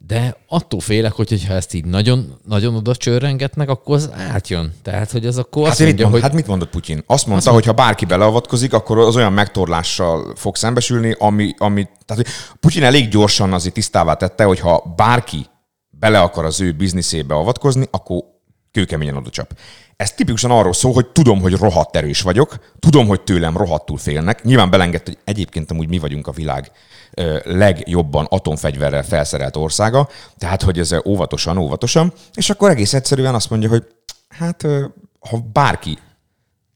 de 0.07 0.37
attól 0.47 0.79
félek, 0.79 1.11
hogy 1.11 1.29
hogyha 1.29 1.53
ezt 1.53 1.73
így 1.73 1.85
nagyon, 1.85 2.37
nagyon 2.47 2.75
oda 2.75 2.95
csörrengetnek, 2.95 3.69
akkor 3.69 3.95
az 3.95 4.09
átjön. 4.11 4.73
Tehát, 4.81 5.11
hogy 5.11 5.25
az 5.25 5.37
akkor 5.37 5.63
Hát, 5.63 5.71
azt 5.71 5.79
mit 5.79 5.87
mondja, 5.87 6.03
mond, 6.05 6.13
hogy 6.15 6.23
hát 6.29 6.33
mit 6.39 6.47
mondott 6.47 6.69
Putyin? 6.69 7.03
Azt 7.07 7.27
mondta, 7.27 7.51
hogy 7.51 7.65
ha 7.65 7.71
bárki 7.71 8.05
beleavatkozik, 8.05 8.73
akkor 8.73 8.97
az 8.99 9.15
olyan 9.15 9.33
megtorlással 9.33 10.35
fog 10.35 10.55
szembesülni, 10.55 11.15
ami, 11.19 11.53
ami 11.57 11.87
tehát 12.05 12.23
hogy 12.25 12.33
Putyin 12.59 12.83
elég 12.83 13.07
gyorsan 13.09 13.53
azért 13.53 13.73
tisztává 13.73 14.13
tette, 14.13 14.43
hogy 14.43 14.59
ha 14.59 14.93
bárki 14.95 15.45
bele 15.89 16.21
akar 16.21 16.45
az 16.45 16.61
ő 16.61 16.71
bizniszébe 16.71 17.35
avatkozni, 17.35 17.87
akkor 17.91 18.21
kőkeményen 18.75 19.15
oda 19.15 19.29
csap. 19.29 19.57
Ez 19.95 20.11
tipikusan 20.11 20.51
arról 20.51 20.73
szól, 20.73 20.93
hogy 20.93 21.07
tudom, 21.07 21.41
hogy 21.41 21.53
rohadt 21.53 21.95
erős 21.95 22.21
vagyok, 22.21 22.55
tudom, 22.79 23.07
hogy 23.07 23.21
tőlem 23.21 23.57
rohadtul 23.57 23.97
félnek. 23.97 24.43
Nyilván 24.43 24.69
belengedte, 24.69 25.11
hogy 25.11 25.19
egyébként 25.23 25.71
amúgy 25.71 25.89
mi 25.89 25.99
vagyunk 25.99 26.27
a 26.27 26.31
világ 26.31 26.71
legjobban 27.43 28.25
atomfegyverrel 28.29 29.03
felszerelt 29.03 29.55
országa, 29.55 30.09
tehát 30.37 30.61
hogy 30.61 30.79
ez 30.79 30.95
óvatosan, 31.05 31.57
óvatosan, 31.57 32.13
és 32.33 32.49
akkor 32.49 32.69
egész 32.69 32.93
egyszerűen 32.93 33.35
azt 33.35 33.49
mondja, 33.49 33.69
hogy 33.69 33.83
hát 34.29 34.67
ha 35.29 35.37
bárki 35.53 35.97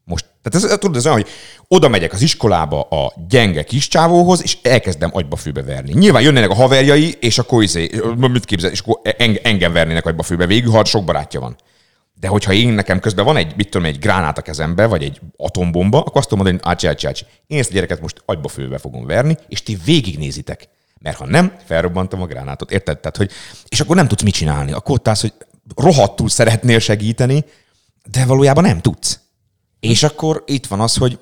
most, 0.04 0.26
tehát 0.42 0.72
ez, 0.72 0.78
tudod, 0.78 0.96
ez 0.96 1.06
olyan, 1.06 1.18
hogy 1.18 1.30
oda 1.68 1.88
megyek 1.88 2.14
az 2.14 2.22
iskolába 2.22 2.82
a 2.82 3.14
gyenge 3.28 3.64
kis 3.64 3.88
csávóhoz, 3.88 4.44
és 4.44 4.58
elkezdem 4.62 5.10
agyba 5.14 5.36
főbe 5.36 5.64
verni. 5.64 5.94
Nyilván 5.94 6.22
jönnének 6.22 6.50
a 6.50 6.54
haverjai, 6.54 7.18
és 7.20 7.40
akkor 7.40 7.64
izé, 7.64 7.90
mit 8.16 8.46
képzel, 8.46 8.72
és 8.72 8.80
akkor 8.80 9.00
eng- 9.04 9.46
engem 9.46 9.74
vernének 9.74 10.06
agyba 10.06 10.24
főbe 10.24 10.46
végül, 10.46 10.72
ha 10.72 10.86
sok 10.86 11.04
barátja 11.04 11.40
van. 11.40 11.56
De 12.20 12.28
hogyha 12.28 12.54
én 12.54 12.70
nekem 12.70 13.00
közben 13.00 13.26
van 13.26 13.38
egy, 13.38 13.56
mit 13.56 13.70
tudom, 13.70 13.88
egy 13.88 14.00
gránát 14.00 14.38
a 14.38 14.42
kezembe, 14.42 14.86
vagy 14.86 15.04
egy 15.04 15.22
atombomba, 15.38 16.00
akkor 16.00 16.18
azt 16.18 16.30
tudom 16.30 16.46
mondani, 16.46 16.78
ácsi. 16.82 17.26
Én 17.48 17.60
ezt 17.60 17.70
a 17.70 17.74
gyereket 17.74 18.02
most 18.02 18.22
agyba 18.26 18.48
főbe 18.48 18.78
fogom 18.78 19.06
verni, 19.06 19.38
és 19.48 19.64
ti 19.64 19.78
végignézitek. 19.86 20.70
Mert 21.00 21.18
ha 21.18 21.26
nem, 21.26 21.56
felrobbantom 21.66 22.22
a 22.22 22.26
gránátot. 22.26 22.72
Érted? 22.72 23.00
Tehát, 23.00 23.18
hogy, 23.18 23.32
és 23.68 23.80
akkor 23.80 23.96
nem 23.96 24.08
tudsz 24.08 24.22
mit 24.22 24.34
csinálni. 24.34 24.72
Akkor 24.72 24.96
ott 24.96 25.08
állsz, 25.08 25.22
hogy 25.22 25.34
rohadtul 25.76 26.30
szeretnél 26.30 26.80
segíteni, 26.80 27.46
de 28.12 28.26
valójában 28.26 28.64
nem 28.64 28.82
tudsz. 28.82 29.20
És 29.80 30.04
akkor 30.04 30.44
itt 30.46 30.66
van 30.66 30.80
az, 30.80 30.96
hogy 30.96 31.20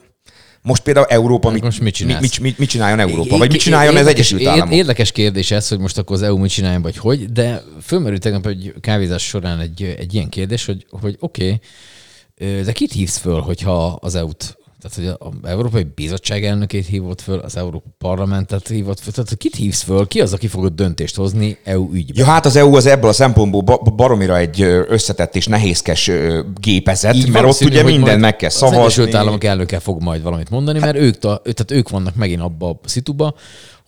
most 0.67 0.83
például 0.83 1.05
Európa 1.05 1.49
mit, 1.49 1.63
most 1.63 1.79
mit 1.79 1.93
csinálsz? 1.93 2.21
mit, 2.21 2.39
mit, 2.39 2.57
mit 2.57 2.69
csináljon 2.69 2.99
Európa, 2.99 3.37
vagy 3.37 3.51
mit 3.51 3.59
csináljon 3.59 3.93
az 3.93 3.99
Érdekes- 3.99 4.31
Egyesült 4.31 4.47
Államok? 4.47 4.73
Érdekes 4.73 5.11
kérdés 5.11 5.51
ez, 5.51 5.67
hogy 5.67 5.79
most 5.79 5.97
akkor 5.97 6.15
az 6.15 6.21
EU 6.21 6.37
mit 6.37 6.51
csináljon, 6.51 6.81
vagy 6.81 6.97
hogy, 6.97 7.31
de 7.31 7.63
fölmerült 7.81 8.21
tegnap 8.21 8.45
egy 8.45 8.73
kávézás 8.81 9.27
során 9.27 9.59
egy, 9.59 9.95
egy 9.97 10.13
ilyen 10.13 10.29
kérdés, 10.29 10.65
hogy, 10.65 10.85
hogy 10.89 11.15
oké, 11.19 11.59
okay, 12.39 12.63
de 12.63 12.71
kit 12.71 12.91
hívsz 12.91 13.17
föl, 13.17 13.39
hogyha 13.39 13.85
az 13.85 14.15
EU-t 14.15 14.56
tehát, 14.81 15.17
hogy 15.19 15.27
az 15.43 15.49
Európai 15.49 15.83
Bizottság 15.95 16.45
elnökét 16.45 16.85
hívott 16.85 17.21
föl, 17.21 17.39
az 17.39 17.57
Európa 17.57 17.89
Parlamentet 17.97 18.67
hívott 18.67 18.99
föl, 18.99 19.13
tehát 19.13 19.37
kit 19.37 19.55
hívsz 19.55 19.81
föl, 19.81 20.07
ki 20.07 20.21
az, 20.21 20.33
aki 20.33 20.47
fogod 20.47 20.73
döntést 20.73 21.15
hozni 21.15 21.57
EU 21.63 21.93
ügyben? 21.93 22.15
Ja, 22.15 22.25
hát 22.25 22.45
az 22.45 22.55
EU 22.55 22.75
az 22.75 22.85
ebből 22.85 23.09
a 23.09 23.13
szempontból 23.13 23.61
ba- 23.61 23.95
baromira 23.95 24.37
egy 24.37 24.61
összetett 24.61 25.35
és 25.35 25.47
nehézkes 25.47 26.11
gépezet, 26.55 27.15
Így 27.15 27.29
mert 27.29 27.45
ott 27.45 27.61
ugye 27.61 27.83
hogy 27.83 27.91
minden 27.91 28.19
meg 28.19 28.35
kell 28.35 28.49
Az 28.49 28.55
szavazni. 28.55 28.81
Egyesült 28.81 29.15
Államok 29.15 29.43
elnöke 29.43 29.79
fog 29.79 30.01
majd 30.01 30.21
valamit 30.21 30.49
mondani, 30.49 30.79
mert 30.79 30.97
ők, 30.97 31.17
ta, 31.17 31.41
tehát 31.43 31.71
ők 31.71 31.89
vannak 31.89 32.15
megint 32.15 32.41
abba 32.41 32.69
a 32.69 32.79
szituba, 32.85 33.33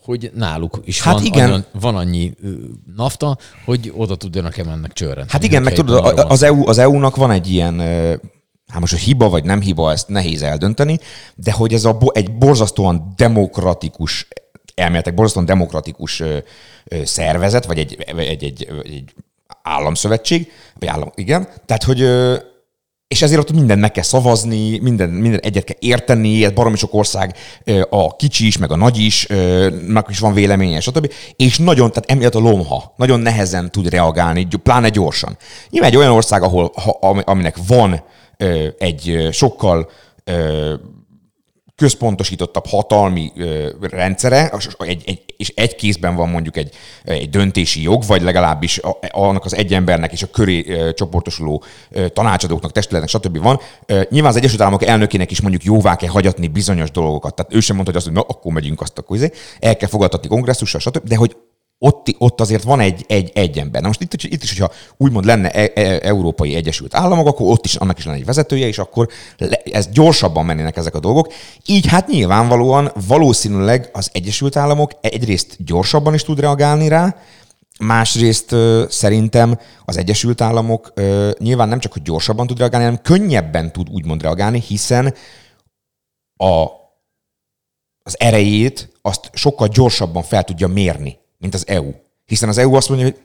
hogy 0.02 0.32
náluk 0.36 0.82
is 0.84 1.02
Hát 1.02 1.14
van, 1.14 1.24
igen. 1.24 1.52
Annyi, 1.52 1.64
van 1.80 1.96
annyi 1.96 2.34
nafta, 2.96 3.38
hogy 3.66 3.94
oda 3.96 4.16
tudjanak-e 4.16 4.64
mennek 4.64 4.94
csörrent. 4.94 5.32
Hát 5.32 5.44
igen, 5.44 5.64
meg 5.64 5.74
tudod, 5.74 6.20
az, 6.28 6.44
EU, 6.44 6.68
az 6.68 6.78
EU-nak 6.78 7.16
van 7.16 7.32
egy 7.32 7.52
ilyen, 7.52 7.82
hát 8.70 8.80
most, 8.80 8.94
hogy 8.94 9.02
hiba 9.02 9.30
vagy 9.30 9.44
nem 9.44 9.62
hiba, 9.62 9.92
ezt 9.92 10.08
nehéz 10.08 10.42
eldönteni, 10.44 11.00
de 11.36 11.52
hogy 11.52 11.74
ez 11.74 11.86
a, 11.86 11.94
bo- 11.94 12.18
egy 12.18 12.38
borzasztóan 12.38 13.14
demokratikus, 13.16 14.28
elméletek 14.76 15.14
borzasztóan 15.14 15.46
demokratikus 15.46 16.20
ö, 16.20 16.38
ö, 16.86 17.06
szervezet, 17.06 17.66
vagy 17.66 17.80
egy, 17.80 17.98
egy, 18.08 18.44
egy, 18.44 18.68
egy, 18.84 19.14
államszövetség, 19.64 20.52
vagy 20.80 20.88
állam, 20.88 21.12
igen, 21.16 21.48
tehát 21.66 21.84
hogy 21.84 22.02
ö, 22.02 22.36
és 23.10 23.22
ezért 23.22 23.40
ott 23.40 23.52
mindent 23.52 23.82
meg 23.82 23.92
kell 23.92 24.04
szavazni, 24.04 24.78
minden, 24.78 25.10
minden 25.10 25.40
egyet 25.40 25.64
kell 25.64 25.76
érteni, 25.80 26.46
ez 26.46 26.52
baromi 26.52 26.78
sok 26.78 26.94
ország, 26.94 27.36
a 27.90 28.16
kicsi 28.16 28.46
is, 28.46 28.58
meg 28.58 28.72
a 28.72 28.76
nagy 28.76 28.98
is, 28.98 29.28
meg 29.88 30.06
is 30.10 30.20
van 30.20 30.34
véleménye, 30.34 30.80
stb. 30.80 31.12
És 31.36 31.58
nagyon, 31.58 31.90
tehát 31.90 32.12
emiatt 32.12 32.36
a 32.36 32.40
lomha 32.40 32.94
nagyon 32.98 33.20
nehezen 33.20 33.72
tud 33.72 33.90
reagálni, 33.90 34.48
pláne 34.64 34.90
gyorsan. 34.90 35.38
Nyilván 35.70 35.90
egy 35.90 35.98
olyan 35.98 36.12
ország, 36.12 36.44
ahol, 36.44 36.72
ha, 36.76 36.98
ami- 37.02 37.24
aminek 37.26 37.56
van 37.68 38.04
egy 38.78 39.28
sokkal 39.32 39.90
központosítottabb 41.80 42.66
hatalmi 42.66 43.32
ö, 43.36 43.70
rendszere, 43.82 44.52
és 45.38 45.52
egy, 45.56 45.76
kézben 45.76 46.16
van 46.16 46.30
mondjuk 46.30 46.58
egy, 46.58 46.76
egy 47.04 47.30
döntési 47.30 47.82
jog, 47.82 48.04
vagy 48.06 48.22
legalábbis 48.22 48.80
a, 48.80 49.00
annak 49.12 49.46
az 49.46 49.56
egy 49.56 49.74
embernek 49.74 50.12
és 50.12 50.24
a 50.24 50.28
köré 50.28 50.66
csoportosuló 50.94 51.64
tanácsadóknak, 52.14 52.72
testületnek, 52.72 53.10
stb. 53.10 53.42
van. 53.42 53.60
Ö, 53.86 54.02
nyilván 54.10 54.32
az 54.32 54.38
Egyesült 54.38 54.62
Államok 54.62 54.84
elnökének 54.84 55.32
is 55.32 55.42
mondjuk 55.42 55.64
jóvá 55.64 55.96
kell 55.96 56.10
hagyatni 56.10 56.48
bizonyos 56.48 56.92
dolgokat. 56.92 57.36
Tehát 57.36 57.54
ő 57.54 57.60
sem 57.60 57.76
mondta, 57.76 57.92
hogy 57.92 58.02
azt, 58.02 58.16
hogy 58.16 58.24
na, 58.24 58.36
akkor 58.36 58.54
megyünk 58.54 58.82
azt, 58.82 58.98
akkor 58.98 59.16
izé. 59.16 59.32
el 59.60 59.78
kell 59.78 59.90
fogadtatni 59.90 60.28
kongresszussal, 60.28 60.80
stb. 60.80 61.08
De 61.08 61.16
hogy 61.16 61.36
ott, 61.80 62.16
ott 62.18 62.42
azért 62.42 62.64
van 62.64 62.80
egy, 62.80 63.06
egy, 63.08 63.32
egy 63.34 63.58
ember. 63.58 63.82
Na 63.82 63.88
most 63.88 64.02
itt, 64.02 64.14
itt 64.14 64.44
is, 64.44 64.58
hogyha 64.58 64.74
úgymond 64.98 65.26
lenne 65.26 65.50
e, 65.50 65.72
e, 65.76 66.00
Európai 66.02 66.56
Egyesült 66.56 66.96
Államok, 66.96 67.28
akkor 67.28 67.48
ott 67.48 67.66
is 67.66 67.76
annak 67.76 67.98
is 67.98 68.06
lenne 68.06 68.18
egy 68.18 68.26
vezetője, 68.26 68.68
és 68.68 68.78
akkor 68.78 69.08
le, 69.38 69.62
ez 69.64 69.88
gyorsabban 69.88 70.46
mennének 70.46 70.78
ezek 70.78 70.96
a 70.96 71.00
dolgok. 71.00 71.34
Így 71.66 71.88
hát 71.88 72.08
nyilvánvalóan 72.08 72.92
valószínűleg 73.08 73.90
az 73.94 74.10
Egyesült 74.14 74.56
Államok 74.56 74.92
egyrészt 75.02 75.56
gyorsabban 75.66 76.14
is 76.14 76.24
tud 76.24 76.40
reagálni 76.40 76.88
rá, 76.88 77.16
Másrészt 77.80 78.56
szerintem 78.90 79.60
az 79.86 79.98
Egyesült 79.98 80.42
Államok 80.42 80.94
nyilván 81.38 81.68
nem 81.68 81.80
csak, 81.80 81.94
hogy 81.94 82.02
gyorsabban 82.02 82.48
tud 82.48 82.58
reagálni, 82.58 82.86
hanem 82.86 83.02
könnyebben 83.02 83.72
tud 83.72 83.90
úgymond 83.90 84.22
reagálni, 84.22 84.64
hiszen 84.68 85.14
a, 86.36 86.66
az 88.04 88.20
erejét 88.20 88.92
azt 89.02 89.30
sokkal 89.34 89.68
gyorsabban 89.68 90.24
fel 90.24 90.44
tudja 90.44 90.68
mérni, 90.68 91.19
mint 91.40 91.54
az 91.54 91.68
EU. 91.68 91.92
Hiszen 92.26 92.50
az 92.50 92.58
EU 92.58 92.74
azt 92.74 92.90
mondja, 92.90 93.08
hogy 93.08 93.18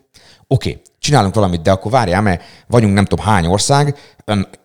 oké, 0.47 0.71
okay, 0.71 0.83
csinálunk 1.05 1.35
valamit, 1.35 1.63
de 1.63 1.71
akkor 1.71 1.91
várjál, 1.91 2.23
mert 2.23 2.43
vagyunk 2.67 2.95
nem 2.95 3.05
tudom 3.05 3.25
hány 3.25 3.47
ország, 3.47 3.97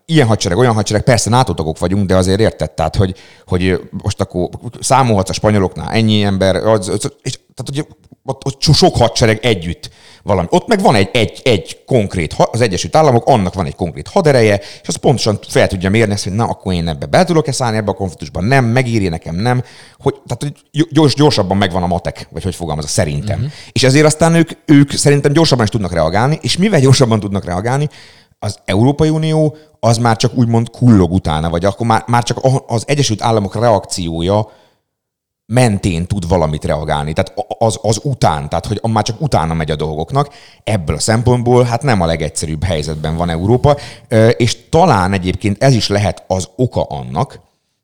ilyen 0.05 0.27
hadsereg, 0.27 0.57
olyan 0.57 0.73
hadsereg, 0.73 1.03
persze 1.03 1.29
NATO 1.29 1.53
tagok 1.53 1.79
vagyunk, 1.79 2.07
de 2.07 2.15
azért 2.15 2.39
érted, 2.39 2.71
tehát, 2.71 2.95
hogy, 2.95 3.15
hogy 3.45 3.81
most 4.03 4.21
akkor 4.21 4.49
számolhatsz 4.79 5.29
a 5.29 5.33
spanyoloknál 5.33 5.91
ennyi 5.91 6.23
ember, 6.23 6.55
az, 6.55 6.87
az, 6.87 7.11
és, 7.21 7.33
tehát, 7.33 7.85
hogy 7.85 7.95
ott, 8.23 8.45
ott 8.45 8.61
so- 8.61 8.75
sok 8.75 8.95
hadsereg 8.95 9.39
együtt 9.41 9.89
valami. 10.23 10.47
Ott 10.51 10.67
meg 10.67 10.81
van 10.81 10.95
egy, 10.95 11.09
egy, 11.13 11.41
egy 11.43 11.83
konkrét, 11.85 12.35
az 12.37 12.61
Egyesült 12.61 12.95
Államok, 12.95 13.25
annak 13.25 13.53
van 13.53 13.65
egy 13.65 13.75
konkrét 13.75 14.07
hadereje, 14.07 14.57
és 14.57 14.87
az 14.87 14.95
pontosan 14.95 15.39
fel 15.47 15.67
tudja 15.67 15.89
mérni 15.89 16.13
ezt, 16.13 16.23
hogy 16.23 16.33
na, 16.33 16.43
akkor 16.43 16.73
én 16.73 16.87
ebbe 16.87 17.05
be 17.05 17.23
tudok-e 17.23 17.51
szállni 17.51 17.77
ebbe 17.77 17.91
a 17.91 17.93
konfliktusban, 17.93 18.43
nem, 18.43 18.65
megéri 18.65 19.07
nekem, 19.07 19.35
nem. 19.35 19.63
Hogy, 19.97 20.15
tehát 20.27 20.43
hogy 20.43 20.87
gyors, 20.91 21.13
gyorsabban 21.13 21.57
megvan 21.57 21.83
a 21.83 21.87
matek, 21.87 22.27
vagy 22.31 22.43
hogy 22.43 22.55
fogalmazza, 22.55 22.87
szerintem. 22.87 23.37
Uh-huh. 23.37 23.51
És 23.71 23.83
ezért 23.83 24.05
aztán 24.05 24.35
ők, 24.35 24.49
ők 24.65 24.91
szerintem 24.91 25.31
gyorsabban 25.31 25.63
is 25.63 25.71
tudnak 25.71 25.93
reagálni, 25.93 26.28
és 26.41 26.57
mivel 26.57 26.79
gyorsabban 26.79 27.19
tudnak 27.19 27.45
reagálni, 27.45 27.89
az 28.39 28.59
Európai 28.65 29.09
Unió 29.09 29.57
az 29.79 29.97
már 29.97 30.15
csak 30.15 30.35
úgymond 30.35 30.69
kullog 30.69 31.11
utána, 31.11 31.49
vagy 31.49 31.65
akkor 31.65 31.87
már, 31.87 32.03
már 32.07 32.23
csak 32.23 32.37
az 32.67 32.83
Egyesült 32.87 33.21
Államok 33.21 33.55
reakciója 33.55 34.51
mentén 35.45 36.05
tud 36.05 36.27
valamit 36.27 36.65
reagálni, 36.65 37.13
tehát 37.13 37.33
az, 37.57 37.79
az 37.81 37.99
után, 38.03 38.49
tehát 38.49 38.65
hogy 38.65 38.81
már 38.91 39.03
csak 39.03 39.21
utána 39.21 39.53
megy 39.53 39.71
a 39.71 39.75
dolgoknak. 39.75 40.33
Ebből 40.63 40.95
a 40.95 40.99
szempontból 40.99 41.63
hát 41.63 41.83
nem 41.83 42.01
a 42.01 42.05
legegyszerűbb 42.05 42.63
helyzetben 42.63 43.15
van 43.15 43.29
Európa, 43.29 43.77
és 44.37 44.69
talán 44.69 45.13
egyébként 45.13 45.63
ez 45.63 45.73
is 45.73 45.87
lehet 45.87 46.23
az 46.27 46.49
oka 46.55 46.83
annak, 46.83 47.39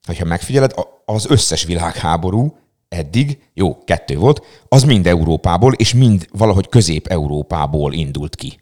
hogyha 0.05 0.25
megfigyeled, 0.25 0.73
az 1.05 1.25
összes 1.29 1.63
világháború 1.63 2.55
eddig, 2.95 3.37
jó, 3.53 3.83
kettő 3.83 4.17
volt, 4.17 4.41
az 4.67 4.83
mind 4.83 5.07
Európából, 5.07 5.73
és 5.73 5.93
mind 5.93 6.27
valahogy 6.31 6.69
Közép-Európából 6.69 7.93
indult 7.93 8.35
ki. 8.35 8.59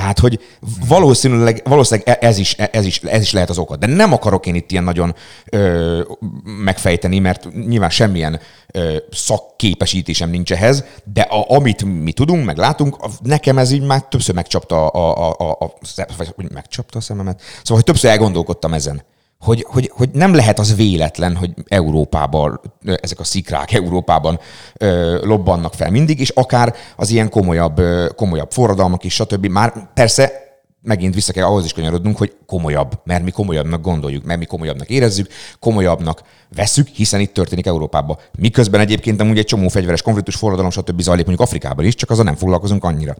Tehát, 0.00 0.18
hogy 0.18 0.40
valószínűleg, 0.88 1.62
valószínűleg 1.64 2.08
e- 2.08 2.26
ez 2.26 2.38
is, 2.38 2.52
ez, 2.54 2.84
is, 2.84 2.98
ez 2.98 3.22
is 3.22 3.32
lehet 3.32 3.50
az 3.50 3.58
oka. 3.58 3.76
De 3.76 3.86
nem 3.86 4.12
akarok 4.12 4.46
én 4.46 4.54
itt 4.54 4.70
ilyen 4.70 4.84
nagyon 4.84 5.14
ö, 5.50 6.00
megfejteni, 6.44 7.18
mert 7.18 7.48
nyilván 7.66 7.90
semmilyen 7.90 8.40
ö, 8.72 8.96
szakképesítésem 9.10 10.30
nincs 10.30 10.52
ehhez, 10.52 10.84
de 11.12 11.20
a, 11.20 11.50
amit 11.50 11.84
mi 11.84 12.12
tudunk, 12.12 12.44
meg 12.44 12.56
látunk, 12.56 12.96
nekem 13.22 13.58
ez 13.58 13.70
így 13.70 13.82
már 13.82 14.02
többször 14.02 14.34
megcsapta 14.34 14.86
a, 14.86 15.28
a, 15.28 15.34
a, 15.38 15.64
a, 15.64 15.72
vagy 16.36 16.52
megcsapta 16.52 16.98
a 16.98 17.02
szememet. 17.02 17.40
Szóval, 17.40 17.76
hogy 17.76 17.84
többször 17.84 18.10
elgondolkodtam 18.10 18.72
ezen. 18.72 19.02
Hogy, 19.40 19.66
hogy, 19.68 19.90
hogy 19.94 20.10
nem 20.12 20.34
lehet 20.34 20.58
az 20.58 20.76
véletlen, 20.76 21.36
hogy 21.36 21.50
Európában, 21.68 22.60
ezek 22.84 23.20
a 23.20 23.24
szikrák 23.24 23.72
Európában 23.72 24.38
ö, 24.76 25.18
lobbannak 25.24 25.74
fel 25.74 25.90
mindig, 25.90 26.20
és 26.20 26.28
akár 26.28 26.74
az 26.96 27.10
ilyen 27.10 27.30
komolyabb, 27.30 27.78
ö, 27.78 28.08
komolyabb 28.16 28.50
forradalmak 28.50 29.04
is, 29.04 29.14
stb. 29.14 29.46
Már 29.46 29.92
persze 29.94 30.32
megint 30.82 31.14
vissza 31.14 31.32
kell 31.32 31.44
ahhoz 31.44 31.64
is 31.64 31.72
kanyarodnunk, 31.72 32.16
hogy 32.16 32.36
komolyabb, 32.46 33.00
mert 33.04 33.24
mi 33.24 33.30
komolyabbnak 33.30 33.80
gondoljuk, 33.80 34.24
mert 34.24 34.38
mi 34.38 34.44
komolyabbnak 34.44 34.88
érezzük, 34.88 35.28
komolyabbnak 35.58 36.22
veszük, 36.54 36.88
hiszen 36.88 37.20
itt 37.20 37.34
történik 37.34 37.66
Európában. 37.66 38.18
Miközben 38.38 38.80
egyébként 38.80 39.20
amúgy 39.20 39.38
egy 39.38 39.44
csomó 39.44 39.68
fegyveres 39.68 40.02
konfliktus, 40.02 40.36
forradalom, 40.36 40.70
stb. 40.70 41.00
zajlik 41.00 41.26
mondjuk 41.26 41.48
Afrikában 41.48 41.84
is, 41.84 41.94
csak 41.94 42.10
azzal 42.10 42.24
nem 42.24 42.36
foglalkozunk 42.36 42.84
annyira. 42.84 43.16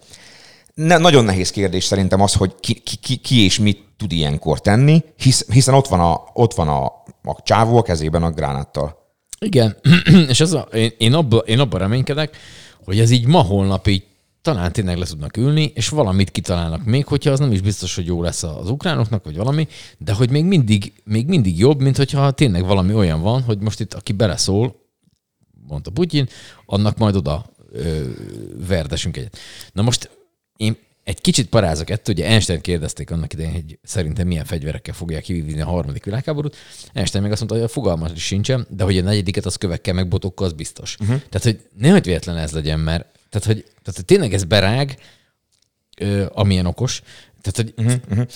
Ne, 0.75 0.99
nagyon 0.99 1.25
nehéz 1.25 1.51
kérdés 1.51 1.85
szerintem 1.85 2.21
az, 2.21 2.35
hogy 2.35 2.55
ki, 2.61 2.75
ki, 2.75 2.97
ki, 2.97 3.17
ki 3.17 3.45
és 3.45 3.59
mit 3.59 3.85
tud 3.97 4.13
ilyenkor 4.13 4.61
tenni, 4.61 5.05
hisz, 5.17 5.47
hiszen 5.49 5.75
ott 5.75 5.87
van, 5.87 6.01
a, 6.01 6.21
ott 6.33 6.55
van 6.55 6.69
a, 6.69 6.85
a 7.23 7.43
csávó 7.43 7.77
a 7.77 7.83
kezében 7.83 8.23
a 8.23 8.31
gránáttal. 8.31 8.99
Igen, 9.39 9.77
és 10.29 10.41
ez 10.41 10.53
a, 10.53 10.61
én, 10.61 10.91
én, 10.99 11.15
abba, 11.15 11.37
én 11.39 11.59
abban 11.59 11.81
reménykedek, 11.81 12.37
hogy 12.85 13.01
ez 13.01 13.11
így 13.11 13.27
ma-holnap 13.27 13.87
így 13.87 14.05
talán 14.43 14.73
tényleg 14.73 14.99
le 14.99 15.07
tudnak 15.07 15.37
ülni, 15.37 15.73
és 15.75 15.89
valamit 15.89 16.31
kitalálnak 16.31 16.85
még, 16.85 17.07
hogyha 17.07 17.31
az 17.31 17.39
nem 17.39 17.53
is 17.53 17.61
biztos, 17.61 17.95
hogy 17.95 18.07
jó 18.07 18.23
lesz 18.23 18.43
az 18.43 18.71
ukránoknak, 18.71 19.25
vagy 19.25 19.37
valami, 19.37 19.69
de 19.99 20.13
hogy 20.13 20.31
még 20.31 20.45
mindig, 20.45 20.93
még 21.05 21.27
mindig 21.27 21.59
jobb, 21.59 21.81
mint 21.81 21.97
hogyha 21.97 22.31
tényleg 22.31 22.65
valami 22.65 22.95
olyan 22.95 23.21
van, 23.21 23.43
hogy 23.43 23.59
most 23.59 23.81
itt 23.81 23.95
aki 23.95 24.13
beleszól, 24.13 24.77
mondta 25.67 25.91
Putyin, 25.91 26.29
annak 26.67 26.99
majd 26.99 27.17
oda 27.17 27.45
ö, 27.73 28.03
verdesünk 28.67 29.17
egyet. 29.17 29.39
Na 29.73 29.83
most 29.83 30.20
én 30.61 30.77
egy 31.05 31.21
kicsit 31.21 31.49
parázok 31.49 31.91
ettől, 31.91 32.15
ugye 32.15 32.27
Einstein 32.27 32.61
kérdezték 32.61 33.11
annak 33.11 33.33
idején, 33.33 33.53
hogy 33.53 33.79
szerintem 33.83 34.27
milyen 34.27 34.45
fegyverekkel 34.45 34.95
fogják 34.95 35.23
kivívni 35.23 35.61
a 35.61 35.67
harmadik 35.67 36.05
világháborút. 36.05 36.57
Einstein 36.93 37.23
meg 37.23 37.33
azt 37.33 37.41
mondta, 37.41 37.59
hogy 37.59 37.69
a 37.69 37.73
fogalmas 37.73 38.11
is 38.15 38.25
sincsen, 38.25 38.67
de 38.71 38.85
hogy 38.85 38.99
a 38.99 39.03
negyediket 39.03 39.47
az 39.47 39.57
kövekkel 39.57 39.95
meg 39.95 40.09
botokkal, 40.09 40.47
az 40.47 40.53
biztos. 40.53 40.97
Uh-huh. 41.01 41.21
Tehát, 41.29 41.43
hogy 41.43 41.61
nehogy 41.79 42.05
véletlen 42.05 42.37
ez 42.37 42.53
legyen, 42.53 42.81
mert 42.81 43.07
tehát, 43.29 43.47
hogy, 43.47 43.63
tehát, 43.63 43.95
hogy 43.95 44.05
tényleg 44.05 44.35
ez 44.35 44.45
berág, 44.45 44.97
ö, 45.99 46.27
amilyen 46.33 46.67
okos. 46.67 47.03
Tehát, 47.41 47.57
hogy, 47.57 47.85
uh-huh, 47.87 48.01
uh-huh. 48.11 48.27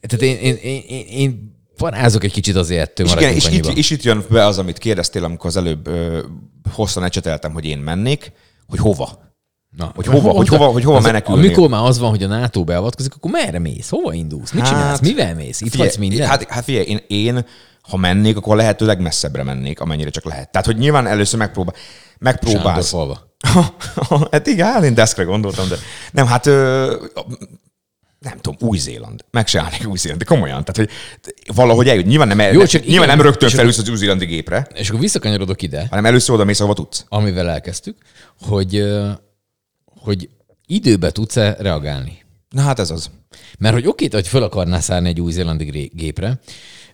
tehát 0.00 0.22
én, 0.22 0.36
én, 0.36 0.54
én, 0.54 0.82
én, 0.88 1.06
én 1.06 1.58
parázok 1.76 2.24
egy 2.24 2.32
kicsit 2.32 2.56
azért 2.56 2.88
ettől 2.88 3.06
És, 3.06 3.12
igen, 3.12 3.34
és 3.34 3.48
itt, 3.48 3.66
és 3.66 3.90
itt 3.90 4.02
jön 4.02 4.24
be 4.30 4.46
az, 4.46 4.58
amit 4.58 4.78
kérdeztél, 4.78 5.24
amikor 5.24 5.46
az 5.46 5.56
előbb 5.56 5.86
ö, 5.86 6.22
hosszan 6.72 7.04
ecseteltem, 7.04 7.52
hogy 7.52 7.64
én 7.64 7.78
mennék, 7.78 8.32
hogy 8.66 8.78
hova. 8.78 9.29
Na, 9.76 9.92
Hogy 9.94 10.06
hova- 10.06 10.36
hogy 10.36 10.48
hova- 10.48 10.72
hogy 10.72 10.84
hova 10.84 11.00
menekülni? 11.00 11.46
Amikor 11.46 11.68
már 11.68 11.84
az 11.84 11.98
van, 11.98 12.10
hogy 12.10 12.22
a 12.22 12.26
NATO 12.26 12.64
beavatkozik, 12.64 13.14
akkor 13.14 13.30
merre 13.30 13.58
mész? 13.58 13.88
Hova 13.88 14.12
indulsz? 14.14 14.50
Mit 14.52 14.64
csinálsz? 14.64 15.00
Mivel 15.00 15.34
mész? 15.34 15.60
Itt 15.60 15.74
hagysz 15.74 15.96
mindent? 15.96 16.28
Hát, 16.30 16.50
hát 16.50 16.64
figyelj, 16.64 16.84
én, 16.84 17.00
én, 17.06 17.44
ha 17.82 17.96
mennék, 17.96 18.36
akkor 18.36 18.56
lehetőleg 18.56 19.00
messzebbre 19.00 19.42
mennék, 19.42 19.80
amennyire 19.80 20.10
csak 20.10 20.24
lehet. 20.24 20.50
Tehát, 20.50 20.66
hogy 20.66 20.76
nyilván 20.76 21.06
először 21.06 21.38
megpróbál, 21.38 21.74
megpróbálsz. 22.18 22.64
Sándorfalva. 22.88 23.28
hát 24.32 24.46
igen, 24.46 24.66
hát 24.66 24.84
én 24.84 24.94
deszkre 24.94 25.22
gondoltam, 25.22 25.68
de 25.68 25.76
nem, 26.12 26.26
hát 26.26 26.46
ö, 26.46 26.94
nem 28.18 28.38
tudom, 28.40 28.68
Új-Zéland. 28.68 29.24
Meg 29.30 29.46
se 29.46 29.60
állnék 29.60 29.88
Új-Zéland, 29.88 30.18
de 30.20 30.24
komolyan. 30.26 30.64
Tehát, 30.64 30.76
hogy 30.76 30.90
valahogy 31.56 31.88
eljut. 31.88 32.06
Nyilván 32.06 32.28
nem, 32.28 32.40
Jó, 32.40 32.52
Jó, 32.52 32.66
csak 32.66 32.84
nyilván 32.84 33.04
igen, 33.04 33.16
nem 33.16 33.26
rögtön 33.26 33.48
felülsz 33.48 33.78
az 33.78 33.88
új-zélandi 33.88 34.24
gépre, 34.26 34.66
És 34.74 34.88
akkor 34.88 35.00
visszakanyarodok 35.00 35.62
ide, 35.62 35.86
hanem 35.90 36.06
először 36.06 36.34
oda 36.34 36.44
mész, 36.44 36.60
ahova 36.60 36.74
tudsz. 36.74 37.04
amivel 37.08 37.48
elkezdtük, 37.48 37.96
hogy, 38.40 38.84
hogy 40.02 40.28
időbe 40.66 41.10
tudsz-e 41.10 41.56
reagálni. 41.58 42.18
Na 42.50 42.60
hát 42.60 42.78
ez 42.78 42.90
az. 42.90 43.10
Mert 43.58 43.74
hogy 43.74 43.86
oké, 43.86 44.08
hogy 44.12 44.28
föl 44.28 44.42
akarnál 44.42 44.80
szállni 44.80 45.08
egy 45.08 45.20
új-zélandi 45.20 45.90
gépre, 45.94 46.40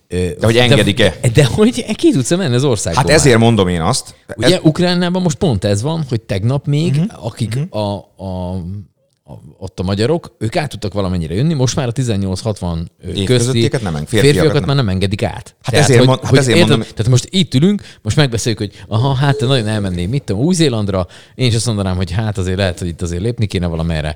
de 0.07 0.35
hogy 0.41 0.57
engedik-e? 0.57 1.17
De, 1.21 1.29
de 1.29 1.45
hogy 1.45 1.95
ki 1.95 2.11
tudsz 2.11 2.35
menni 2.35 2.55
az 2.55 2.63
országból? 2.63 3.03
Hát 3.03 3.11
ezért 3.11 3.39
mondom 3.39 3.67
én 3.67 3.81
azt. 3.81 4.15
Ugye 4.35 4.55
Ez, 4.55 4.61
Ukránában 4.63 5.21
most 5.21 5.37
pont 5.37 5.63
ez 5.63 5.81
van, 5.81 6.05
hogy 6.09 6.21
tegnap 6.21 6.65
még, 6.65 6.91
uh-huh. 6.91 7.25
akik 7.25 7.55
uh-huh. 7.55 7.81
A, 7.81 7.95
a, 8.23 8.61
ott 9.57 9.79
a 9.79 9.83
magyarok, 9.83 10.35
ők 10.39 10.55
át 10.55 10.69
tudtak 10.69 10.93
valamennyire 10.93 11.33
jönni, 11.33 11.53
most 11.53 11.75
már 11.75 11.87
a 11.87 11.91
18-60 11.91 12.85
közti 13.25 13.59
nem 13.61 13.93
férfiakat 13.93 14.07
férfiakat 14.07 14.53
nem. 14.53 14.63
már 14.63 14.75
nem 14.75 14.89
engedik 14.89 15.23
át. 15.23 15.55
Hát 15.61 15.75
ezért 15.75 16.05
mond- 16.05 16.23
hát 16.23 16.37
ezért 16.37 16.57
érted, 16.57 16.69
mondom- 16.69 16.93
Tehát 16.93 17.11
most 17.11 17.27
itt 17.29 17.53
ülünk, 17.53 17.81
most 18.01 18.15
megbeszéljük, 18.15 18.59
hogy 18.59 18.71
aha, 18.87 19.13
hát 19.13 19.37
te 19.37 19.45
nagyon 19.45 19.67
elmennél, 19.67 20.07
mit 20.07 20.23
tudom, 20.23 20.41
Új-Zélandra, 20.41 21.07
én 21.35 21.47
is 21.47 21.55
azt 21.55 21.65
mondanám, 21.65 21.95
hogy 21.95 22.11
hát 22.11 22.37
azért 22.37 22.57
lehet, 22.57 22.79
hogy 22.79 22.87
itt 22.87 23.01
azért 23.01 23.21
lépni 23.21 23.45
kéne 23.45 23.67
valamerre. 23.67 24.15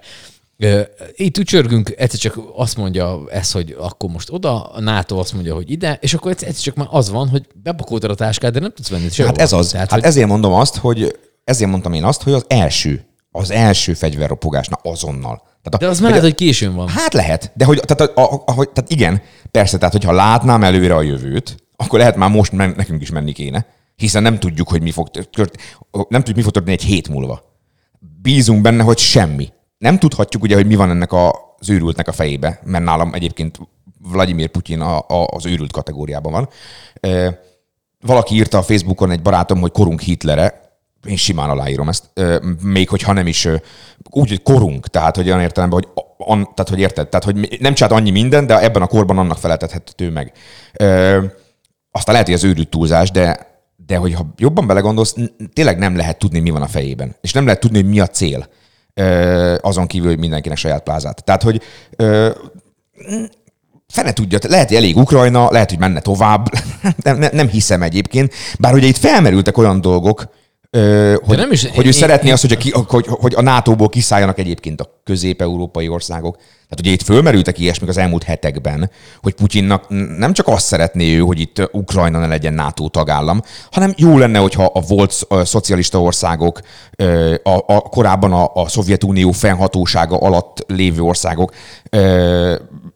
Itt 1.15 1.37
ücsörgünk, 1.37 1.93
egyszer 1.97 2.19
csak 2.19 2.39
azt 2.55 2.77
mondja 2.77 3.21
ez, 3.29 3.51
hogy 3.51 3.75
akkor 3.79 4.09
most 4.09 4.29
oda, 4.31 4.63
a 4.63 4.81
NATO 4.81 5.17
azt 5.19 5.33
mondja, 5.33 5.55
hogy 5.55 5.71
ide, 5.71 5.97
és 6.01 6.13
akkor 6.13 6.31
egyszer 6.31 6.53
csak 6.53 6.75
már 6.75 6.87
az 6.91 7.09
van, 7.09 7.27
hogy 7.27 7.47
bepakoltad 7.63 8.09
a 8.09 8.15
táskát, 8.15 8.51
de 8.53 8.59
nem 8.59 8.71
tudsz 8.75 8.89
venni 8.89 9.09
sehova. 9.09 9.33
hát 9.35 9.43
ez 9.45 9.53
az. 9.53 9.69
Tehát, 9.69 9.89
hát 9.89 9.99
hogy, 9.99 10.09
ezért 10.09 10.27
mondom 10.27 10.53
azt, 10.53 10.75
hogy 10.77 11.17
ezért 11.43 11.69
mondtam 11.69 11.93
én 11.93 12.03
azt, 12.03 12.23
hogy 12.23 12.33
az 12.33 12.45
első, 12.47 13.05
az 13.31 13.51
első 13.51 13.93
fegyverropogás, 13.93 14.67
na 14.67 14.79
azonnal. 14.83 15.37
Tehát 15.37 15.73
a, 15.73 15.77
de 15.77 15.87
az 15.87 15.99
már 15.99 16.09
lehet, 16.09 16.25
hogy 16.25 16.35
későn 16.35 16.75
van. 16.75 16.87
Hát 16.87 17.13
lehet, 17.13 17.51
de 17.55 17.65
hogy, 17.65 17.79
tehát, 17.85 18.11
a, 18.17 18.21
a, 18.21 18.43
a, 18.45 18.53
tehát 18.55 18.85
igen, 18.87 19.21
persze, 19.51 19.77
tehát 19.77 19.93
hogyha 19.93 20.11
látnám 20.11 20.63
előre 20.63 20.95
a 20.95 21.01
jövőt, 21.01 21.55
akkor 21.75 21.99
lehet 21.99 22.15
már 22.15 22.29
most 22.29 22.51
men, 22.51 22.73
nekünk 22.77 23.01
is 23.01 23.09
menni 23.09 23.31
kéne, 23.31 23.65
hiszen 23.95 24.21
nem 24.21 24.39
tudjuk, 24.39 24.69
hogy 24.69 24.81
mi 24.81 24.91
fog 24.91 25.09
tört, 25.09 25.55
nem 25.91 26.19
tudjuk, 26.19 26.35
mi 26.35 26.41
fog 26.41 26.51
történni 26.51 26.75
egy 26.75 26.83
hét 26.83 27.09
múlva. 27.09 27.41
Bízunk 28.21 28.61
benne, 28.61 28.83
hogy 28.83 28.97
semmi. 28.97 29.49
Nem 29.77 29.99
tudhatjuk 29.99 30.43
ugye, 30.43 30.55
hogy 30.55 30.67
mi 30.67 30.75
van 30.75 30.89
ennek 30.89 31.11
a, 31.11 31.55
az 31.59 31.69
őrültnek 31.69 32.07
a 32.07 32.11
fejébe, 32.11 32.59
mert 32.63 32.83
nálam 32.83 33.13
egyébként 33.13 33.59
Vladimir 34.11 34.49
Putyin 34.49 34.79
a, 34.79 34.97
a, 34.97 35.27
az 35.31 35.45
őrült 35.45 35.71
kategóriában 35.71 36.31
van. 36.31 36.49
E, 36.99 37.39
valaki 38.01 38.35
írta 38.35 38.57
a 38.57 38.63
Facebookon 38.63 39.11
egy 39.11 39.21
barátom, 39.21 39.59
hogy 39.59 39.71
korunk 39.71 40.01
Hitlere, 40.01 40.61
én 41.07 41.15
simán 41.15 41.49
aláírom 41.49 41.89
ezt, 41.89 42.03
még 42.61 42.89
hogyha 42.89 43.13
nem 43.13 43.27
is 43.27 43.47
úgy, 44.09 44.29
hogy 44.29 44.41
korunk, 44.41 44.87
tehát 44.87 45.15
hogy 45.15 45.27
olyan 45.27 45.41
értelemben, 45.41 45.83
hogy, 45.83 46.03
an, 46.17 46.43
tehát, 46.53 46.69
hogy 46.69 46.79
érted, 46.79 47.07
tehát 47.07 47.25
hogy 47.25 47.57
nem 47.59 47.73
csinált 47.73 47.93
annyi 47.93 48.09
minden, 48.09 48.47
de 48.47 48.59
ebben 48.59 48.81
a 48.81 48.87
korban 48.87 49.17
annak 49.17 49.37
feleltethető 49.37 50.09
meg. 50.09 50.31
Ö, 50.73 51.23
aztán 51.91 52.13
lehet, 52.13 52.27
hogy 52.27 52.35
az 52.35 52.43
őrült 52.43 52.69
túlzás, 52.69 53.11
de, 53.11 53.47
de 53.85 53.97
hogyha 53.97 54.33
jobban 54.37 54.67
belegondolsz, 54.67 55.15
tényleg 55.53 55.77
nem 55.77 55.95
lehet 55.95 56.17
tudni, 56.17 56.39
mi 56.39 56.49
van 56.49 56.61
a 56.61 56.67
fejében. 56.67 57.15
És 57.21 57.33
nem 57.33 57.45
lehet 57.45 57.59
tudni, 57.59 57.81
hogy 57.81 57.89
mi 57.89 57.99
a 57.99 58.07
cél. 58.07 58.47
Azon 59.61 59.87
kívül, 59.87 60.09
hogy 60.09 60.19
mindenkinek 60.19 60.57
saját 60.57 60.83
plázát. 60.83 61.23
Tehát, 61.23 61.43
hogy 61.43 61.61
ö, 61.95 62.29
fene 63.87 64.13
tudja, 64.13 64.39
lehet, 64.47 64.67
hogy 64.67 64.77
elég 64.77 64.97
Ukrajna, 64.97 65.51
lehet, 65.51 65.69
hogy 65.69 65.79
menne 65.79 65.99
tovább, 65.99 66.49
nem, 67.03 67.17
nem, 67.17 67.29
nem 67.33 67.47
hiszem 67.47 67.81
egyébként, 67.81 68.33
bár 68.59 68.73
ugye 68.73 68.87
itt 68.87 68.97
felmerültek 68.97 69.57
olyan 69.57 69.81
dolgok, 69.81 70.29
ö, 70.77 71.15
hogy, 71.23 71.37
nem 71.37 71.51
is- 71.51 71.67
hogy 71.69 71.83
ő 71.83 71.87
én- 71.87 71.93
szeretné 71.93 72.27
én- 72.27 72.33
azt, 72.33 72.41
hogy 72.41 72.51
a, 72.51 72.57
ki- 72.57 72.73
hogy, 72.87 73.05
hogy 73.07 73.33
a 73.35 73.41
NATO-ból 73.41 73.89
kiszálljanak 73.89 74.39
egyébként 74.39 74.81
a 74.81 75.01
közép-európai 75.03 75.87
országok. 75.87 76.35
Tehát 76.37 76.79
ugye 76.79 76.91
itt 76.91 77.01
fölmerültek 77.01 77.59
ilyesmik 77.59 77.89
az 77.89 77.97
elmúlt 77.97 78.23
hetekben, 78.23 78.89
hogy 79.21 79.33
Putyinnak 79.33 79.85
nem 80.17 80.33
csak 80.33 80.47
azt 80.47 80.65
szeretné 80.65 81.15
ő, 81.15 81.19
hogy 81.19 81.39
itt 81.39 81.69
Ukrajna 81.71 82.19
ne 82.19 82.27
legyen 82.27 82.53
NATO 82.53 82.87
tagállam, 82.89 83.41
hanem 83.71 83.93
jó 83.97 84.17
lenne, 84.17 84.39
hogyha 84.39 84.65
a 84.65 84.79
volt 84.87 85.25
a 85.27 85.45
szocialista 85.45 86.01
országok, 86.01 86.59
a, 87.43 87.49
a 87.73 87.79
korábban 87.81 88.33
a, 88.33 88.51
a 88.53 88.67
Szovjetunió 88.67 89.31
fennhatósága 89.31 90.17
alatt 90.17 90.63
lévő 90.67 91.01
országok, 91.01 91.51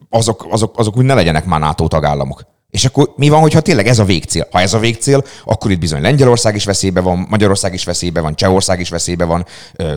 azok, 0.10 0.48
azok, 0.50 0.80
azok 0.80 0.98
úgy 0.98 1.06
ne 1.06 1.14
legyenek 1.14 1.46
már 1.46 1.60
NATO 1.60 1.88
tagállamok. 1.88 2.42
És 2.76 2.86
akkor 2.86 3.14
mi 3.16 3.30
van, 3.30 3.42
hogyha 3.42 3.62
tényleg 3.62 3.88
ez 3.88 4.00
a 4.00 4.04
végcél? 4.04 4.48
Ha 4.52 4.60
ez 4.60 4.74
a 4.74 4.80
végcél, 4.80 5.24
akkor 5.46 5.72
itt 5.72 5.80
bizony 5.80 6.02
Lengyelország 6.02 6.56
is 6.56 6.66
veszélybe 6.66 7.02
van, 7.02 7.26
Magyarország 7.30 7.74
is 7.74 7.84
veszélybe 7.84 8.22
van, 8.22 8.36
Csehország 8.36 8.80
is 8.80 8.90
veszélybe 8.90 9.26
van, 9.26 9.46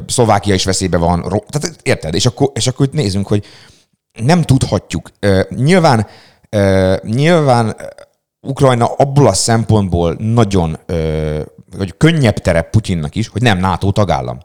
Szlovákia 0.07 0.55
is 0.55 0.65
veszélybe 0.65 0.97
van, 0.97 1.21
tehát 1.49 1.77
érted? 1.83 2.15
És 2.15 2.27
akkor, 2.27 2.51
és 2.55 2.67
akkor 2.67 2.87
itt 2.87 2.93
nézzünk, 2.93 3.27
hogy 3.27 3.45
nem 4.13 4.43
tudhatjuk. 4.43 5.11
Nyilván, 5.49 6.07
nyilván 7.03 7.77
Ukrajna 8.41 8.87
abból 8.87 9.27
a 9.27 9.33
szempontból 9.33 10.17
nagyon, 10.19 10.79
vagy 11.77 11.95
könnyebb 11.97 12.39
terep 12.39 12.71
Putyinnak 12.71 13.15
is, 13.15 13.29
hogy 13.29 13.43
nem 13.43 13.59
NATO 13.59 13.91
tagállam. 13.91 14.39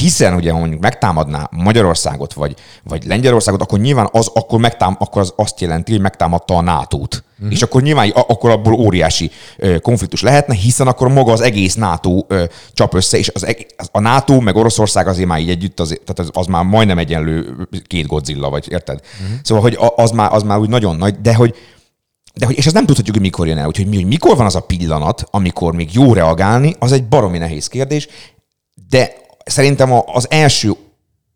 Hiszen 0.00 0.34
ugye, 0.34 0.50
ha 0.50 0.58
mondjuk 0.58 0.80
megtámadná 0.80 1.48
Magyarországot, 1.50 2.32
vagy, 2.32 2.54
vagy 2.82 3.04
Lengyelországot, 3.04 3.62
akkor 3.62 3.78
nyilván 3.78 4.08
az 4.12 4.30
akkor, 4.34 4.60
megtám, 4.60 4.96
akkor 4.98 5.20
az 5.20 5.32
azt 5.36 5.60
jelenti, 5.60 5.92
hogy 5.92 6.00
megtámadta 6.00 6.56
a 6.56 6.60
NATO-t. 6.60 7.24
Mm. 7.44 7.50
És 7.50 7.62
akkor 7.62 7.82
nyilván 7.82 8.10
akkor 8.10 8.50
abból 8.50 8.72
óriási 8.72 9.30
ö, 9.56 9.78
konfliktus 9.78 10.22
lehetne, 10.22 10.54
hiszen 10.54 10.86
akkor 10.86 11.08
maga 11.08 11.32
az 11.32 11.40
egész 11.40 11.74
NATO 11.74 12.24
ö, 12.28 12.44
csap 12.72 12.94
össze, 12.94 13.18
és 13.18 13.30
az, 13.34 13.46
a 13.92 14.00
NATO 14.00 14.40
meg 14.40 14.56
Oroszország 14.56 15.06
azért 15.06 15.28
már 15.28 15.40
így 15.40 15.50
együtt, 15.50 15.80
az, 15.80 15.88
tehát 15.88 16.18
az, 16.18 16.30
az 16.32 16.46
már 16.46 16.64
majdnem 16.64 16.98
egyenlő 16.98 17.56
két 17.86 18.06
Godzilla, 18.06 18.50
vagy 18.50 18.70
érted? 18.70 19.00
Mm. 19.22 19.34
Szóval, 19.42 19.62
hogy 19.62 19.78
az 19.96 20.10
már, 20.10 20.32
az 20.32 20.42
már 20.42 20.58
úgy 20.58 20.68
nagyon 20.68 20.96
nagy, 20.96 21.20
de 21.20 21.34
hogy 21.34 21.54
de 22.34 22.46
hogy, 22.46 22.56
és 22.56 22.66
ezt 22.66 22.74
nem 22.74 22.86
tudhatjuk, 22.86 23.14
hogy 23.14 23.24
mikor 23.24 23.46
jön 23.46 23.58
el. 23.58 23.66
Úgyhogy 23.66 23.86
mi, 23.86 23.96
hogy 23.96 24.06
mikor 24.06 24.36
van 24.36 24.46
az 24.46 24.54
a 24.54 24.60
pillanat, 24.60 25.26
amikor 25.30 25.74
még 25.74 25.88
jó 25.92 26.12
reagálni, 26.12 26.74
az 26.78 26.92
egy 26.92 27.04
baromi 27.04 27.38
nehéz 27.38 27.66
kérdés, 27.66 28.08
de 28.88 29.21
szerintem 29.44 29.92
az 30.06 30.30
első 30.30 30.72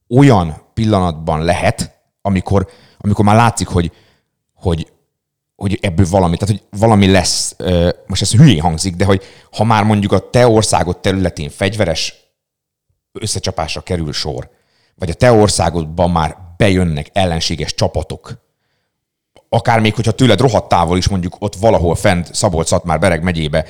olyan 0.09 0.63
pillanatban 0.75 1.45
lehet, 1.45 2.01
amikor, 2.23 2.69
amikor 2.99 3.25
már 3.25 3.37
látszik, 3.37 3.67
hogy, 3.67 3.93
hogy, 4.55 4.93
hogy 5.57 5.79
ebből 5.83 6.07
valami, 6.11 6.37
tehát 6.37 6.55
hogy 6.55 6.81
valami 6.81 7.11
lesz, 7.11 7.57
most 8.07 8.23
ez 8.23 8.33
hülyén 8.33 8.61
hangzik, 8.61 8.97
de 8.97 9.05
hogy 9.05 9.23
ha 9.53 9.65
már 9.65 9.85
mondjuk 9.85 10.13
a 10.13 10.31
te 10.31 10.49
országod 10.49 10.99
területén 10.99 11.51
fegyveres 11.51 12.15
összecsapásra 13.13 13.81
kerül 13.81 14.13
sor, 14.13 14.51
vagy 14.95 15.11
a 15.11 15.15
te 15.15 15.33
országodban 15.33 16.11
már 16.11 16.37
bejönnek 16.57 17.11
ellenséges 17.13 17.75
csapatok, 17.75 18.45
akár 19.49 19.81
még, 19.81 19.95
hogyha 19.95 20.13
tőled 20.13 20.41
rohadt 20.41 20.69
távol 20.69 20.97
is 20.97 21.09
mondjuk 21.09 21.37
ott 21.39 21.55
valahol 21.55 21.95
fent 21.95 22.35
szabolcs 22.35 22.71
már 22.85 22.99
Bereg 22.99 23.23
megyébe, 23.23 23.65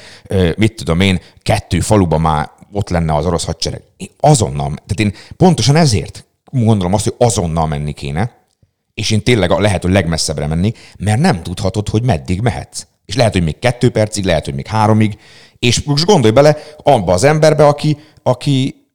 mit 0.56 0.74
tudom 0.74 1.00
én, 1.00 1.20
kettő 1.42 1.80
faluban 1.80 2.20
már 2.20 2.50
ott 2.76 2.88
lenne 2.88 3.14
az 3.14 3.26
orosz 3.26 3.44
hadsereg. 3.44 3.82
Én 3.96 4.08
azonnal, 4.20 4.68
tehát 4.68 5.00
én 5.00 5.12
pontosan 5.36 5.76
ezért 5.76 6.24
gondolom 6.50 6.94
azt, 6.94 7.04
hogy 7.04 7.14
azonnal 7.18 7.66
menni 7.66 7.92
kéne, 7.92 8.44
és 8.94 9.10
én 9.10 9.22
tényleg 9.22 9.50
a 9.50 9.60
lehető 9.60 9.88
legmesszebbre 9.88 10.46
mennék, 10.46 10.78
mert 10.98 11.20
nem 11.20 11.42
tudhatod, 11.42 11.88
hogy 11.88 12.02
meddig 12.02 12.40
mehetsz. 12.40 12.86
És 13.04 13.16
lehet, 13.16 13.32
hogy 13.32 13.42
még 13.42 13.58
kettő 13.58 13.90
percig, 13.90 14.24
lehet, 14.24 14.44
hogy 14.44 14.54
még 14.54 14.66
háromig, 14.66 15.18
és 15.58 15.82
most 15.82 16.04
gondolj 16.04 16.32
bele 16.32 16.56
abba 16.82 17.12
az 17.12 17.24
emberbe, 17.24 17.66
aki, 17.66 17.98
aki 18.22 18.86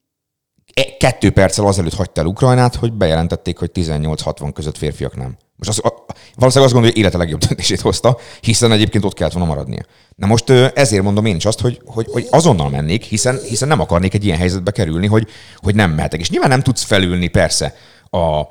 e- 0.73 0.97
kettő 0.97 1.31
perccel 1.31 1.65
azelőtt 1.65 1.93
hagyta 1.93 2.21
el 2.21 2.27
Ukrajnát, 2.27 2.75
hogy 2.75 2.93
bejelentették, 2.93 3.57
hogy 3.57 3.71
18-60 3.73 4.51
között 4.53 4.77
férfiak 4.77 5.15
nem. 5.15 5.37
Most 5.61 5.79
az, 5.79 5.91
a, 5.91 6.05
valószínűleg 6.35 6.63
azt 6.63 6.73
gondolja, 6.73 6.89
hogy 6.89 6.97
élete 6.97 7.17
legjobb 7.17 7.39
döntését 7.39 7.81
hozta, 7.81 8.17
hiszen 8.41 8.71
egyébként 8.71 9.05
ott 9.05 9.13
kellett 9.13 9.33
volna 9.33 9.47
maradnia. 9.47 9.85
Na 10.15 10.27
most 10.27 10.49
ezért 10.49 11.03
mondom 11.03 11.25
én 11.25 11.35
is 11.35 11.45
azt, 11.45 11.59
hogy, 11.59 11.81
hogy, 11.85 12.07
hogy 12.11 12.27
azonnal 12.29 12.69
mennék, 12.69 13.03
hiszen, 13.03 13.39
hiszen 13.47 13.67
nem 13.67 13.79
akarnék 13.79 14.13
egy 14.13 14.25
ilyen 14.25 14.37
helyzetbe 14.37 14.71
kerülni, 14.71 15.07
hogy, 15.07 15.27
hogy 15.55 15.75
nem 15.75 15.91
mehetek. 15.91 16.19
És 16.19 16.29
nyilván 16.29 16.49
nem 16.49 16.61
tudsz 16.61 16.83
felülni 16.83 17.27
persze 17.27 17.75
a, 18.09 18.41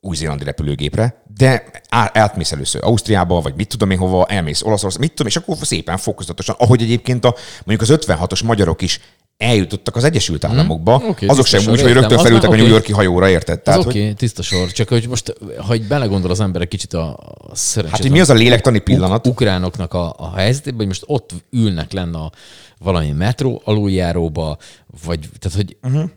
új-zélandi 0.00 0.44
repülőgépre, 0.44 1.22
de 1.36 1.70
átmész 1.88 2.52
először 2.52 2.84
Ausztriába, 2.84 3.40
vagy 3.40 3.54
mit 3.54 3.68
tudom 3.68 3.90
én 3.90 3.98
hova, 3.98 4.26
elmész 4.26 4.62
Olaszország, 4.62 5.00
mit 5.00 5.10
tudom, 5.10 5.26
és 5.26 5.36
akkor 5.36 5.56
szépen 5.60 5.96
fokozatosan, 5.96 6.54
ahogy 6.58 6.82
egyébként 6.82 7.24
a, 7.24 7.34
mondjuk 7.64 7.90
az 7.90 8.06
56-os 8.06 8.44
magyarok 8.44 8.82
is 8.82 9.00
eljutottak 9.36 9.96
az 9.96 10.04
Egyesült 10.04 10.44
Államokba, 10.44 10.98
Mhm. 10.98 11.08
Oké, 11.08 11.26
azok 11.26 11.46
sem 11.46 11.58
tiszta 11.58 11.72
úgy, 11.72 11.78
sor, 11.78 11.86
hogy 11.86 11.96
rögtön 11.96 12.18
értem. 12.18 12.18
Az 12.18 12.24
felültek 12.24 12.48
a 12.48 12.52
már 12.52 12.60
New. 12.62 12.70
Yorki 12.70 12.92
hajóra, 12.92 13.28
érted? 13.28 13.60
Tehát, 13.60 13.80
oké, 13.80 13.88
hogy, 13.90 14.00
okay, 14.00 14.14
tiszta 14.14 14.42
sor. 14.42 14.72
Csak 14.72 14.88
hogy 14.88 15.08
most, 15.08 15.34
ha 15.56 15.72
egy 15.72 15.86
belegondol 15.86 16.30
az 16.30 16.40
ember 16.40 16.62
egy 16.62 16.68
kicsit 16.68 16.92
a, 16.92 17.12
a 17.48 17.56
szerencsés... 17.56 17.98
hát, 17.98 18.06
hogy 18.06 18.10
mi 18.10 18.20
az 18.20 18.30
a 18.30 18.34
lélektani 18.34 18.78
pillanat? 18.78 19.26
ukránoknak 19.26 19.94
a, 19.94 20.14
a 20.18 20.36
helyzetében, 20.36 20.78
hogy 20.78 20.86
most 20.86 21.04
ott 21.06 21.30
ülnek 21.50 21.92
lenne 21.92 22.18
a 22.18 22.32
valami 22.78 23.10
metró 23.10 23.62
aluljáróba, 23.64 24.56
vagy 25.04 25.28
tehát, 25.38 25.56
hogy 25.56 25.76
uh-huh. 25.82 26.10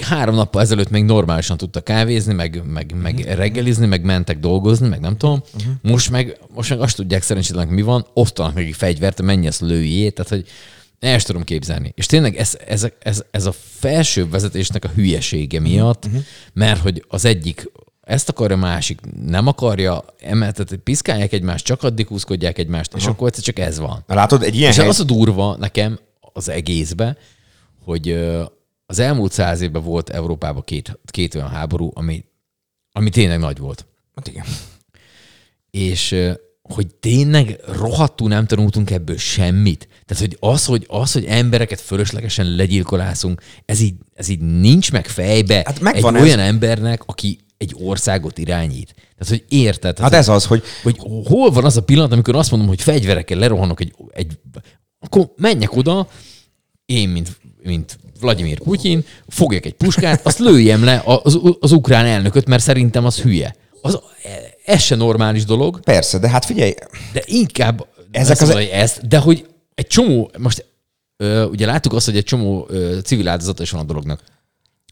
három 0.00 0.34
nappal 0.34 0.62
ezelőtt 0.62 0.90
még 0.90 1.04
normálisan 1.04 1.56
tudtak 1.56 1.84
kávézni, 1.84 2.34
meg, 2.34 2.62
meg, 2.64 2.94
meg 3.02 3.14
uh-huh. 3.14 3.34
reggelizni, 3.34 3.86
meg 3.86 4.04
mentek 4.04 4.38
dolgozni, 4.38 4.88
meg 4.88 5.00
nem 5.00 5.16
tudom. 5.16 5.42
Uh-huh. 5.54 5.72
Most, 5.82 6.10
meg, 6.10 6.38
most 6.54 6.70
meg 6.70 6.80
azt 6.80 6.96
tudják 6.96 7.22
szerencsétlenek 7.22 7.70
mi 7.70 7.82
van, 7.82 8.06
osztanak 8.14 8.58
egy 8.58 8.74
fegyvert, 8.76 9.22
mennyi 9.22 9.46
ezt 9.46 9.60
lőjét, 9.60 10.14
tehát 10.14 10.30
hogy 10.30 10.46
el 11.02 11.20
tudom 11.20 11.44
képzelni. 11.44 11.92
És 11.96 12.06
tényleg 12.06 12.36
ez, 12.36 12.58
ez, 12.66 12.86
ez, 12.98 13.24
ez 13.30 13.46
a 13.46 13.52
felső 13.52 14.28
vezetésnek 14.28 14.84
a 14.84 14.88
hülyesége 14.88 15.60
miatt, 15.60 16.04
uh-huh. 16.04 16.22
mert 16.52 16.80
hogy 16.80 17.04
az 17.08 17.24
egyik 17.24 17.70
ezt 18.00 18.28
akarja, 18.28 18.56
a 18.56 18.58
másik 18.58 19.00
nem 19.26 19.46
akarja, 19.46 20.04
emeltet, 20.20 20.74
piszkálják 20.74 21.32
egymást, 21.32 21.64
csak 21.64 21.82
addig 21.82 22.06
húzkodják 22.06 22.58
egymást, 22.58 22.94
és 22.94 23.06
akkor 23.06 23.26
egyszer 23.28 23.44
csak 23.44 23.58
ez 23.58 23.78
van. 23.78 24.04
Na, 24.06 24.14
látod, 24.14 24.42
egy 24.42 24.56
ilyen 24.56 24.70
És 24.70 24.76
hely... 24.76 24.88
az 24.88 25.00
a 25.00 25.04
durva 25.04 25.56
nekem 25.56 25.98
az 26.20 26.48
egészbe, 26.48 27.16
hogy 27.84 28.10
az 28.86 28.98
elmúlt 28.98 29.32
száz 29.32 29.60
évben 29.60 29.82
volt 29.82 30.10
Európában 30.10 30.62
két, 30.64 30.98
két 31.04 31.34
olyan 31.34 31.48
háború, 31.48 31.90
ami, 31.94 32.24
ami 32.92 33.10
tényleg 33.10 33.38
nagy 33.38 33.58
volt. 33.58 33.86
Hát 34.14 34.28
igen. 34.28 34.44
És 35.70 36.16
hogy 36.62 36.86
tényleg 36.86 37.60
rohadtul 37.66 38.28
nem 38.28 38.46
tanultunk 38.46 38.90
ebből 38.90 39.16
semmit. 39.16 39.88
Tehát, 40.04 40.22
hogy 40.22 40.36
az, 40.40 40.64
hogy, 40.64 40.84
az, 40.88 41.12
hogy 41.12 41.24
embereket 41.24 41.80
fölöslegesen 41.80 42.54
legyilkolászunk, 42.54 43.42
ez 43.64 43.80
így, 43.80 43.94
ez 44.14 44.28
így 44.28 44.40
nincs 44.40 44.92
meg 44.92 45.06
fejbe 45.06 45.62
Hát 45.64 45.96
egy 45.96 46.04
ez. 46.04 46.22
olyan 46.22 46.38
embernek, 46.38 47.02
aki 47.06 47.38
egy 47.56 47.74
országot 47.78 48.38
irányít. 48.38 48.94
Tehát, 48.94 49.28
hogy 49.28 49.44
érted? 49.48 49.94
Tehát, 49.94 50.12
Hát 50.12 50.20
ez 50.20 50.28
az, 50.28 50.44
hogy 50.44 50.62
hogy 50.82 50.96
hol 51.24 51.50
van 51.50 51.64
az 51.64 51.76
a 51.76 51.82
pillanat, 51.82 52.12
amikor 52.12 52.36
azt 52.36 52.50
mondom, 52.50 52.68
hogy 52.68 52.82
fegyverekkel 52.82 53.38
lerohanok 53.38 53.80
egy, 53.80 53.94
egy 54.12 54.38
akkor 55.00 55.32
menjek 55.36 55.76
oda, 55.76 56.08
én, 56.84 57.08
mint, 57.08 57.40
mint 57.62 57.98
Vladimir 58.20 58.58
Putyin, 58.58 59.04
fogjak 59.28 59.66
egy 59.66 59.74
puskát, 59.74 60.26
azt 60.26 60.38
lőjem 60.38 60.84
le 60.84 61.02
az, 61.04 61.38
az 61.60 61.72
ukrán 61.72 62.04
elnököt, 62.04 62.46
mert 62.46 62.62
szerintem 62.62 63.04
az 63.04 63.20
hülye. 63.20 63.54
Az, 63.80 63.98
ez 64.64 64.80
se 64.82 64.94
normális 64.94 65.44
dolog, 65.44 65.80
persze, 65.80 66.18
de 66.18 66.28
hát 66.28 66.44
figyelj, 66.44 66.74
de 67.12 67.22
inkább 67.24 67.86
Ezek 68.10 68.40
az- 68.40 68.48
az... 68.48 68.56
ezt, 68.56 69.08
de 69.08 69.18
hogy 69.18 69.46
egy 69.74 69.86
csomó, 69.86 70.30
most 70.38 70.66
ö, 71.16 71.44
ugye 71.44 71.66
láttuk 71.66 71.92
azt, 71.92 72.04
hogy 72.06 72.16
egy 72.16 72.24
csomó 72.24 72.66
ö, 72.68 72.98
civil 73.04 73.28
áldozata 73.28 73.62
is 73.62 73.70
van 73.70 73.80
a 73.80 73.84
dolognak. 73.84 74.20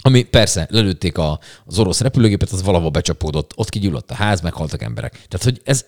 Ami 0.02 0.22
persze, 0.22 0.66
lelőtték 0.70 1.18
a, 1.18 1.40
az 1.64 1.78
orosz 1.78 2.00
repülőgépet, 2.00 2.50
az 2.50 2.62
valahol 2.62 2.90
becsapódott, 2.90 3.52
ott 3.56 3.68
kigyulladt 3.68 4.10
a 4.10 4.14
ház, 4.14 4.40
meghaltak 4.40 4.82
emberek. 4.82 5.12
Tehát, 5.12 5.44
hogy 5.44 5.60
ez, 5.64 5.84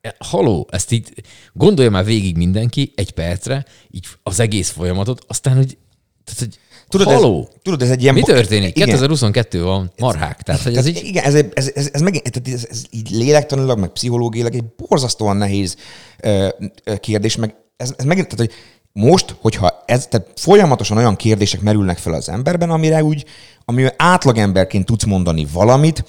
e, 0.00 0.16
haló, 0.18 0.68
ezt 0.70 0.90
így 0.92 1.12
gondolja 1.52 1.90
már 1.90 2.04
végig 2.04 2.36
mindenki 2.36 2.92
egy 2.96 3.10
percre, 3.10 3.64
így 3.90 4.06
az 4.22 4.40
egész 4.40 4.70
folyamatot, 4.70 5.24
aztán, 5.28 5.56
hogy, 5.56 5.78
tehát, 6.24 6.40
hogy 6.40 6.58
tudod, 6.92 7.14
haló, 7.14 7.48
ez, 7.50 7.56
tudod, 7.62 7.82
ez 7.82 7.90
egy 7.90 8.02
ilyen... 8.02 8.14
mi 8.14 8.22
történik? 8.22 8.76
Igen. 8.76 8.88
2022 8.88 9.62
van, 9.62 9.92
marhák. 9.98 10.42
Tehát, 10.42 10.62
hogy 10.62 10.76
ez 10.76 10.84
Tehát 10.84 10.98
így, 10.98 11.08
Igen, 11.08 11.24
ez, 11.24 11.34
ez, 11.34 11.70
ez, 11.74 11.88
ez, 11.92 12.00
megint, 12.00 12.30
tehát 12.30 12.58
ez, 12.58 12.66
ez 12.70 12.82
így 12.90 13.10
lélektanilag, 13.10 13.78
meg 13.78 13.88
pszichológiailag 13.88 14.54
egy 14.54 14.64
borzasztóan 14.76 15.36
nehéz 15.36 15.76
ö, 16.20 16.48
ö, 16.84 16.96
kérdés, 16.96 17.36
meg 17.36 17.54
ez, 17.76 17.94
ez 17.96 18.04
megint, 18.04 18.28
tehát, 18.28 18.46
hogy 18.46 18.56
most, 18.92 19.36
hogyha 19.40 19.82
ez, 19.86 20.06
tehát 20.06 20.26
folyamatosan 20.36 20.96
olyan 20.96 21.16
kérdések 21.16 21.60
merülnek 21.60 21.98
fel 21.98 22.12
az 22.12 22.28
emberben, 22.28 22.70
amire 22.70 23.04
úgy, 23.04 23.24
amivel 23.64 23.94
átlagemberként 23.96 24.86
tudsz 24.86 25.04
mondani 25.04 25.46
valamit, 25.52 26.04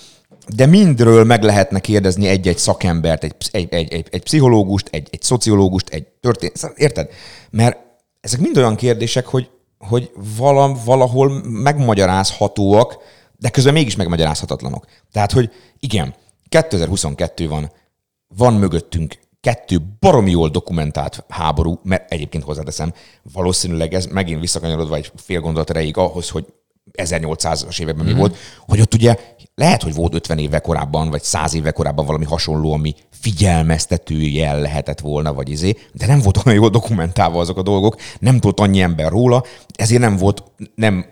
de 0.56 0.66
mindről 0.66 1.24
meg 1.24 1.44
lehetne 1.44 1.80
kérdezni 1.80 2.28
egy-egy 2.28 2.58
szakembert, 2.58 3.24
egy, 3.24 3.36
egy, 3.52 3.74
egy, 3.74 3.94
egy, 3.94 4.08
egy 4.12 4.24
pszichológust, 4.24 4.88
egy, 4.92 5.08
egy 5.12 5.22
szociológust, 5.22 5.90
egy 5.90 6.04
történet, 6.04 6.58
szóval 6.58 6.76
érted? 6.78 7.10
Mert 7.50 7.78
ezek 8.22 8.40
mind 8.40 8.58
olyan 8.58 8.76
kérdések, 8.76 9.26
hogy, 9.26 9.50
hogy 9.88 10.12
vala, 10.38 10.76
valahol 10.86 11.42
megmagyarázhatóak, 11.44 12.98
de 13.38 13.50
közben 13.50 13.74
mégis 13.74 13.96
megmagyarázhatatlanok. 13.96 14.86
Tehát, 15.12 15.32
hogy 15.32 15.52
igen, 15.80 16.16
2022 16.50 17.48
van, 17.48 17.72
van 18.28 18.54
mögöttünk 18.54 19.20
kettő 19.44 19.78
baromi 20.00 20.32
jól 20.32 20.50
dokumentált 20.50 21.24
háború, 21.30 21.80
mert 21.84 22.12
egyébként 22.12 22.44
hozzáteszem, 22.44 22.94
valószínűleg 23.34 23.94
ez 23.94 24.06
megint 24.06 24.40
visszakanyarodva 24.40 24.96
egy 24.96 25.12
fél 25.16 25.40
gondolat 25.40 25.70
erejéig 25.70 25.98
ahhoz, 25.98 26.30
hogy 26.30 26.46
1800-as 26.92 27.82
években 27.82 28.06
mi 28.06 28.14
volt, 28.14 28.38
hogy 28.68 28.82
ott 28.82 28.94
ugye 28.94 29.18
lehet, 29.56 29.84
hogy 29.84 29.94
volt 29.94 30.14
50 30.14 30.38
évvel 30.38 30.62
korábban, 30.62 31.10
vagy 31.10 31.24
100 31.24 31.54
évvel 31.54 31.74
korábban 31.74 32.06
valami 32.06 32.26
hasonló, 32.26 32.74
ami 32.74 32.96
figyelmeztető 33.12 34.22
jel 34.22 34.60
lehetett 34.60 35.00
volna, 35.00 35.34
vagy 35.34 35.50
izé, 35.50 35.78
de 35.94 36.06
nem 36.06 36.20
volt 36.20 36.46
olyan 36.46 36.60
jól 36.60 36.70
dokumentálva 36.70 37.40
azok 37.40 37.58
a 37.58 37.62
dolgok, 37.62 37.96
nem 38.20 38.40
tudott 38.40 38.60
annyi 38.60 38.82
ember 38.82 39.12
róla, 39.12 39.44
ezért 39.74 40.02
nem 40.02 40.18
volt, 40.18 40.44
nem 40.76 41.06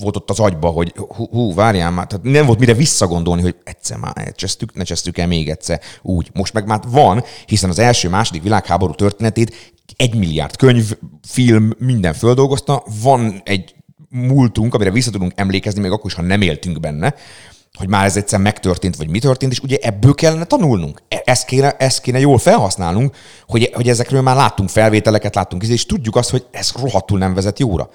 volt 0.00 0.16
ott 0.16 0.30
az 0.30 0.40
agyba, 0.40 0.68
hogy 0.68 0.92
hú, 0.96 1.26
hú 1.26 1.54
várjál 1.54 1.90
már, 1.90 2.06
tehát 2.06 2.24
nem 2.24 2.46
volt 2.46 2.58
mire 2.58 2.74
visszagondolni, 2.74 3.42
hogy 3.42 3.56
egyszer 3.64 3.96
már 3.96 4.32
csesztük, 4.34 4.74
ne 4.74 4.84
csesztük 4.84 5.18
el 5.18 5.26
még 5.26 5.48
egyszer. 5.48 5.80
Úgy. 6.02 6.30
Most 6.32 6.52
meg 6.52 6.66
már 6.66 6.80
van, 6.88 7.24
hiszen 7.46 7.70
az 7.70 7.78
első, 7.78 8.08
második 8.08 8.42
világháború 8.42 8.94
történetét 8.94 9.74
egy 9.96 10.14
milliárd 10.14 10.56
könyv, 10.56 10.92
film, 11.28 11.72
minden 11.78 12.14
földolgozta, 12.14 12.82
van 13.02 13.40
egy 13.44 13.74
múltunk, 14.08 14.74
amire 14.74 14.90
vissza 14.90 15.10
tudunk 15.10 15.32
emlékezni, 15.34 15.80
még 15.80 15.90
akkor 15.90 16.10
is, 16.10 16.14
ha 16.16 16.22
nem 16.22 16.40
éltünk 16.40 16.80
benne, 16.80 17.14
hogy 17.78 17.88
már 17.88 18.04
ez 18.04 18.16
egyszer 18.16 18.40
megtörtént, 18.40 18.96
vagy 18.96 19.08
mi 19.08 19.18
történt, 19.18 19.52
és 19.52 19.60
ugye 19.60 19.76
ebből 19.80 20.14
kellene 20.14 20.44
tanulnunk. 20.44 21.02
E- 21.08 21.22
Ezt 21.24 21.44
kéne, 21.44 21.76
ezt 21.76 22.00
kéne 22.00 22.18
jól 22.18 22.38
felhasználnunk, 22.38 23.16
hogy, 23.46 23.70
hogy 23.74 23.88
ezekről 23.88 24.20
már 24.22 24.36
láttunk 24.36 24.68
felvételeket, 24.68 25.34
láttunk, 25.34 25.62
és 25.62 25.86
tudjuk 25.86 26.16
azt, 26.16 26.30
hogy 26.30 26.46
ez 26.50 26.72
rohadtul 26.80 27.18
nem 27.18 27.34
vezet 27.34 27.58
jóra. 27.58 27.90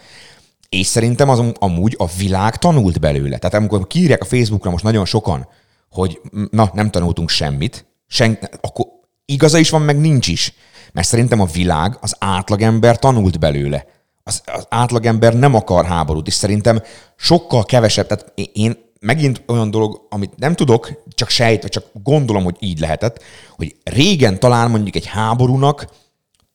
És 0.69 0.87
szerintem 0.87 1.29
az 1.29 1.43
amúgy 1.59 1.95
a 1.97 2.07
világ 2.17 2.57
tanult 2.57 2.99
belőle. 2.99 3.37
Tehát 3.37 3.55
amikor 3.55 3.87
kiírják 3.87 4.21
a 4.21 4.25
Facebookra 4.25 4.71
most 4.71 4.83
nagyon 4.83 5.05
sokan, 5.05 5.47
hogy 5.89 6.21
na, 6.51 6.71
nem 6.73 6.89
tanultunk 6.89 7.29
semmit, 7.29 7.85
sen, 8.07 8.39
akkor 8.61 8.85
igaza 9.25 9.57
is 9.57 9.69
van, 9.69 9.81
meg 9.81 9.99
nincs 9.99 10.27
is. 10.27 10.53
Mert 10.91 11.07
szerintem 11.07 11.39
a 11.39 11.45
világ, 11.45 11.97
az 12.01 12.15
átlagember 12.19 12.99
tanult 12.99 13.39
belőle. 13.39 13.85
Az, 14.23 14.41
az 14.45 14.65
átlagember 14.69 15.33
nem 15.33 15.55
akar 15.55 15.85
háborút, 15.85 16.27
és 16.27 16.33
szerintem 16.33 16.81
sokkal 17.15 17.63
kevesebb, 17.63 18.07
tehát 18.07 18.33
én- 18.53 18.91
megint 18.99 19.43
olyan 19.47 19.71
dolog, 19.71 20.07
amit 20.09 20.37
nem 20.37 20.55
tudok, 20.55 21.03
csak 21.07 21.29
sejtve, 21.29 21.67
csak 21.67 21.85
gondolom, 22.03 22.43
hogy 22.43 22.55
így 22.59 22.79
lehetett, 22.79 23.23
hogy 23.55 23.75
régen 23.83 24.39
talán 24.39 24.69
mondjuk 24.69 24.95
egy 24.95 25.05
háborúnak 25.05 25.87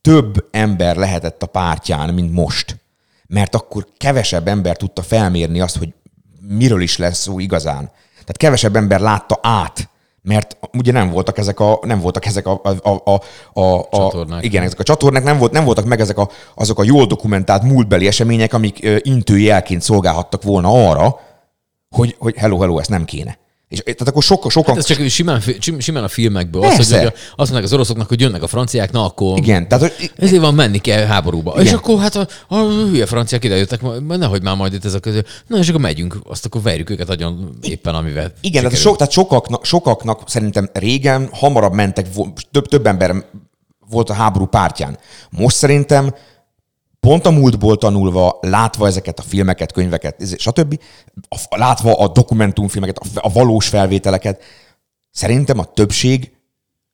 több 0.00 0.48
ember 0.50 0.96
lehetett 0.96 1.42
a 1.42 1.46
pártján, 1.46 2.14
mint 2.14 2.32
most. 2.32 2.76
Mert 3.26 3.54
akkor 3.54 3.86
kevesebb 3.96 4.48
ember 4.48 4.76
tudta 4.76 5.02
felmérni 5.02 5.60
azt, 5.60 5.76
hogy 5.76 5.94
miről 6.40 6.80
is 6.80 6.96
lesz 6.96 7.18
szó 7.18 7.38
igazán. 7.38 7.90
Tehát 8.12 8.36
kevesebb 8.36 8.76
ember 8.76 9.00
látta 9.00 9.38
át, 9.42 9.88
mert 10.28 10.56
ugye 10.78 10.92
nem 10.92 11.10
voltak 11.10 11.38
ezek 11.38 11.60
a, 11.60 11.78
nem 11.82 12.00
voltak 12.00 12.26
ezek 12.26 12.46
a, 12.46 12.60
a, 12.62 12.88
a, 12.88 13.00
a, 13.04 13.20
a, 13.60 13.78
a 13.78 13.86
Csatornák. 13.90 14.44
igen, 14.44 14.62
ezek 14.62 14.78
a 14.78 14.82
csatornák, 14.82 15.22
nem, 15.22 15.38
volt, 15.38 15.52
nem 15.52 15.64
voltak 15.64 15.84
meg 15.84 16.00
ezek 16.00 16.18
a, 16.18 16.28
azok 16.54 16.78
a 16.78 16.84
jól 16.84 17.06
dokumentált 17.06 17.62
múltbeli 17.62 18.06
események, 18.06 18.52
amik 18.52 18.88
intőjelként 19.02 19.82
szolgálhattak 19.82 20.42
volna 20.42 20.88
arra, 20.88 21.20
hogy, 21.96 22.16
hogy 22.18 22.36
hello, 22.36 22.58
hello, 22.58 22.78
ezt 22.78 22.90
nem 22.90 23.04
kéne. 23.04 23.38
És 23.68 23.82
tehát 23.82 24.08
akkor 24.08 24.22
sokan, 24.22 24.50
sokan 24.50 24.74
Hát 24.74 24.90
ez 24.90 24.96
csak 24.96 25.08
simán, 25.08 25.42
simán 25.78 26.04
a 26.04 26.08
filmekből. 26.08 26.62
Az, 26.62 26.68
hogy 26.68 26.76
Persze. 26.76 26.98
ugye 26.98 27.08
azt 27.10 27.36
mondják 27.36 27.64
az 27.64 27.72
oroszoknak, 27.72 28.08
hogy 28.08 28.20
jönnek 28.20 28.42
a 28.42 28.46
franciák, 28.46 28.92
na 28.92 29.04
akkor 29.04 29.38
igen, 29.38 29.68
tehát 29.68 29.84
hogy 29.84 30.10
ezért 30.16 30.42
van 30.42 30.54
menni 30.54 30.78
kell 30.78 31.04
háborúba. 31.04 31.52
Igen. 31.52 31.64
És 31.64 31.72
akkor 31.72 31.98
hát 31.98 32.16
a, 32.16 32.28
a 32.48 32.56
hülye 32.56 33.06
franciák 33.06 33.44
idejöttek, 33.44 33.80
nehogy 34.06 34.42
már 34.42 34.56
majd 34.56 34.72
itt 34.72 34.84
ez 34.84 34.94
a 34.94 35.00
közül. 35.00 35.22
Na 35.46 35.58
és 35.58 35.68
akkor 35.68 35.80
megyünk, 35.80 36.18
azt 36.24 36.44
akkor 36.44 36.62
verjük 36.62 36.90
őket 36.90 37.10
agyon 37.10 37.58
éppen, 37.62 37.94
amivel 37.94 38.32
Igen, 38.40 38.62
tehát, 38.62 38.78
so, 38.78 38.96
tehát 38.96 39.12
sokaknak, 39.12 39.64
sokaknak 39.64 40.22
szerintem 40.26 40.70
régen 40.72 41.28
hamarabb 41.32 41.72
mentek, 41.72 42.06
több, 42.50 42.68
több 42.68 42.86
ember 42.86 43.24
volt 43.90 44.10
a 44.10 44.14
háború 44.14 44.46
pártján. 44.46 44.98
Most 45.30 45.56
szerintem 45.56 46.14
pont 47.00 47.26
a 47.26 47.30
múltból 47.30 47.78
tanulva, 47.78 48.38
látva 48.40 48.86
ezeket 48.86 49.18
a 49.18 49.22
filmeket, 49.22 49.72
könyveket, 49.72 50.38
stb., 50.38 50.80
a, 51.28 51.56
látva 51.56 51.94
a 51.94 52.08
dokumentumfilmeket, 52.08 52.98
a, 52.98 53.06
a 53.14 53.32
valós 53.32 53.68
felvételeket, 53.68 54.42
szerintem 55.10 55.58
a 55.58 55.64
többség, 55.64 56.32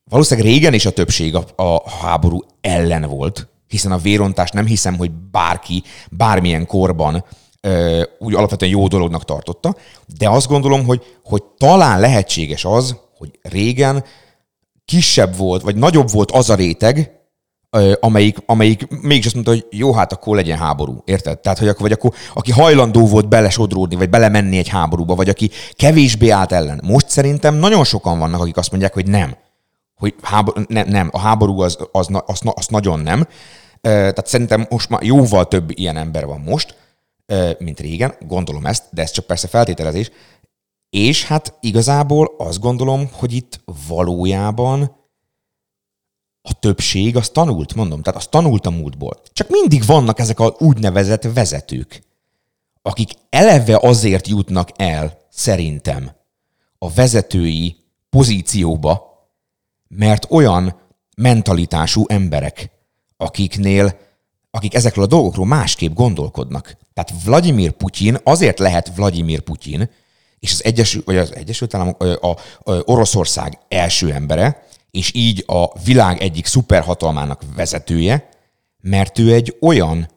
valószínűleg 0.05 0.51
régen 0.51 0.75
is 0.75 0.87
a 0.87 0.93
többség 0.93 1.35
a, 1.35 1.45
a 1.57 1.91
háború 1.91 2.41
ellen 2.61 3.09
volt, 3.09 3.49
hiszen 3.67 3.93
a 3.93 3.99
vérontás 3.99 4.51
nem 4.51 4.67
hiszem, 4.67 4.97
hogy 4.97 5.11
bárki 5.11 5.83
bármilyen 6.11 6.67
korban 6.67 7.25
ö, 7.61 8.03
úgy 8.19 8.35
alapvetően 8.35 8.71
jó 8.71 8.87
dolognak 8.87 9.25
tartotta, 9.25 9.77
de 10.19 10.29
azt 10.29 10.49
gondolom, 10.49 10.85
hogy, 10.85 11.19
hogy 11.25 11.43
talán 11.43 12.01
lehetséges 12.01 12.65
az, 12.65 12.97
hogy 13.17 13.39
régen 13.43 14.05
kisebb 14.85 15.37
volt, 15.37 15.63
vagy 15.63 15.77
nagyobb 15.77 16.11
volt 16.11 16.31
az 16.31 16.51
a 16.51 16.55
réteg, 16.55 17.24
amelyik, 18.01 18.37
amelyik 18.47 18.87
mégis 19.03 19.25
azt 19.25 19.35
mondta, 19.35 19.53
hogy 19.53 19.67
jó, 19.71 19.93
hát 19.93 20.13
akkor 20.13 20.37
legyen 20.37 20.59
háború. 20.59 21.03
Érted? 21.05 21.39
Tehát, 21.39 21.59
hogy 21.59 21.69
akkor, 21.69 21.81
vagy 21.81 21.93
akkor, 21.93 22.13
aki 22.35 22.53
hajlandó 22.53 23.07
volt 23.07 23.29
belesodródni, 23.29 23.97
vagy 23.97 24.11
belemenni 24.11 24.59
egy 24.59 24.69
háborúba, 24.69 25.15
vagy 25.15 25.29
aki 25.29 25.51
kevésbé 25.73 26.29
állt 26.29 26.53
ellen. 26.53 26.81
Most 26.85 27.09
szerintem 27.09 27.55
nagyon 27.55 27.85
sokan 27.85 28.19
vannak, 28.19 28.41
akik 28.41 28.57
azt 28.57 28.71
mondják, 28.71 28.95
hogy 28.95 29.09
nem. 29.09 29.37
Hogy 29.95 30.15
háború, 30.23 30.63
nem, 30.69 30.89
nem, 30.89 31.09
a 31.13 31.19
háború 31.19 31.61
az, 31.61 31.79
az, 31.93 32.09
az, 32.27 32.41
az, 32.45 32.67
nagyon 32.67 33.01
nem. 33.01 33.27
Tehát 33.81 34.27
szerintem 34.27 34.67
most 34.71 34.89
már 34.89 35.03
jóval 35.03 35.49
több 35.49 35.71
ilyen 35.79 35.97
ember 35.97 36.27
van 36.27 36.41
most, 36.41 36.77
mint 37.59 37.81
régen, 37.81 38.15
gondolom 38.21 38.67
ezt, 38.67 38.85
de 38.91 39.03
ez 39.03 39.11
csak 39.11 39.27
persze 39.27 39.49
feltételezés. 39.49 40.11
És 40.91 41.27
hát 41.27 41.55
igazából 41.61 42.35
azt 42.39 42.61
gondolom, 42.61 43.09
hogy 43.13 43.33
itt 43.33 43.61
valójában 43.89 45.03
a 46.47 46.53
többség 46.53 47.17
az 47.17 47.29
tanult, 47.29 47.75
mondom, 47.75 48.03
tehát 48.03 48.21
az 48.21 48.27
tanult 48.27 48.67
a 48.67 48.71
múltból. 48.71 49.21
Csak 49.33 49.49
mindig 49.49 49.85
vannak 49.85 50.19
ezek 50.19 50.41
a 50.41 50.55
úgynevezett 50.59 51.23
vezetők, 51.35 52.03
akik 52.83 53.11
eleve 53.31 53.79
azért 53.83 54.29
jutnak 54.29 54.69
el, 54.77 55.19
szerintem, 55.31 56.11
a 56.79 56.91
vezetői 56.91 57.77
pozícióba, 58.11 59.13
mert 59.89 60.27
olyan 60.31 60.81
mentalitású 61.17 62.05
emberek, 62.07 62.71
akiknél, 63.17 63.99
akik 64.51 64.75
ezekről 64.75 65.05
a 65.05 65.09
dolgokról 65.09 65.47
másképp 65.47 65.95
gondolkodnak. 65.95 66.77
Tehát 66.95 67.23
Vladimir 67.25 67.71
Putyin 67.71 68.19
azért 68.25 68.59
lehet 68.59 68.95
Vladimir 68.95 69.41
Putyin, 69.41 69.91
és 70.39 70.53
az 70.53 70.65
Egyesült, 70.65 71.05
vagy 71.05 71.17
az 71.17 71.35
Egyesült 71.35 71.75
Államok, 71.75 72.03
ö, 72.03 72.17
a, 72.21 72.31
a 72.71 72.83
Oroszország 72.85 73.59
első 73.69 74.13
embere, 74.13 74.67
és 74.95 75.11
így 75.15 75.45
a 75.47 75.79
világ 75.85 76.21
egyik 76.21 76.47
szuperhatalmának 76.47 77.43
vezetője, 77.57 78.29
mert 78.83 79.19
ő 79.19 79.33
egy 79.33 79.57
olyan 79.61 80.09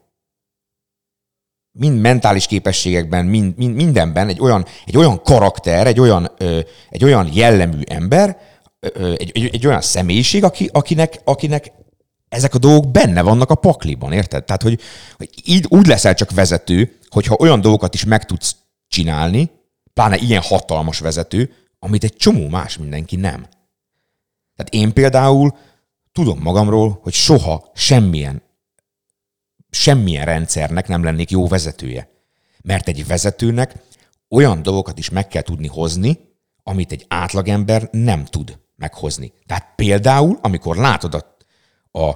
mind 1.72 2.00
mentális 2.00 2.46
képességekben, 2.46 3.26
mind, 3.26 3.58
mind, 3.58 3.76
mindenben 3.76 4.28
egy 4.28 4.40
olyan, 4.40 4.66
egy 4.86 4.98
olyan 4.98 5.22
karakter, 5.22 5.88
egy 5.88 6.00
olyan, 6.00 6.32
ö, 6.38 6.60
egy 6.90 7.04
olyan 7.04 7.30
jellemű 7.34 7.82
ember, 7.86 8.38
ö, 8.80 9.12
egy, 9.12 9.32
egy, 9.34 9.50
egy 9.54 9.68
olyan 9.68 9.82
személyiség, 9.82 10.44
aki, 10.44 10.70
akinek, 10.74 11.22
akinek 11.24 11.72
ezek 12.30 12.56
a 12.56 12.58
dolgok 12.58 12.92
benne 12.92 13.22
vannak 13.22 13.50
a 13.50 13.56
pakliban, 13.56 14.12
érted? 14.12 14.44
Tehát, 14.44 14.62
hogy, 14.62 14.80
hogy 15.18 15.30
így 15.44 15.66
úgy 15.70 15.88
leszel 15.88 16.14
csak 16.14 16.32
vezető, 16.32 16.98
hogyha 17.10 17.36
olyan 17.40 17.62
dolgokat 17.62 17.94
is 17.94 18.04
meg 18.04 18.26
tudsz 18.26 18.56
csinálni, 18.88 19.52
pláne 19.94 20.18
ilyen 20.18 20.42
hatalmas 20.42 21.00
vezető, 21.00 21.54
amit 21.80 22.04
egy 22.04 22.16
csomó 22.16 22.48
más 22.48 22.78
mindenki 22.78 23.16
nem. 23.16 23.48
Tehát 24.58 24.74
én 24.74 24.94
például 24.94 25.58
tudom 26.12 26.40
magamról, 26.40 27.00
hogy 27.02 27.14
soha 27.14 27.72
semmilyen 27.74 28.46
semmilyen 29.70 30.26
rendszernek 30.26 30.88
nem 30.88 31.04
lennék 31.04 31.32
jó 31.32 31.48
vezetője. 31.48 32.10
Mert 32.64 32.88
egy 32.88 33.08
vezetőnek 33.08 33.76
olyan 34.30 34.62
dolgokat 34.62 34.98
is 34.98 35.10
meg 35.10 35.28
kell 35.28 35.42
tudni 35.42 35.68
hozni, 35.68 36.20
amit 36.64 36.92
egy 36.92 37.06
átlagember 37.08 37.88
nem 37.92 38.26
tud 38.26 38.60
meghozni. 38.76 39.34
Tehát 39.46 39.74
például, 39.76 40.40
amikor 40.42 40.76
látod 40.76 41.14
a, 41.14 41.38
a 42.00 42.16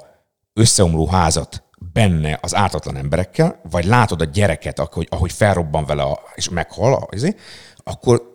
összeomló 0.53 1.07
házat 1.07 1.63
benne 1.93 2.39
az 2.41 2.55
ártatlan 2.55 2.97
emberekkel, 2.97 3.59
vagy 3.69 3.85
látod 3.85 4.21
a 4.21 4.25
gyereket, 4.25 4.79
ahogy, 4.79 5.07
ahogy 5.09 5.31
felrobban 5.31 5.85
vele 5.85 6.03
a, 6.03 6.19
és 6.35 6.49
meghal, 6.49 6.93
a- 6.93 7.07
izé, 7.11 7.35
akkor 7.75 8.33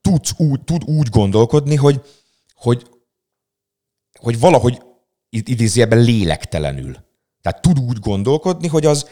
tudsz 0.00 0.32
úgy, 0.36 0.60
tud 0.60 0.84
úgy 0.84 1.08
gondolkodni, 1.08 1.74
hogy, 1.76 2.02
hogy, 2.54 2.86
hogy 4.16 4.40
valahogy 4.40 4.82
id- 5.28 5.48
idézőjelben 5.48 5.98
lélektelenül. 5.98 6.96
Tehát 7.42 7.62
tud 7.62 7.78
úgy 7.78 7.98
gondolkodni, 7.98 8.68
hogy 8.68 8.86
az 8.86 9.06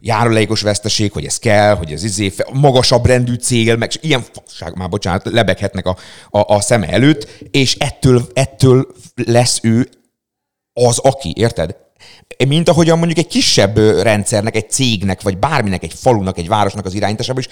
járulékos 0.00 0.60
veszteség, 0.60 1.12
hogy 1.12 1.24
ez 1.24 1.38
kell, 1.38 1.74
hogy 1.74 1.92
ez 1.92 2.04
izé, 2.04 2.32
magasabb 2.52 3.06
rendű 3.06 3.34
cél, 3.34 3.76
meg 3.76 3.90
ilyen 4.00 4.22
fasság, 4.32 4.76
már 4.76 4.88
bocsánat, 4.88 5.24
lebeghetnek 5.24 5.86
a, 5.86 5.96
a, 6.30 6.54
a 6.54 6.60
szeme 6.60 6.88
előtt, 6.88 7.28
és 7.50 7.74
ettől, 7.74 8.26
ettől 8.32 8.86
lesz 9.14 9.58
ő 9.62 9.88
az, 10.72 10.98
aki, 10.98 11.32
érted? 11.36 11.76
Mint 12.48 12.68
ahogyan 12.68 12.98
mondjuk 12.98 13.18
egy 13.18 13.26
kisebb 13.26 13.78
rendszernek, 14.02 14.56
egy 14.56 14.70
cégnek, 14.70 15.22
vagy 15.22 15.38
bárminek, 15.38 15.82
egy 15.82 15.92
falunak, 15.94 16.38
egy 16.38 16.48
városnak 16.48 16.84
az 16.84 16.94
irányításában 16.94 17.42
is 17.42 17.48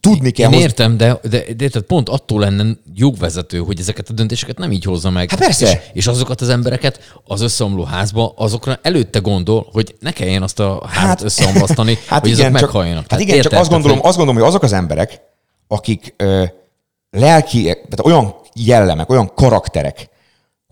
tudni 0.00 0.30
kell 0.30 0.52
Én 0.52 0.60
értem, 0.60 0.96
de, 0.96 1.18
de, 1.22 1.38
de 1.56 1.64
érted, 1.64 1.82
pont 1.82 2.08
attól 2.08 2.40
lenne 2.40 2.64
jogvezető, 2.94 3.58
hogy 3.58 3.80
ezeket 3.80 4.08
a 4.08 4.12
döntéseket 4.12 4.58
nem 4.58 4.72
így 4.72 4.84
hozza 4.84 5.10
meg. 5.10 5.30
Hát 5.30 5.38
persze. 5.38 5.70
És, 5.70 5.78
és 5.92 6.06
azokat 6.06 6.40
az 6.40 6.48
embereket 6.48 7.20
az 7.24 7.40
összeomló 7.40 7.84
házba, 7.84 8.32
azokra 8.36 8.78
előtte 8.82 9.18
gondol, 9.18 9.68
hogy 9.72 9.94
ne 10.00 10.10
kelljen 10.10 10.42
azt 10.42 10.60
a 10.60 10.82
házat 10.86 11.06
hát, 11.06 11.22
összeomlasztani, 11.22 11.98
hát 12.08 12.20
hogy 12.20 12.32
azok 12.32 12.44
csak, 12.44 12.52
meghalljanak. 12.52 13.04
Hát 13.08 13.20
igen, 13.20 13.34
csak 13.34 13.44
érted? 13.44 13.58
azt 13.58 13.70
gondolom, 13.70 13.96
Tehát, 13.96 14.08
azt 14.08 14.16
gondolom, 14.16 14.40
hogy 14.40 14.50
azok 14.50 14.62
az 14.62 14.72
emberek, 14.72 15.20
akik 15.68 16.14
ö, 16.16 16.44
lelki, 17.10 17.62
tehát 17.62 18.00
olyan 18.04 18.34
jellemek, 18.54 19.10
olyan 19.10 19.32
karakterek, 19.34 20.10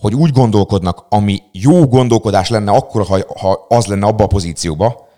hogy 0.01 0.15
úgy 0.15 0.31
gondolkodnak, 0.31 1.07
ami 1.09 1.43
jó 1.53 1.87
gondolkodás 1.87 2.49
lenne 2.49 2.73
akkor, 2.73 3.07
ha, 3.07 3.19
ha 3.41 3.67
az 3.69 3.87
lenne 3.87 4.07
abba 4.07 4.25
a 4.25 4.27
pozícióba, 4.27 5.09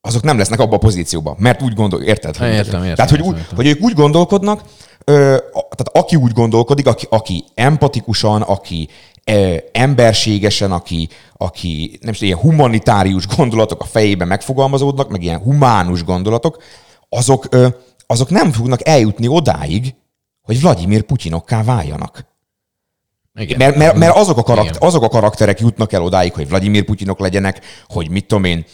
azok 0.00 0.22
nem 0.22 0.38
lesznek 0.38 0.60
abba 0.60 0.74
a 0.74 0.78
pozícióba, 0.78 1.34
mert 1.38 1.62
úgy 1.62 1.74
gondol, 1.74 2.02
érted? 2.02 2.36
Ha, 2.36 2.46
értem, 2.46 2.82
értem, 2.82 2.94
Tehát, 2.94 3.10
hogy, 3.10 3.18
értem, 3.18 3.32
úgy, 3.32 3.38
értem. 3.38 3.56
hogy 3.56 3.66
ők 3.66 3.80
úgy 3.80 3.92
gondolkodnak, 3.94 4.62
ö, 5.04 5.36
tehát 5.52 5.90
aki 5.92 6.16
úgy 6.16 6.32
gondolkodik, 6.32 6.86
aki, 6.86 7.06
aki 7.10 7.44
empatikusan, 7.54 8.42
aki 8.42 8.88
ö, 9.24 9.56
emberségesen, 9.72 10.72
aki, 10.72 11.08
aki 11.36 11.98
nem 12.02 12.12
is 12.12 12.20
ilyen 12.20 12.38
humanitárius 12.38 13.26
gondolatok 13.36 13.80
a 13.80 13.84
fejében 13.84 14.28
megfogalmazódnak, 14.28 15.10
meg 15.10 15.22
ilyen 15.22 15.38
humánus 15.38 16.04
gondolatok, 16.04 16.62
azok, 17.08 17.46
ö, 17.50 17.68
azok 18.06 18.30
nem 18.30 18.52
fognak 18.52 18.88
eljutni 18.88 19.28
odáig, 19.28 19.94
hogy 20.42 20.60
Vladimir 20.60 21.02
Putyinokká 21.02 21.62
váljanak. 21.62 22.26
Igen. 23.38 23.58
Mert, 23.58 23.76
mert, 23.76 23.96
mert 23.96 24.16
azok, 24.16 24.36
a 24.36 24.42
karakter, 24.42 24.74
Igen. 24.74 24.88
azok 24.88 25.02
a 25.02 25.08
karakterek 25.08 25.60
jutnak 25.60 25.92
el 25.92 26.02
odáig, 26.02 26.32
hogy 26.32 26.48
Vladimir 26.48 26.84
Putyinok 26.84 27.18
legyenek, 27.18 27.60
hogy 27.86 28.10
mit 28.10 28.26
tudom 28.26 28.44
én, 28.44 28.64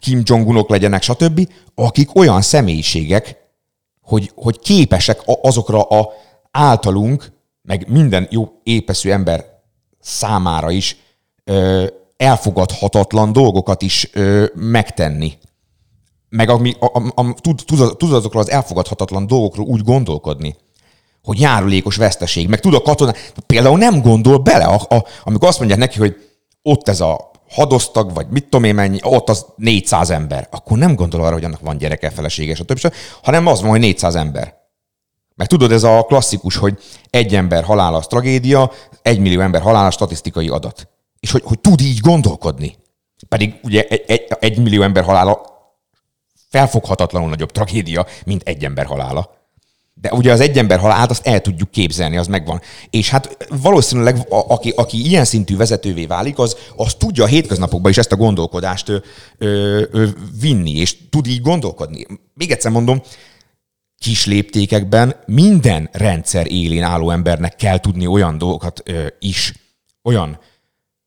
Kim 0.00 0.22
Jong-unok 0.24 0.68
legyenek, 0.68 1.02
stb., 1.02 1.48
akik 1.74 2.16
olyan 2.16 2.42
személyiségek, 2.42 3.36
hogy, 4.02 4.32
hogy 4.34 4.58
képesek 4.58 5.20
azokra 5.24 5.82
a 5.82 6.12
általunk, 6.50 7.32
meg 7.62 7.86
minden 7.88 8.26
jó 8.30 8.48
épeszű 8.62 9.10
ember 9.10 9.44
számára 10.00 10.70
is 10.70 10.96
elfogadhatatlan 12.16 13.32
dolgokat 13.32 13.82
is 13.82 14.10
megtenni. 14.54 15.32
Meg 16.28 16.48
ami, 16.48 16.74
a, 16.78 16.84
a, 16.84 17.12
a, 17.14 17.34
tud, 17.34 17.62
tud 17.96 18.12
azokról 18.12 18.42
az 18.42 18.50
elfogadhatatlan 18.50 19.26
dolgokról 19.26 19.66
úgy 19.66 19.82
gondolkodni, 19.82 20.56
hogy 21.24 21.40
járulékos 21.40 21.96
veszteség, 21.96 22.48
meg 22.48 22.60
tud 22.60 22.74
a 22.74 22.82
katona, 22.82 23.14
például 23.46 23.78
nem 23.78 24.02
gondol 24.02 24.38
bele, 24.38 24.64
a, 24.64 24.94
a, 24.94 25.04
amikor 25.24 25.48
azt 25.48 25.58
mondják 25.58 25.80
neki, 25.80 25.98
hogy 25.98 26.16
ott 26.62 26.88
ez 26.88 27.00
a 27.00 27.30
hadosztag, 27.48 28.14
vagy 28.14 28.26
mit 28.28 28.44
tudom 28.44 28.64
én 28.64 28.74
mennyi, 28.74 28.98
ott 29.02 29.28
az 29.28 29.46
400 29.56 30.10
ember, 30.10 30.48
akkor 30.50 30.78
nem 30.78 30.94
gondol 30.94 31.24
arra, 31.24 31.32
hogy 31.32 31.44
annak 31.44 31.60
van 31.60 31.76
gyereke, 31.76 32.10
felesége, 32.10 32.54
stb. 32.54 32.78
stb., 32.78 32.94
hanem 33.22 33.46
az 33.46 33.60
van, 33.60 33.70
hogy 33.70 33.80
400 33.80 34.14
ember. 34.14 34.62
Meg 35.34 35.46
tudod, 35.46 35.72
ez 35.72 35.82
a 35.82 36.02
klasszikus, 36.02 36.56
hogy 36.56 36.78
egy 37.10 37.34
ember 37.34 37.64
halála 37.64 37.96
az 37.96 38.06
tragédia, 38.06 38.72
egy 39.02 39.18
millió 39.18 39.40
ember 39.40 39.60
halála 39.60 39.90
statisztikai 39.90 40.48
adat. 40.48 40.88
És 41.20 41.30
hogy, 41.30 41.42
hogy 41.44 41.58
tud 41.60 41.80
így 41.80 41.98
gondolkodni. 41.98 42.76
Pedig 43.28 43.54
ugye 43.62 43.82
egy, 43.82 44.04
egy, 44.06 44.26
egy 44.40 44.58
millió 44.58 44.82
ember 44.82 45.04
halála 45.04 45.40
felfoghatatlanul 46.48 47.28
nagyobb 47.28 47.50
tragédia, 47.50 48.06
mint 48.24 48.42
egy 48.42 48.64
ember 48.64 48.86
halála. 48.86 49.43
De 49.94 50.12
ugye 50.12 50.32
az 50.32 50.40
egy 50.40 50.58
ember 50.58 50.78
halálát 50.78 51.10
azt 51.10 51.26
el 51.26 51.40
tudjuk 51.40 51.70
képzelni, 51.70 52.16
az 52.16 52.26
megvan. 52.26 52.60
És 52.90 53.10
hát 53.10 53.36
valószínűleg 53.62 54.16
a, 54.16 54.44
aki, 54.48 54.72
aki 54.76 55.06
ilyen 55.06 55.24
szintű 55.24 55.56
vezetővé 55.56 56.06
válik, 56.06 56.38
az, 56.38 56.56
az 56.76 56.94
tudja 56.94 57.24
a 57.24 57.26
hétköznapokban 57.26 57.90
is 57.90 57.98
ezt 57.98 58.12
a 58.12 58.16
gondolkodást 58.16 58.88
ö, 58.88 58.96
ö, 59.38 59.82
ö, 59.90 60.06
vinni, 60.40 60.70
és 60.70 61.08
tud 61.10 61.26
így 61.26 61.40
gondolkodni. 61.40 62.06
Még 62.34 62.50
egyszer 62.50 62.70
mondom, 62.70 63.02
kis 63.98 64.26
léptékekben 64.26 65.16
minden 65.26 65.88
rendszer 65.92 66.52
élén 66.52 66.82
álló 66.82 67.10
embernek 67.10 67.56
kell 67.56 67.78
tudni 67.78 68.06
olyan 68.06 68.38
dolgokat 68.38 68.82
ö, 68.84 69.06
is, 69.18 69.52
olyan 70.02 70.38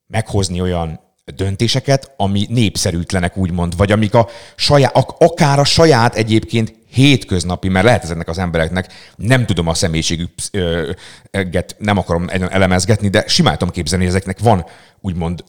meghozni 0.08 0.62
olyan 0.62 1.00
döntéseket, 1.36 2.14
ami 2.18 2.46
népszerűtlenek 2.50 3.38
úgymond, 3.38 3.78
vagy 3.78 3.92
amik 3.92 4.14
a 4.14 4.28
saját, 4.56 4.96
ak- 4.96 5.24
akár 5.24 5.60
a 5.60 5.64
saját 5.64 6.16
egyébként 6.16 6.77
hétköznapi, 6.90 7.70
mert 7.70 7.86
lehet 7.86 8.04
ezeknek 8.04 8.28
az 8.28 8.38
embereknek, 8.38 8.94
nem 9.16 9.46
tudom 9.46 9.68
a 9.68 9.74
személyiségüket, 9.74 11.76
nem 11.78 11.98
akarom 11.98 12.26
elemezgetni, 12.50 13.10
de 13.10 13.24
simán 13.28 13.58
tudom 13.58 13.74
képzelni, 13.74 14.06
hogy 14.06 14.14
ezeknek 14.14 14.40
van 14.40 14.66
úgymond 15.02 15.44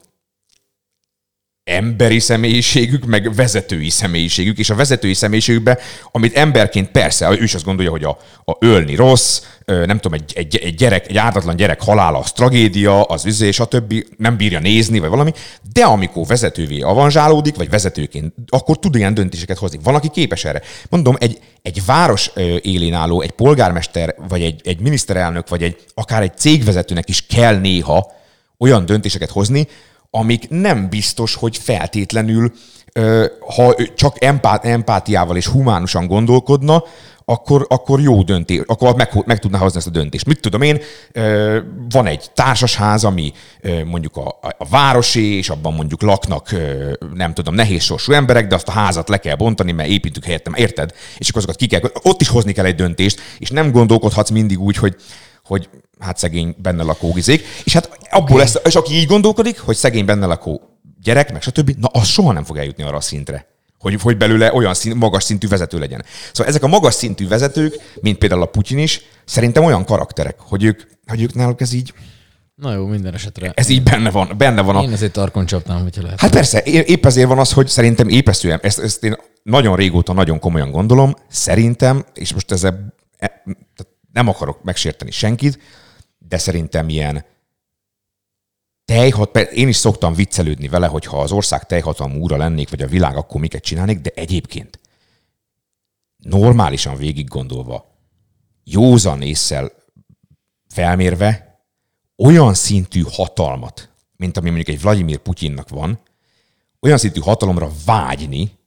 emberi 1.69 2.19
személyiségük, 2.19 3.05
meg 3.05 3.35
vezetői 3.35 3.91
személyiségük, 3.91 4.59
és 4.59 4.71
a 4.71 4.75
vezetői 4.75 5.15
személyiségükben, 5.15 5.79
amit 6.13 6.37
emberként 6.37 6.91
persze, 6.91 7.31
ő 7.31 7.43
is 7.43 7.55
azt 7.55 7.65
gondolja, 7.65 7.91
hogy 7.91 8.05
a, 8.05 8.19
a 8.45 8.57
ölni 8.61 8.95
rossz, 8.95 9.43
nem 9.65 9.99
tudom, 9.99 10.13
egy, 10.13 10.33
egy, 10.35 10.57
egy, 10.57 10.75
gyerek, 10.75 11.09
egy 11.09 11.17
ártatlan 11.17 11.57
gyerek 11.57 11.83
halála 11.83 12.19
az 12.19 12.33
tragédia, 12.33 13.03
az 13.03 13.25
üzé, 13.25 13.51
stb. 13.51 13.95
nem 14.17 14.37
bírja 14.37 14.61
nézni, 14.61 14.99
vagy 14.99 15.09
valami, 15.09 15.33
de 15.73 15.85
amikor 15.85 16.27
vezetővé 16.27 16.81
avanzsálódik, 16.81 17.57
vagy 17.57 17.71
vezetőként, 17.71 18.35
akkor 18.49 18.79
tud 18.79 18.95
ilyen 18.95 19.15
döntéseket 19.15 19.59
hozni. 19.59 19.79
Van, 19.83 19.95
aki 19.95 20.09
képes 20.09 20.45
erre. 20.45 20.63
Mondom, 20.91 21.17
egy, 21.19 21.39
egy 21.63 21.83
város 21.87 22.31
élén 22.63 22.95
álló, 22.95 23.21
egy 23.21 23.31
polgármester, 23.31 24.15
vagy 24.29 24.43
egy, 24.43 24.61
egy 24.65 24.81
miniszterelnök, 24.81 25.49
vagy 25.49 25.63
egy, 25.63 25.77
akár 25.95 26.23
egy 26.23 26.37
cégvezetőnek 26.37 27.09
is 27.09 27.27
kell 27.27 27.57
néha 27.59 28.13
olyan 28.59 28.87
döntéseket 28.87 29.31
hozni, 29.31 29.69
amik 30.11 30.49
nem 30.49 30.89
biztos, 30.89 31.35
hogy 31.35 31.57
feltétlenül, 31.57 32.53
ha 33.57 33.75
csak 33.95 34.25
empát, 34.25 34.65
empátiával 34.65 35.37
és 35.37 35.47
humánusan 35.47 36.07
gondolkodna, 36.07 36.83
akkor, 37.25 37.67
akkor 37.69 38.01
jó 38.01 38.23
döntés, 38.23 38.61
akkor 38.67 38.95
meg, 38.95 39.23
meg 39.27 39.39
tudná 39.39 39.59
hozni 39.59 39.79
ezt 39.79 39.87
a 39.87 39.91
döntést. 39.91 40.27
Mit 40.27 40.41
tudom 40.41 40.63
én, 40.63 40.81
van 41.89 42.07
egy 42.07 42.31
társasház, 42.35 43.05
ami 43.05 43.33
mondjuk 43.85 44.17
a, 44.17 44.39
a 44.59 44.69
városi, 44.71 45.37
és 45.37 45.49
abban 45.49 45.75
mondjuk 45.75 46.03
laknak, 46.03 46.55
nem 47.15 47.35
tudom, 47.35 47.55
nehéz 47.55 47.83
sorsú 47.83 48.13
emberek, 48.13 48.47
de 48.47 48.55
azt 48.55 48.69
a 48.69 48.73
házat 48.73 49.09
le 49.09 49.19
kell 49.19 49.37
bontani, 49.37 49.73
mert 49.73 49.89
építünk 49.89 50.25
helyettem, 50.25 50.55
érted? 50.55 50.93
És 51.19 51.29
akkor 51.29 51.43
azokat 51.43 51.57
ki 51.57 51.67
kell, 51.67 51.81
ott 52.03 52.21
is 52.21 52.29
hozni 52.29 52.53
kell 52.53 52.65
egy 52.65 52.75
döntést, 52.75 53.21
és 53.39 53.51
nem 53.51 53.71
gondolkodhatsz 53.71 54.31
mindig 54.31 54.61
úgy, 54.61 54.77
hogy 54.77 54.97
hogy 55.49 55.69
hát 55.99 56.19
szegény 56.19 56.55
benne 56.59 56.83
lakó 56.83 57.13
gizék, 57.13 57.45
és 57.65 57.73
hát 57.73 57.99
abból 58.11 58.39
lesz, 58.39 58.57
és 58.65 58.75
aki 58.75 58.95
így 58.95 59.07
gondolkodik, 59.07 59.59
hogy 59.59 59.77
szegény 59.77 60.05
benne 60.05 60.27
lakó 60.27 60.61
gyerek, 61.03 61.33
meg 61.33 61.43
stb., 61.43 61.71
na 61.79 61.87
az 61.87 62.07
soha 62.07 62.33
nem 62.33 62.45
fog 62.45 62.57
eljutni 62.57 62.83
arra 62.83 62.97
a 62.97 63.01
szintre, 63.01 63.47
hogy, 63.79 64.01
hogy 64.03 64.17
belőle 64.17 64.53
olyan 64.53 64.75
szint, 64.75 64.95
magas 64.95 65.25
szintű 65.25 65.49
vezető 65.49 65.79
legyen. 65.79 66.05
Szóval 66.33 66.47
ezek 66.47 66.63
a 66.63 66.67
magas 66.67 66.95
szintű 66.95 67.29
vezetők, 67.29 67.75
mint 68.01 68.19
például 68.19 68.43
a 68.43 68.47
Putyin 68.47 68.79
is, 68.79 69.01
szerintem 69.25 69.65
olyan 69.65 69.85
karakterek, 69.85 70.37
hogy 70.39 70.65
ők, 70.65 70.83
hogy 71.07 71.23
ők 71.23 71.35
náluk 71.35 71.61
ez 71.61 71.73
így, 71.73 71.93
Na 72.55 72.75
jó, 72.75 72.87
minden 72.87 73.15
esetre. 73.15 73.53
ez 73.55 73.69
így 73.69 73.83
benne 73.83 74.11
van, 74.11 74.35
benne 74.37 74.63
van 74.63 74.77
a, 74.77 74.83
Én 74.83 74.93
ezért 74.93 75.13
tarkon 75.13 75.47
csapnám, 75.47 75.83
hogyha 75.83 76.03
lehet. 76.03 76.21
Hát 76.21 76.31
persze, 76.31 76.63
épp 76.63 77.07
ezért 77.07 77.29
van 77.29 77.39
az, 77.39 77.53
hogy 77.53 77.69
szerintem 77.69 78.09
épeszően, 78.09 78.59
ezt, 78.63 78.79
ezt 78.79 79.05
én 79.05 79.17
nagyon 79.43 79.77
régóta 79.77 80.13
nagyon 80.13 80.39
komolyan 80.39 80.71
gondolom, 80.71 81.15
szerintem, 81.29 82.05
és 82.15 82.33
most 82.33 82.53
ezzel 82.53 82.97
tehát 83.19 83.88
nem 84.13 84.29
akarok 84.29 84.63
megsérteni 84.63 85.11
senkit, 85.11 85.59
de 86.19 86.39
szerintem 86.39 86.89
ilyen 86.89 87.25
tejhat, 88.85 89.37
én 89.37 89.69
is 89.69 89.77
szoktam 89.77 90.15
viccelődni 90.15 90.69
vele, 90.69 90.87
hogy 90.87 91.05
ha 91.05 91.21
az 91.21 91.33
ország 91.33 91.67
tejhatalmú 91.67 92.19
úra 92.19 92.37
lennék, 92.37 92.71
vagy 92.71 92.83
a 92.83 92.87
világ, 92.87 93.17
akkor 93.17 93.41
miket 93.41 93.63
csinálnék, 93.63 94.01
de 94.01 94.11
egyébként 94.15 94.81
normálisan 96.17 96.97
végig 96.97 97.29
gondolva, 97.29 97.97
józan 98.65 99.23
észsel 99.23 99.73
felmérve, 100.69 101.63
olyan 102.17 102.55
szintű 102.55 103.03
hatalmat, 103.11 103.91
mint 104.17 104.37
ami 104.37 104.47
mondjuk 104.47 104.69
egy 104.77 104.81
Vladimir 104.81 105.19
Putyinnak 105.19 105.69
van, 105.69 106.01
olyan 106.81 106.99
szintű 106.99 107.21
hatalomra 107.21 107.71
vágyni, 107.85 108.59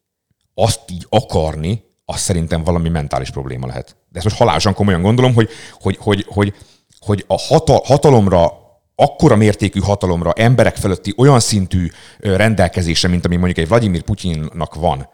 azt 0.53 0.91
így 0.91 1.05
akarni, 1.09 1.83
az 2.11 2.19
szerintem 2.19 2.63
valami 2.63 2.89
mentális 2.89 3.29
probléma 3.29 3.67
lehet. 3.67 3.95
De 4.09 4.15
ezt 4.17 4.23
most 4.23 4.37
halálosan 4.37 4.73
komolyan 4.73 5.01
gondolom, 5.01 5.33
hogy, 5.33 5.49
hogy, 5.81 5.97
hogy, 5.99 6.25
hogy, 6.27 6.53
hogy 6.99 7.23
a 7.27 7.37
hatal, 7.37 7.81
hatalomra, 7.85 8.51
akkora 8.95 9.35
mértékű 9.35 9.79
hatalomra, 9.79 10.31
emberek 10.33 10.75
fölötti 10.75 11.13
olyan 11.17 11.39
szintű 11.39 11.87
ö, 12.19 12.35
rendelkezésre, 12.35 13.07
mint 13.09 13.25
ami 13.25 13.35
mondjuk 13.35 13.57
egy 13.57 13.67
Vladimir 13.67 14.01
Putyinnak 14.01 14.75
van, 14.75 15.09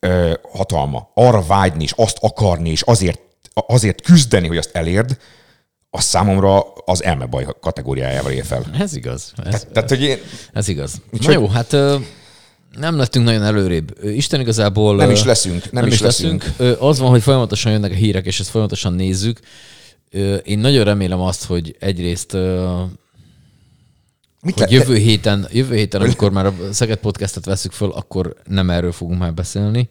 ö, 0.00 0.32
hatalma, 0.52 1.10
arra 1.14 1.42
vágyni, 1.42 1.82
és 1.82 1.92
azt 1.96 2.16
akarni, 2.20 2.70
és 2.70 2.82
azért, 2.82 3.20
azért 3.54 4.00
küzdeni, 4.00 4.46
hogy 4.46 4.56
azt 4.56 4.76
elérd, 4.76 5.16
az 5.90 6.04
számomra 6.04 6.62
az 6.84 7.02
elmebaj 7.02 7.46
kategóriájával 7.60 8.32
ér 8.32 8.44
fel. 8.44 8.64
Ez 8.78 8.96
igaz. 8.96 9.32
Ez, 9.44 9.66
Tehát, 9.72 9.88
hogy 9.88 10.02
én 10.02 10.18
ez 10.52 10.68
igaz. 10.68 10.94
Úgyhogy- 11.12 11.34
Na 11.34 11.40
jó, 11.40 11.48
hát 11.48 11.76
nem 12.78 12.96
lettünk 12.96 13.24
nagyon 13.24 13.42
előrébb. 13.42 13.98
Isten 14.04 14.40
igazából... 14.40 14.96
Nem 14.96 15.10
is 15.10 15.24
leszünk, 15.24 15.72
nem 15.72 15.86
is 15.86 16.00
leszünk. 16.00 16.52
Ö, 16.56 16.72
Az 16.78 16.98
van, 16.98 17.10
hogy 17.10 17.22
folyamatosan 17.22 17.72
jönnek 17.72 17.90
a 17.90 17.94
hírek, 17.94 18.26
és 18.26 18.40
ezt 18.40 18.48
folyamatosan 18.50 18.92
nézzük. 18.92 19.40
Én 20.44 20.58
nagyon 20.58 20.84
remélem 20.84 21.20
azt, 21.20 21.44
hogy 21.44 21.76
egyrészt 21.78 22.36
mit 24.42 24.58
hogy 24.58 24.70
jövő 24.72 24.96
héten, 24.96 25.48
jövő 25.52 25.74
héten, 25.74 26.00
amikor 26.00 26.30
már 26.30 26.46
a 26.46 26.54
Szeged 26.70 26.98
podcastet 26.98 27.44
veszük 27.44 27.72
föl, 27.72 27.90
akkor 27.90 28.34
nem 28.46 28.70
erről 28.70 28.92
fogunk 28.92 29.18
már 29.18 29.34
beszélni, 29.34 29.88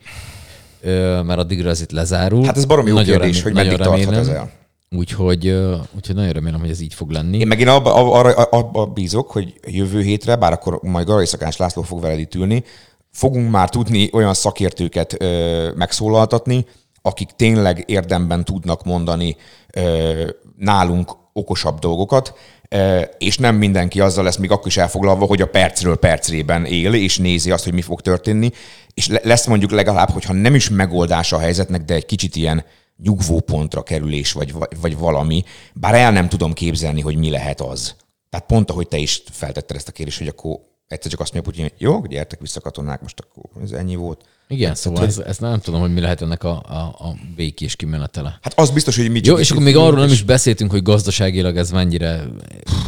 mert 1.24 1.40
addigra 1.40 1.70
ez 1.70 1.82
itt 1.82 1.92
lezárul. 1.92 2.46
Hát 2.46 2.58
ez 2.58 2.66
baromi 2.66 2.90
jó 2.90 2.96
Nagyon 2.96 3.18
kérdés, 3.18 3.42
hogy 3.42 3.54
nagyon 3.54 3.72
meddig 3.72 3.86
tarthat 3.86 4.06
remélem. 4.06 4.30
ez 4.30 4.36
el. 4.36 4.52
Úgyhogy, 4.96 5.48
úgyhogy 5.96 6.16
nagyon 6.16 6.32
remélem, 6.32 6.60
hogy 6.60 6.70
ez 6.70 6.82
így 6.82 6.94
fog 6.94 7.10
lenni. 7.10 7.38
Én 7.38 7.48
meg 7.48 7.60
én 7.60 7.68
abba, 7.68 7.94
abba, 7.94 8.30
abba 8.30 8.86
bízok, 8.86 9.32
hogy 9.32 9.54
jövő 9.68 10.02
hétre, 10.02 10.36
bár 10.36 10.52
akkor 10.52 10.80
majd 10.82 11.06
Garai 11.08 11.26
Szakás 11.26 11.58
László 11.58 11.82
fog 11.82 12.02
veled 12.02 12.20
itt 12.20 12.36
ülni, 12.36 12.64
fogunk 13.12 13.52
már 13.52 13.70
tudni 13.70 14.10
olyan 14.14 14.34
szakértőket 14.34 15.16
ö, 15.22 15.70
megszólaltatni, 15.76 16.66
akik 17.02 17.30
tényleg 17.30 17.84
érdemben 17.88 18.44
tudnak 18.44 18.84
mondani 18.84 19.36
ö, 19.74 20.30
nálunk 20.58 21.12
okosabb 21.34 21.80
dolgokat, 21.80 22.34
ö, 22.70 23.02
és 23.18 23.38
nem 23.38 23.56
mindenki 23.56 24.00
azzal 24.00 24.24
lesz 24.24 24.38
még 24.38 24.52
akkor 24.52 24.68
is 24.68 24.78
elfoglalva, 24.78 25.26
hogy 25.26 25.42
a 25.42 25.48
percről 25.50 25.96
percrében 25.96 26.66
él, 26.66 26.94
és 26.94 27.18
nézi 27.18 27.52
azt, 27.52 27.64
hogy 27.64 27.74
mi 27.74 27.82
fog 27.82 28.02
történni, 28.02 28.52
és 28.94 29.08
le- 29.08 29.22
lesz 29.24 29.46
mondjuk 29.46 29.72
legalább, 29.72 30.10
hogyha 30.10 30.34
nem 30.34 30.56
is 30.56 30.70
megoldása 30.70 31.36
a 31.36 31.40
helyzetnek, 31.40 31.82
de 31.82 31.94
egy 31.94 32.06
kicsit 32.06 32.36
ilyen 32.36 32.64
nyugvópontra 33.04 33.84
kerülés, 33.84 34.32
vagy, 34.32 34.54
vagy, 34.82 34.98
valami, 34.98 35.44
bár 35.74 35.96
el 35.96 36.12
nem 36.12 36.30
tudom 36.30 36.54
képzelni, 36.54 37.02
hogy 37.02 37.16
mi 37.16 37.30
lehet 37.30 37.62
az. 37.62 37.96
Tehát 38.30 38.46
pont 38.46 38.72
ahogy 38.72 38.88
te 38.88 38.98
is 38.98 39.24
feltetted 39.32 39.76
ezt 39.76 39.88
a 39.88 39.92
kérdést, 39.92 40.18
hogy 40.18 40.28
akkor 40.28 40.60
egyszer 40.88 41.12
csak 41.12 41.20
azt 41.20 41.34
mondja 41.34 41.52
Putyin, 41.52 41.70
hogy 41.70 41.82
jó, 41.82 42.02
gyertek 42.06 42.40
vissza 42.40 42.60
katonák, 42.60 43.02
most 43.02 43.20
akkor 43.20 43.62
ez 43.64 43.72
ennyi 43.72 43.96
volt. 43.96 44.26
Igen, 44.48 44.76
szóval 44.76 45.06
ez, 45.06 45.18
ezt 45.18 45.42
nem 45.42 45.60
tudom, 45.60 45.80
hogy 45.80 45.94
mi 45.94 46.00
lehet 46.00 46.22
ennek 46.22 46.44
a, 46.44 46.64
a, 46.68 47.08
a 47.08 47.16
békés 47.36 47.76
kimenetele. 47.76 48.40
Hát 48.42 48.60
az 48.60 48.70
biztos, 48.70 48.98
hogy 48.98 49.12
mi 49.12 49.20
Jó, 49.24 49.38
és 49.38 49.52
akkor 49.52 49.64
még 49.64 49.76
arról 49.76 50.00
nem 50.00 50.12
is 50.12 50.24
beszéltünk, 50.24 50.72
hogy 50.72 50.84
gazdaságilag 50.84 51.58
ez 51.58 51.72
mennyire 51.72 52.24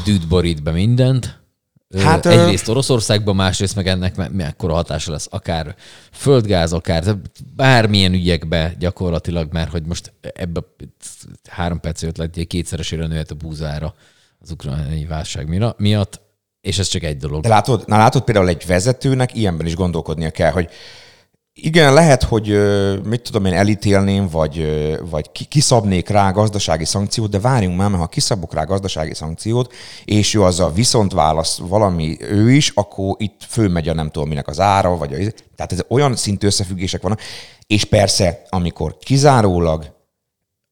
dűt 0.06 0.28
borít 0.28 0.64
be 0.64 0.72
mindent. 0.72 1.43
Hát, 1.98 2.26
Egyrészt 2.26 2.68
Oroszországban, 2.68 3.36
másrészt 3.36 3.76
meg 3.76 3.88
ennek 3.88 4.16
me- 4.16 4.34
mekkora 4.34 4.74
hatása 4.74 5.12
lesz, 5.12 5.28
akár 5.30 5.76
földgáz, 6.12 6.74
akár 6.74 7.04
bármilyen 7.56 8.14
ügyekbe 8.14 8.76
gyakorlatilag, 8.80 9.54
mert 9.54 9.72
hogy 9.72 9.86
most 9.86 10.14
ebbe 10.22 10.62
három 11.50 11.80
perc 11.80 12.04
egy 12.04 12.48
kétszeresére 12.48 13.08
nőtt 13.08 13.32
a 13.32 13.36
búzára 13.36 13.94
az 14.40 14.52
ukrajnai 14.52 15.06
válság 15.06 15.76
miatt, 15.78 16.22
és 16.62 16.80
ez 16.80 16.88
csak 16.88 17.04
egy 17.04 17.18
dolog. 17.18 17.42
De 17.42 17.48
látod, 17.48 17.84
na 17.88 17.98
látod 17.98 18.24
például 18.24 18.48
egy 18.48 18.66
vezetőnek 18.68 19.36
ilyenben 19.36 19.66
is 19.66 19.76
gondolkodnia 19.76 20.32
kell, 20.32 20.52
hogy 20.52 20.70
igen, 21.56 21.94
lehet, 21.94 22.24
hogy 22.24 22.48
mit 23.04 23.22
tudom 23.22 23.46
én, 23.46 23.54
elítélném, 23.54 24.28
vagy, 24.28 24.68
vagy 25.10 25.32
ki- 25.32 25.46
kiszabnék 25.46 26.10
rá 26.10 26.32
gazdasági 26.32 26.86
szankciót, 26.86 27.30
de 27.30 27.40
várjunk 27.40 27.78
már, 27.78 27.90
mert 27.90 28.02
ha 28.02 28.08
kiszabok 28.08 28.54
rá 28.54 28.64
gazdasági 28.64 29.14
szankciót, 29.14 29.74
és 30.06 30.34
ő 30.34 30.44
azzal 30.44 30.72
viszont 30.72 31.12
válasz 31.12 31.58
valami 31.58 32.18
ő 32.22 32.52
is, 32.52 32.70
akkor 32.70 33.16
itt 33.18 33.44
fölmegy 33.48 33.90
a 33.90 33.94
nem 33.94 34.10
tudom 34.10 34.28
minek 34.28 34.48
az 34.48 34.60
ára, 34.60 34.98
vagy 34.98 35.14
a, 35.14 35.18
tehát 35.56 35.72
ez 35.72 35.84
olyan 35.88 36.16
szintű 36.16 36.48
összefüggések 36.48 37.02
vannak. 37.02 37.22
És 37.68 37.84
persze, 37.84 38.42
amikor 38.50 38.98
kizárólag 38.98 39.96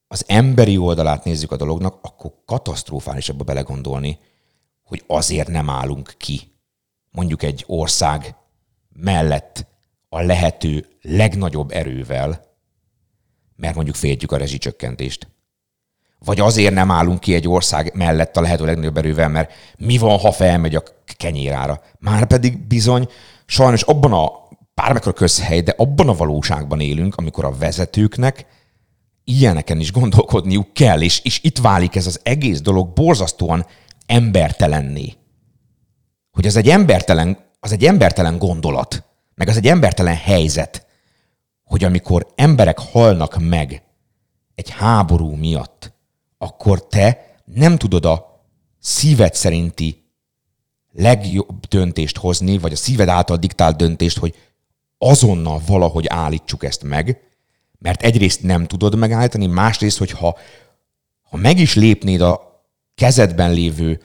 az 0.08 0.24
emberi 0.28 0.78
oldalát 0.78 1.24
nézzük 1.24 1.52
a 1.52 1.58
dolognak, 1.58 1.98
akkor 2.02 2.32
katasztrofális 2.46 3.30
abba 3.30 3.44
belegondolni, 3.44 4.20
hogy 4.84 5.04
azért 5.08 5.48
nem 5.48 5.70
állunk 5.70 6.14
ki 6.18 6.52
mondjuk 7.12 7.44
egy 7.44 7.64
ország 7.68 8.36
mellett 8.94 9.71
a 10.14 10.22
lehető 10.22 10.88
legnagyobb 11.02 11.72
erővel, 11.72 12.44
mert 13.56 13.76
mondjuk 13.76 13.96
féltjük 13.96 14.32
a 14.32 14.38
rezsicsökkentést. 14.38 15.28
Vagy 16.20 16.40
azért 16.40 16.74
nem 16.74 16.92
állunk 16.92 17.20
ki 17.20 17.34
egy 17.34 17.48
ország 17.48 17.92
mellett 17.96 18.38
a 18.38 18.42
lehető 18.42 18.66
legnagyobb 18.66 18.98
erővel, 18.98 19.30
mert 19.30 19.54
mi 19.78 19.98
van, 19.98 20.20
ha 20.20 20.32
felmegy 20.32 20.76
a 20.76 20.84
kenyérára. 21.18 21.82
Márpedig 22.00 22.68
bizony, 22.68 23.08
sajnos 23.46 23.82
abban 23.82 24.14
a 24.14 24.32
bármikor 24.74 25.14
közhely, 25.14 25.62
de 25.62 25.74
abban 25.78 26.10
a 26.10 26.14
valóságban 26.14 26.80
élünk, 26.80 27.16
amikor 27.16 27.46
a 27.46 27.58
vezetőknek 27.58 28.46
ilyeneken 29.24 29.80
is 29.80 29.92
gondolkodniuk 29.92 30.74
kell, 30.74 31.02
és, 31.02 31.20
és 31.20 31.40
itt 31.44 31.58
válik 31.58 31.96
ez 31.96 32.08
az 32.08 32.20
egész 32.24 32.62
dolog 32.62 32.94
borzasztóan 32.94 33.66
embertelenné. 34.06 35.14
Hogy 36.32 36.46
az 36.46 36.56
egy 36.56 36.70
embertelen, 36.70 37.38
az 37.60 37.72
egy 37.72 37.86
embertelen 37.86 38.38
gondolat, 38.38 39.11
meg 39.36 39.48
az 39.48 39.58
egy 39.58 39.68
embertelen 39.68 40.16
helyzet, 40.16 40.86
hogy 41.64 41.84
amikor 41.84 42.28
emberek 42.36 42.80
halnak 42.80 43.38
meg 43.40 43.84
egy 44.56 44.70
háború 44.70 45.36
miatt, 45.36 45.94
akkor 46.38 46.88
te 46.88 47.36
nem 47.46 47.78
tudod 47.78 48.06
a 48.06 48.46
szíved 48.80 49.34
szerinti 49.34 50.02
legjobb 50.92 51.66
döntést 51.68 52.18
hozni, 52.18 52.58
vagy 52.58 52.72
a 52.72 52.76
szíved 52.76 53.08
által 53.08 53.38
diktált 53.38 53.78
döntést, 53.78 54.18
hogy 54.18 54.36
azonnal 54.98 55.62
valahogy 55.66 56.08
állítsuk 56.08 56.64
ezt 56.64 56.84
meg, 56.84 57.22
mert 57.80 58.04
egyrészt 58.04 58.44
nem 58.44 58.66
tudod 58.66 58.96
megállítani, 58.96 59.46
másrészt, 59.46 59.98
hogyha 59.98 60.38
ha 61.22 61.38
meg 61.38 61.60
is 61.60 61.76
lépnéd 61.76 62.22
a 62.22 62.64
kezedben 62.96 63.52
lévő, 63.52 64.02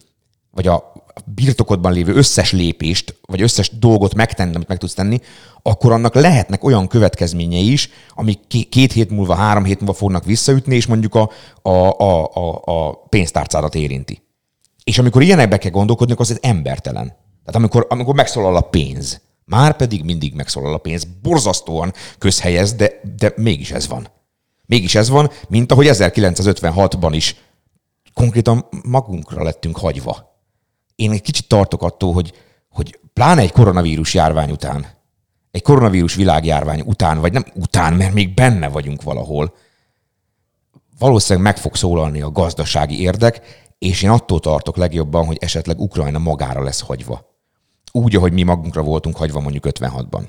vagy 0.51 0.67
a 0.67 0.93
birtokodban 1.25 1.93
lévő 1.93 2.15
összes 2.15 2.53
lépést, 2.53 3.19
vagy 3.27 3.43
összes 3.43 3.79
dolgot 3.79 4.15
megtenni, 4.15 4.55
amit 4.55 4.69
meg 4.69 4.79
tudsz 4.79 4.95
tenni, 4.95 5.21
akkor 5.63 5.93
annak 5.93 6.15
lehetnek 6.15 6.65
olyan 6.65 6.89
következményei 6.89 7.73
is, 7.73 7.91
amik 8.15 8.39
ké- 8.49 8.69
két 8.69 8.93
hét 8.93 9.11
múlva, 9.11 9.35
három 9.35 9.65
hét 9.65 9.79
múlva 9.79 9.93
fognak 9.93 10.25
visszaütni, 10.25 10.75
és 10.75 10.87
mondjuk 10.87 11.15
a, 11.15 11.31
a, 11.63 12.01
a, 12.01 12.31
a, 12.35 12.63
a 12.65 12.93
pénztárcádat 13.09 13.75
érinti. 13.75 14.23
És 14.85 14.99
amikor 14.99 15.23
ilyenekbe 15.23 15.59
kell 15.59 15.71
gondolkodni, 15.71 16.13
akkor 16.13 16.25
az 16.25 16.33
egy 16.33 16.51
embertelen. 16.51 17.07
Tehát 17.45 17.55
amikor, 17.55 17.87
amikor 17.89 18.15
megszólal 18.15 18.57
a 18.57 18.61
pénz, 18.61 19.21
már 19.45 19.77
pedig 19.77 20.05
mindig 20.05 20.35
megszólal 20.35 20.75
a 20.75 20.79
pénz, 20.79 21.07
borzasztóan 21.23 21.93
közhelyez, 22.19 22.73
de, 22.75 23.01
de 23.17 23.33
mégis 23.37 23.71
ez 23.71 23.89
van. 23.89 24.09
Mégis 24.67 24.95
ez 24.95 25.09
van, 25.09 25.31
mint 25.49 25.73
ahogy 25.73 25.89
1956-ban 25.91 27.11
is 27.13 27.37
konkrétan 28.15 28.69
magunkra 28.83 29.43
lettünk 29.43 29.79
hagyva. 29.79 30.36
Én 30.97 31.11
egy 31.11 31.23
kicsit 31.23 31.49
tartok 31.49 31.83
attól, 31.83 32.13
hogy, 32.13 32.33
hogy 32.69 32.99
pláne 33.13 33.41
egy 33.41 33.53
koronavírus 33.53 34.15
járvány 34.15 34.51
után, 34.51 34.87
egy 35.51 35.63
koronavírus 35.63 36.15
világjárvány 36.15 36.81
után, 36.81 37.21
vagy 37.21 37.33
nem 37.33 37.45
után, 37.55 37.95
mert 37.95 38.13
még 38.13 38.35
benne 38.35 38.69
vagyunk 38.69 39.03
valahol, 39.03 39.55
valószínűleg 40.99 41.53
meg 41.53 41.59
fog 41.59 41.75
szólalni 41.75 42.21
a 42.21 42.31
gazdasági 42.31 43.01
érdek, 43.01 43.65
és 43.79 44.03
én 44.03 44.11
attól 44.11 44.41
tartok 44.41 44.77
legjobban, 44.77 45.27
hogy 45.27 45.37
esetleg 45.41 45.81
Ukrajna 45.81 46.19
magára 46.19 46.63
lesz 46.63 46.81
hagyva. 46.81 47.35
Úgy, 47.93 48.17
ahogy 48.17 48.33
mi 48.33 48.43
magunkra 48.43 48.83
voltunk 48.83 49.17
hagyva 49.17 49.41
mondjuk 49.41 49.65
56-ban. 49.69 50.23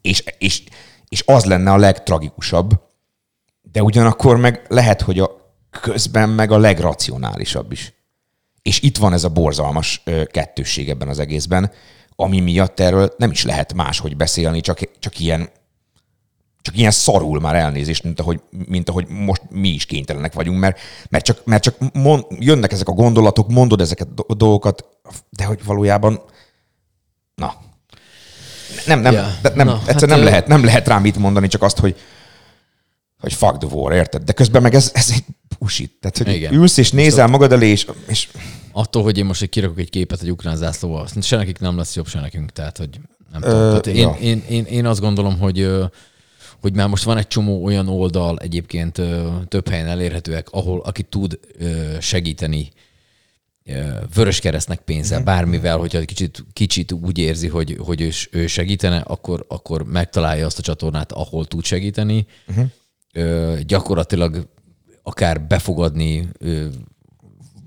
És, 0.00 0.24
és, 0.38 0.62
és 1.08 1.22
az 1.26 1.44
lenne 1.44 1.72
a 1.72 1.76
legtragikusabb, 1.76 2.80
de 3.72 3.82
ugyanakkor 3.82 4.36
meg 4.36 4.66
lehet, 4.68 5.00
hogy 5.00 5.18
a 5.18 5.30
közben 5.70 6.28
meg 6.28 6.50
a 6.50 6.58
legracionálisabb 6.58 7.72
is. 7.72 7.92
És 8.68 8.80
itt 8.80 8.96
van 8.96 9.12
ez 9.12 9.24
a 9.24 9.28
borzalmas 9.28 10.02
kettősség 10.26 10.88
ebben 10.88 11.08
az 11.08 11.18
egészben, 11.18 11.70
ami 12.16 12.40
miatt 12.40 12.80
erről 12.80 13.14
nem 13.16 13.30
is 13.30 13.44
lehet 13.44 13.74
máshogy 13.74 14.16
beszélni, 14.16 14.60
csak, 14.60 14.80
csak 14.98 15.20
ilyen 15.20 15.50
csak 16.62 16.76
ilyen 16.76 16.90
szarul 16.90 17.40
már 17.40 17.54
elnézést, 17.54 18.02
mint 18.02 18.20
ahogy, 18.20 18.40
mint 18.66 18.88
ahogy 18.88 19.06
most 19.08 19.42
mi 19.50 19.68
is 19.68 19.84
kénytelenek 19.84 20.32
vagyunk, 20.32 20.58
mert, 20.58 20.78
mert 21.08 21.24
csak, 21.24 21.44
mert 21.44 21.62
csak 21.62 21.74
mond, 21.92 22.24
jönnek 22.38 22.72
ezek 22.72 22.88
a 22.88 22.92
gondolatok, 22.92 23.48
mondod 23.48 23.80
ezeket 23.80 24.08
a 24.26 24.34
dolgokat, 24.34 24.84
de 25.30 25.44
hogy 25.44 25.64
valójában, 25.64 26.20
na, 27.34 27.54
nem, 28.86 29.00
nem, 29.00 29.12
yeah. 29.12 29.28
de 29.42 29.52
nem, 29.54 29.66
na, 29.66 29.80
egyszer 29.86 30.08
hát, 30.08 30.08
nem, 30.08 30.18
ö- 30.18 30.24
lehet, 30.24 30.46
nem 30.46 30.64
lehet 30.64 30.88
rá 30.88 30.98
mit 30.98 31.18
mondani, 31.18 31.48
csak 31.48 31.62
azt, 31.62 31.78
hogy, 31.78 31.96
hogy 33.20 33.32
fuck 33.32 33.58
the 33.58 33.68
war, 33.68 33.92
érted? 33.92 34.22
De 34.22 34.32
közben 34.32 34.62
meg 34.62 34.74
ez, 34.74 34.90
ez 34.94 35.10
egy 35.12 35.24
bullshit. 35.58 35.92
Tehát, 36.00 36.18
hogy 36.18 36.34
Igen. 36.34 36.54
ülsz 36.54 36.76
és 36.76 36.90
nézel 36.90 37.26
magad 37.26 37.52
elé, 37.52 37.68
és, 37.68 37.86
és 38.08 38.28
Attól, 38.72 39.02
hogy 39.02 39.18
én 39.18 39.24
most 39.24 39.42
egy 39.42 39.48
kirakok 39.48 39.78
egy 39.78 39.90
képet 39.90 40.22
egy 40.22 40.30
ukrán 40.30 40.56
zászlóval, 40.56 41.08
se 41.20 41.36
nekik 41.36 41.58
nem 41.58 41.76
lesz 41.76 41.96
jobb, 41.96 42.06
se 42.06 42.20
nekünk. 42.20 42.52
Tehát, 42.52 42.78
hogy 42.78 43.00
nem 43.32 43.40
tudom. 43.40 43.58
Tehát 43.58 43.86
én, 43.86 43.96
ja. 43.96 44.16
én, 44.20 44.42
én, 44.48 44.64
én, 44.64 44.86
azt 44.86 45.00
gondolom, 45.00 45.38
hogy 45.38 45.60
ö, 45.60 45.84
hogy 46.60 46.74
már 46.74 46.88
most 46.88 47.04
van 47.04 47.18
egy 47.18 47.26
csomó 47.26 47.64
olyan 47.64 47.88
oldal 47.88 48.38
egyébként 48.38 48.98
ö, 48.98 49.28
több 49.48 49.68
helyen 49.68 49.86
elérhetőek, 49.86 50.48
ahol 50.50 50.80
aki 50.80 51.02
tud 51.02 51.38
ö, 51.58 51.96
segíteni 52.00 52.70
vörös 54.14 54.40
keresztnek 54.40 54.80
pénzzel, 54.80 55.22
bármivel, 55.22 55.78
hogyha 55.78 55.98
egy 55.98 56.04
kicsit, 56.04 56.44
kicsit 56.52 56.92
úgy 56.92 57.18
érzi, 57.18 57.48
hogy, 57.48 57.76
hogy 57.78 58.00
ő, 58.00 58.10
ő 58.30 58.46
segítene, 58.46 58.98
akkor, 58.98 59.44
akkor 59.48 59.82
megtalálja 59.82 60.46
azt 60.46 60.58
a 60.58 60.62
csatornát, 60.62 61.12
ahol 61.12 61.46
tud 61.46 61.64
segíteni. 61.64 62.26
Uh-huh. 62.48 62.64
Ö, 63.12 63.58
gyakorlatilag 63.66 64.48
akár 65.08 65.40
befogadni 65.40 66.28
ö, 66.38 66.66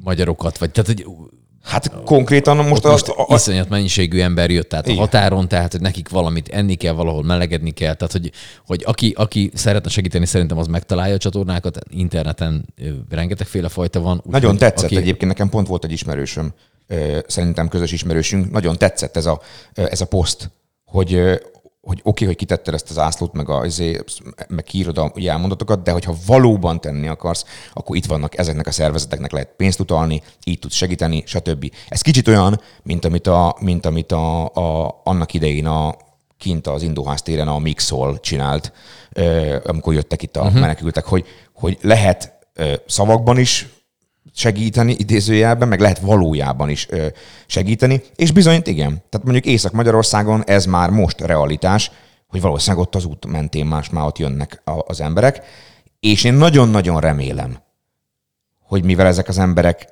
magyarokat, 0.03 0.57
vagy 0.57 0.71
tehát, 0.71 0.87
hogy 0.87 1.05
hát 1.63 1.91
konkrétan 2.05 2.57
most, 2.57 2.69
most, 2.69 2.85
azt, 2.85 3.07
most 3.07 3.19
a, 3.19 3.33
a, 3.33 3.35
iszonyat 3.35 3.69
mennyiségű 3.69 4.19
ember 4.19 4.49
jött 4.49 4.73
át 4.73 4.87
a 4.87 4.93
határon, 4.93 5.47
tehát 5.47 5.71
hogy 5.71 5.81
nekik 5.81 6.09
valamit 6.09 6.47
enni 6.47 6.75
kell, 6.75 6.93
valahol 6.93 7.23
melegedni 7.23 7.71
kell, 7.71 7.93
tehát 7.93 8.11
hogy, 8.11 8.31
hogy 8.65 8.83
aki, 8.85 9.13
aki 9.17 9.51
szeretne 9.53 9.89
segíteni, 9.89 10.25
szerintem 10.25 10.57
az 10.57 10.67
megtalálja 10.67 11.15
a 11.15 11.17
csatornákat, 11.17 11.79
interneten 11.89 12.65
rengetegféle 13.09 13.69
fajta 13.69 13.99
van. 13.99 14.17
úgyhogy 14.17 14.31
Nagyon 14.31 14.57
tetszett 14.57 14.85
aki, 14.85 14.95
egyébként, 14.95 15.31
nekem 15.31 15.49
pont 15.49 15.67
volt 15.67 15.83
egy 15.83 15.91
ismerősöm, 15.91 16.53
szerintem 17.27 17.67
közös 17.67 17.91
ismerősünk, 17.91 18.51
nagyon 18.51 18.77
tetszett 18.77 19.17
ez 19.17 19.25
a, 19.25 19.41
ez 19.73 20.01
a 20.01 20.05
poszt, 20.05 20.49
hogy, 20.85 21.21
hogy 21.81 21.99
oké, 21.99 22.09
okay, 22.09 22.27
hogy 22.27 22.35
kitetted 22.35 22.73
ezt 22.73 22.89
az 22.89 22.97
ászlót, 22.97 23.33
meg, 23.33 23.49
a, 23.49 23.65
izé, 23.65 23.99
meg 24.47 24.63
kiírod 24.63 24.97
a 24.97 25.11
elmondatokat, 25.25 25.83
de 25.83 25.91
hogyha 25.91 26.15
valóban 26.25 26.81
tenni 26.81 27.07
akarsz, 27.07 27.45
akkor 27.73 27.95
itt 27.95 28.05
vannak 28.05 28.37
ezeknek 28.37 28.67
a 28.67 28.71
szervezeteknek 28.71 29.31
lehet 29.31 29.53
pénzt 29.57 29.79
utalni, 29.79 30.21
így 30.43 30.59
tudsz 30.59 30.75
segíteni, 30.75 31.23
stb. 31.25 31.71
Ez 31.89 32.01
kicsit 32.01 32.27
olyan, 32.27 32.61
mint 32.83 33.05
amit, 33.05 33.27
a, 33.27 33.55
mint 33.59 33.85
amit 33.85 34.11
a, 34.11 34.45
a, 34.45 35.01
annak 35.03 35.33
idején 35.33 35.65
a, 35.65 35.95
kint 36.37 36.67
az 36.67 36.81
Indóház 36.81 37.21
téren 37.21 37.47
a 37.47 37.59
Mixol 37.59 38.19
csinált, 38.19 38.71
amikor 39.63 39.93
jöttek 39.93 40.21
itt 40.21 40.37
a 40.37 40.41
uh-huh. 40.41 40.59
menekültek, 40.59 41.05
hogy, 41.05 41.25
hogy 41.53 41.77
lehet 41.81 42.33
szavakban 42.85 43.37
is 43.37 43.69
segíteni 44.33 44.95
idézőjelben, 44.97 45.67
meg 45.67 45.79
lehet 45.79 45.99
valójában 45.99 46.69
is 46.69 46.89
ö, 46.89 47.07
segíteni, 47.45 48.01
és 48.15 48.31
bizony 48.31 48.61
igen. 48.63 49.03
Tehát 49.09 49.23
mondjuk 49.23 49.45
Észak-Magyarországon 49.45 50.43
ez 50.45 50.65
már 50.65 50.89
most 50.89 51.21
realitás, 51.21 51.91
hogy 52.27 52.41
valószínűleg 52.41 52.85
ott 52.85 52.95
az 52.95 53.05
út 53.05 53.25
mentén 53.25 53.65
más 53.65 53.89
már 53.89 54.05
ott 54.05 54.17
jönnek 54.17 54.61
a, 54.65 54.71
az 54.87 55.01
emberek, 55.01 55.45
és 55.99 56.23
én 56.23 56.33
nagyon-nagyon 56.33 56.99
remélem, 56.99 57.57
hogy 58.59 58.83
mivel 58.83 59.07
ezek 59.07 59.27
az 59.27 59.37
emberek 59.37 59.87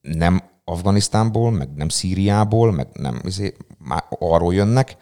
nem 0.00 0.42
Afganisztánból, 0.64 1.50
meg 1.50 1.68
nem 1.74 1.88
Szíriából, 1.88 2.72
meg 2.72 2.88
nem 2.92 3.20
izé, 3.24 3.56
már 3.78 4.04
arról 4.08 4.54
jönnek. 4.54 4.96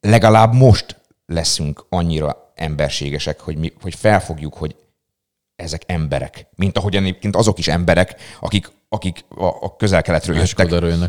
Legalább 0.00 0.54
most 0.54 1.00
leszünk 1.26 1.86
annyira 1.88 2.52
emberségesek, 2.54 3.40
hogy, 3.40 3.56
mi, 3.56 3.72
hogy 3.80 3.94
felfogjuk, 3.94 4.54
hogy 4.54 4.76
ezek 5.56 5.82
emberek. 5.86 6.46
Mint 6.56 6.78
ahogy 6.78 6.96
egyébként 6.96 7.36
azok 7.36 7.58
is 7.58 7.68
emberek, 7.68 8.14
akik, 8.40 8.72
akik 8.88 9.24
a, 9.28 9.44
a 9.44 9.76
közel-keletről 9.76 10.36
jöttek. 10.36 10.66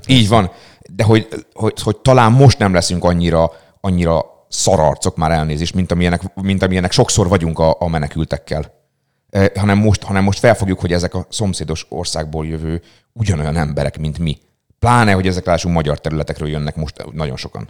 Így 0.08 0.28
van. 0.28 0.52
De 0.90 1.04
hogy, 1.04 1.28
hogy, 1.54 1.82
hogy, 1.82 1.98
talán 1.98 2.32
most 2.32 2.58
nem 2.58 2.74
leszünk 2.74 3.04
annyira, 3.04 3.52
annyira 3.82 4.26
szararcok 4.50 5.16
már 5.16 5.32
elnézést, 5.32 5.74
mint 5.74 5.92
amilyenek, 5.92 6.22
mint 6.36 6.64
amilyenek 6.64 6.92
sokszor 6.92 7.28
vagyunk 7.28 7.60
a, 7.60 7.76
a 7.80 7.88
menekültekkel. 7.88 8.82
Eh, 9.30 9.48
hanem 9.56 9.78
most, 9.78 10.04
hanem 10.04 10.24
most 10.24 10.40
felfogjuk, 10.40 10.80
hogy 10.80 10.94
ezek 10.94 11.14
a 11.14 11.26
szomszédos 11.30 11.86
országból 11.90 12.46
jövő 12.46 12.82
ugyanolyan 13.14 13.58
emberek, 13.58 13.98
mint 13.98 14.20
mi. 14.20 14.38
Pláne, 14.80 15.12
hogy 15.12 15.28
ezek 15.28 15.46
lássuk 15.46 15.72
magyar 15.72 16.00
területekről 16.00 16.50
jönnek 16.50 16.76
most 16.76 17.06
nagyon 17.12 17.38
sokan. 17.38 17.70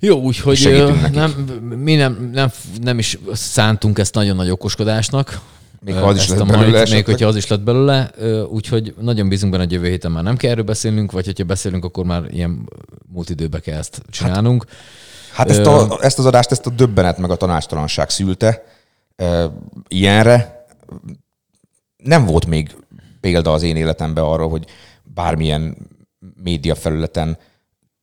Jó, 0.00 0.20
úgyhogy 0.20 0.94
nem, 1.12 1.30
mi 1.82 1.94
nem, 1.94 2.30
nem, 2.32 2.50
nem 2.82 2.98
is 2.98 3.18
szántunk 3.32 3.98
ezt 3.98 4.14
nagyon 4.14 4.36
nagy 4.36 4.50
okoskodásnak. 4.50 5.40
Még 5.84 5.94
ha 5.94 6.06
az 6.06 6.16
is 6.16 6.28
lett 6.28 6.46
belőle 6.46 6.78
mai- 6.78 6.90
Még 6.92 7.04
hogyha 7.04 7.26
az 7.26 7.36
is 7.36 7.46
lett 7.46 7.60
belőle, 7.60 8.10
úgyhogy 8.48 8.94
nagyon 9.00 9.28
bízunk 9.28 9.52
benne, 9.52 9.62
hogy 9.64 9.72
jövő 9.72 9.88
héten 9.88 10.10
már 10.12 10.22
nem 10.22 10.36
kell 10.36 10.50
erről 10.50 10.64
beszélnünk, 10.64 11.12
vagy 11.12 11.24
hogyha 11.24 11.44
beszélünk, 11.44 11.84
akkor 11.84 12.04
már 12.04 12.22
ilyen 12.30 12.68
múlt 13.12 13.30
időbe 13.30 13.60
kell 13.60 13.78
ezt 13.78 14.02
csinálnunk. 14.10 14.64
Hát 15.32 15.50
ezt, 15.50 15.66
a, 15.66 15.98
ezt 16.00 16.18
az 16.18 16.26
adást, 16.26 16.50
ezt 16.50 16.66
a 16.66 16.70
döbbenet 16.70 17.18
meg 17.18 17.30
a 17.30 17.36
tanástalanság 17.36 18.10
szülte. 18.10 18.64
Ilyenre 19.88 20.64
nem 21.96 22.24
volt 22.26 22.46
még 22.46 22.76
példa 23.20 23.52
az 23.52 23.62
én 23.62 23.76
életemben 23.76 24.24
arra, 24.24 24.46
hogy 24.46 24.64
bármilyen 25.02 25.76
média 26.42 26.74
felületen 26.74 27.38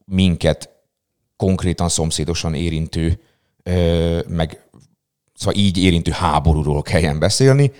minket 0.06 0.70
konkrétan 1.38 1.90
szomszédosan 1.90 2.54
érintő, 2.54 3.20
meg 4.28 4.62
szóval 5.36 5.56
így 5.56 5.78
érintő 5.78 6.12
háborúról 6.12 6.82
kelljen 6.82 7.20
beszélni. 7.20 7.72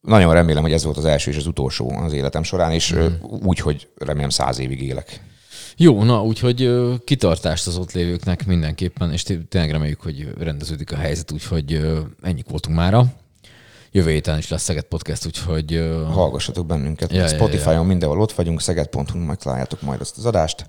Nagyon 0.00 0.32
remélem, 0.32 0.62
hogy 0.62 0.72
ez 0.72 0.84
volt 0.84 0.96
az 0.96 1.04
első 1.04 1.30
és 1.30 1.36
az 1.36 1.46
utolsó 1.46 1.90
az 1.90 2.12
életem 2.12 2.42
során, 2.42 2.72
és 2.72 2.94
mm. 2.94 3.06
úgy, 3.44 3.58
hogy 3.58 3.88
remélem 3.96 4.30
száz 4.30 4.58
évig 4.58 4.82
élek. 4.82 5.20
Jó, 5.76 6.02
na, 6.02 6.24
úgyhogy 6.24 6.70
kitartást 7.04 7.66
az 7.66 7.78
ott 7.78 7.92
lévőknek 7.92 8.46
mindenképpen, 8.46 9.12
és 9.12 9.22
té- 9.22 9.48
tényleg 9.48 9.70
reméljük, 9.70 10.00
hogy 10.00 10.28
rendeződik 10.38 10.92
a 10.92 10.96
helyzet, 10.96 11.32
úgyhogy 11.32 11.80
ennyik 12.22 12.48
voltunk 12.48 12.76
mára. 12.76 13.06
Jövő 13.92 14.10
héten 14.10 14.38
is 14.38 14.48
lesz 14.48 14.62
Szeged 14.62 14.84
Podcast, 14.84 15.26
úgyhogy 15.26 15.90
Hallgassatok 16.10 16.66
bennünket. 16.66 17.10
Ja, 17.10 17.16
Ja, 17.16 17.22
ja, 17.22 17.28
Spotify-on 17.28 17.74
ja. 17.74 17.82
mindenhol 17.82 18.20
ott 18.20 18.32
vagyunk, 18.32 18.60
szeged.hu, 18.60 19.18
majd 19.18 19.38
találjátok 19.38 19.82
majd 19.82 20.00
azt 20.00 20.18
az 20.18 20.26
adást, 20.26 20.66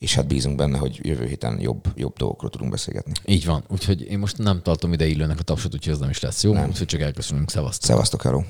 és 0.00 0.14
hát 0.14 0.26
bízunk 0.26 0.56
benne, 0.56 0.78
hogy 0.78 0.98
jövő 1.02 1.26
héten 1.26 1.60
jobb, 1.60 1.84
jobb 1.94 2.16
dolgokról 2.16 2.50
tudunk 2.50 2.70
beszélgetni. 2.70 3.12
így 3.24 3.44
van. 3.44 3.64
Úgyhogy 3.68 4.02
én 4.02 4.18
most 4.18 4.38
nem 4.38 4.62
tartom 4.62 4.92
ide 4.92 5.06
illőnek 5.06 5.38
a 5.38 5.42
tapsot, 5.42 5.74
úgyhogy 5.74 5.92
ez 5.92 5.98
nem 5.98 6.10
is 6.10 6.20
lesz 6.20 6.42
jó. 6.42 6.64
Úgyhogy 6.66 6.86
csak 6.86 7.00
elköszönünk. 7.00 7.50
Szevasztok. 7.50 7.90
Szevasztok, 7.90 8.22
hello! 8.22 8.42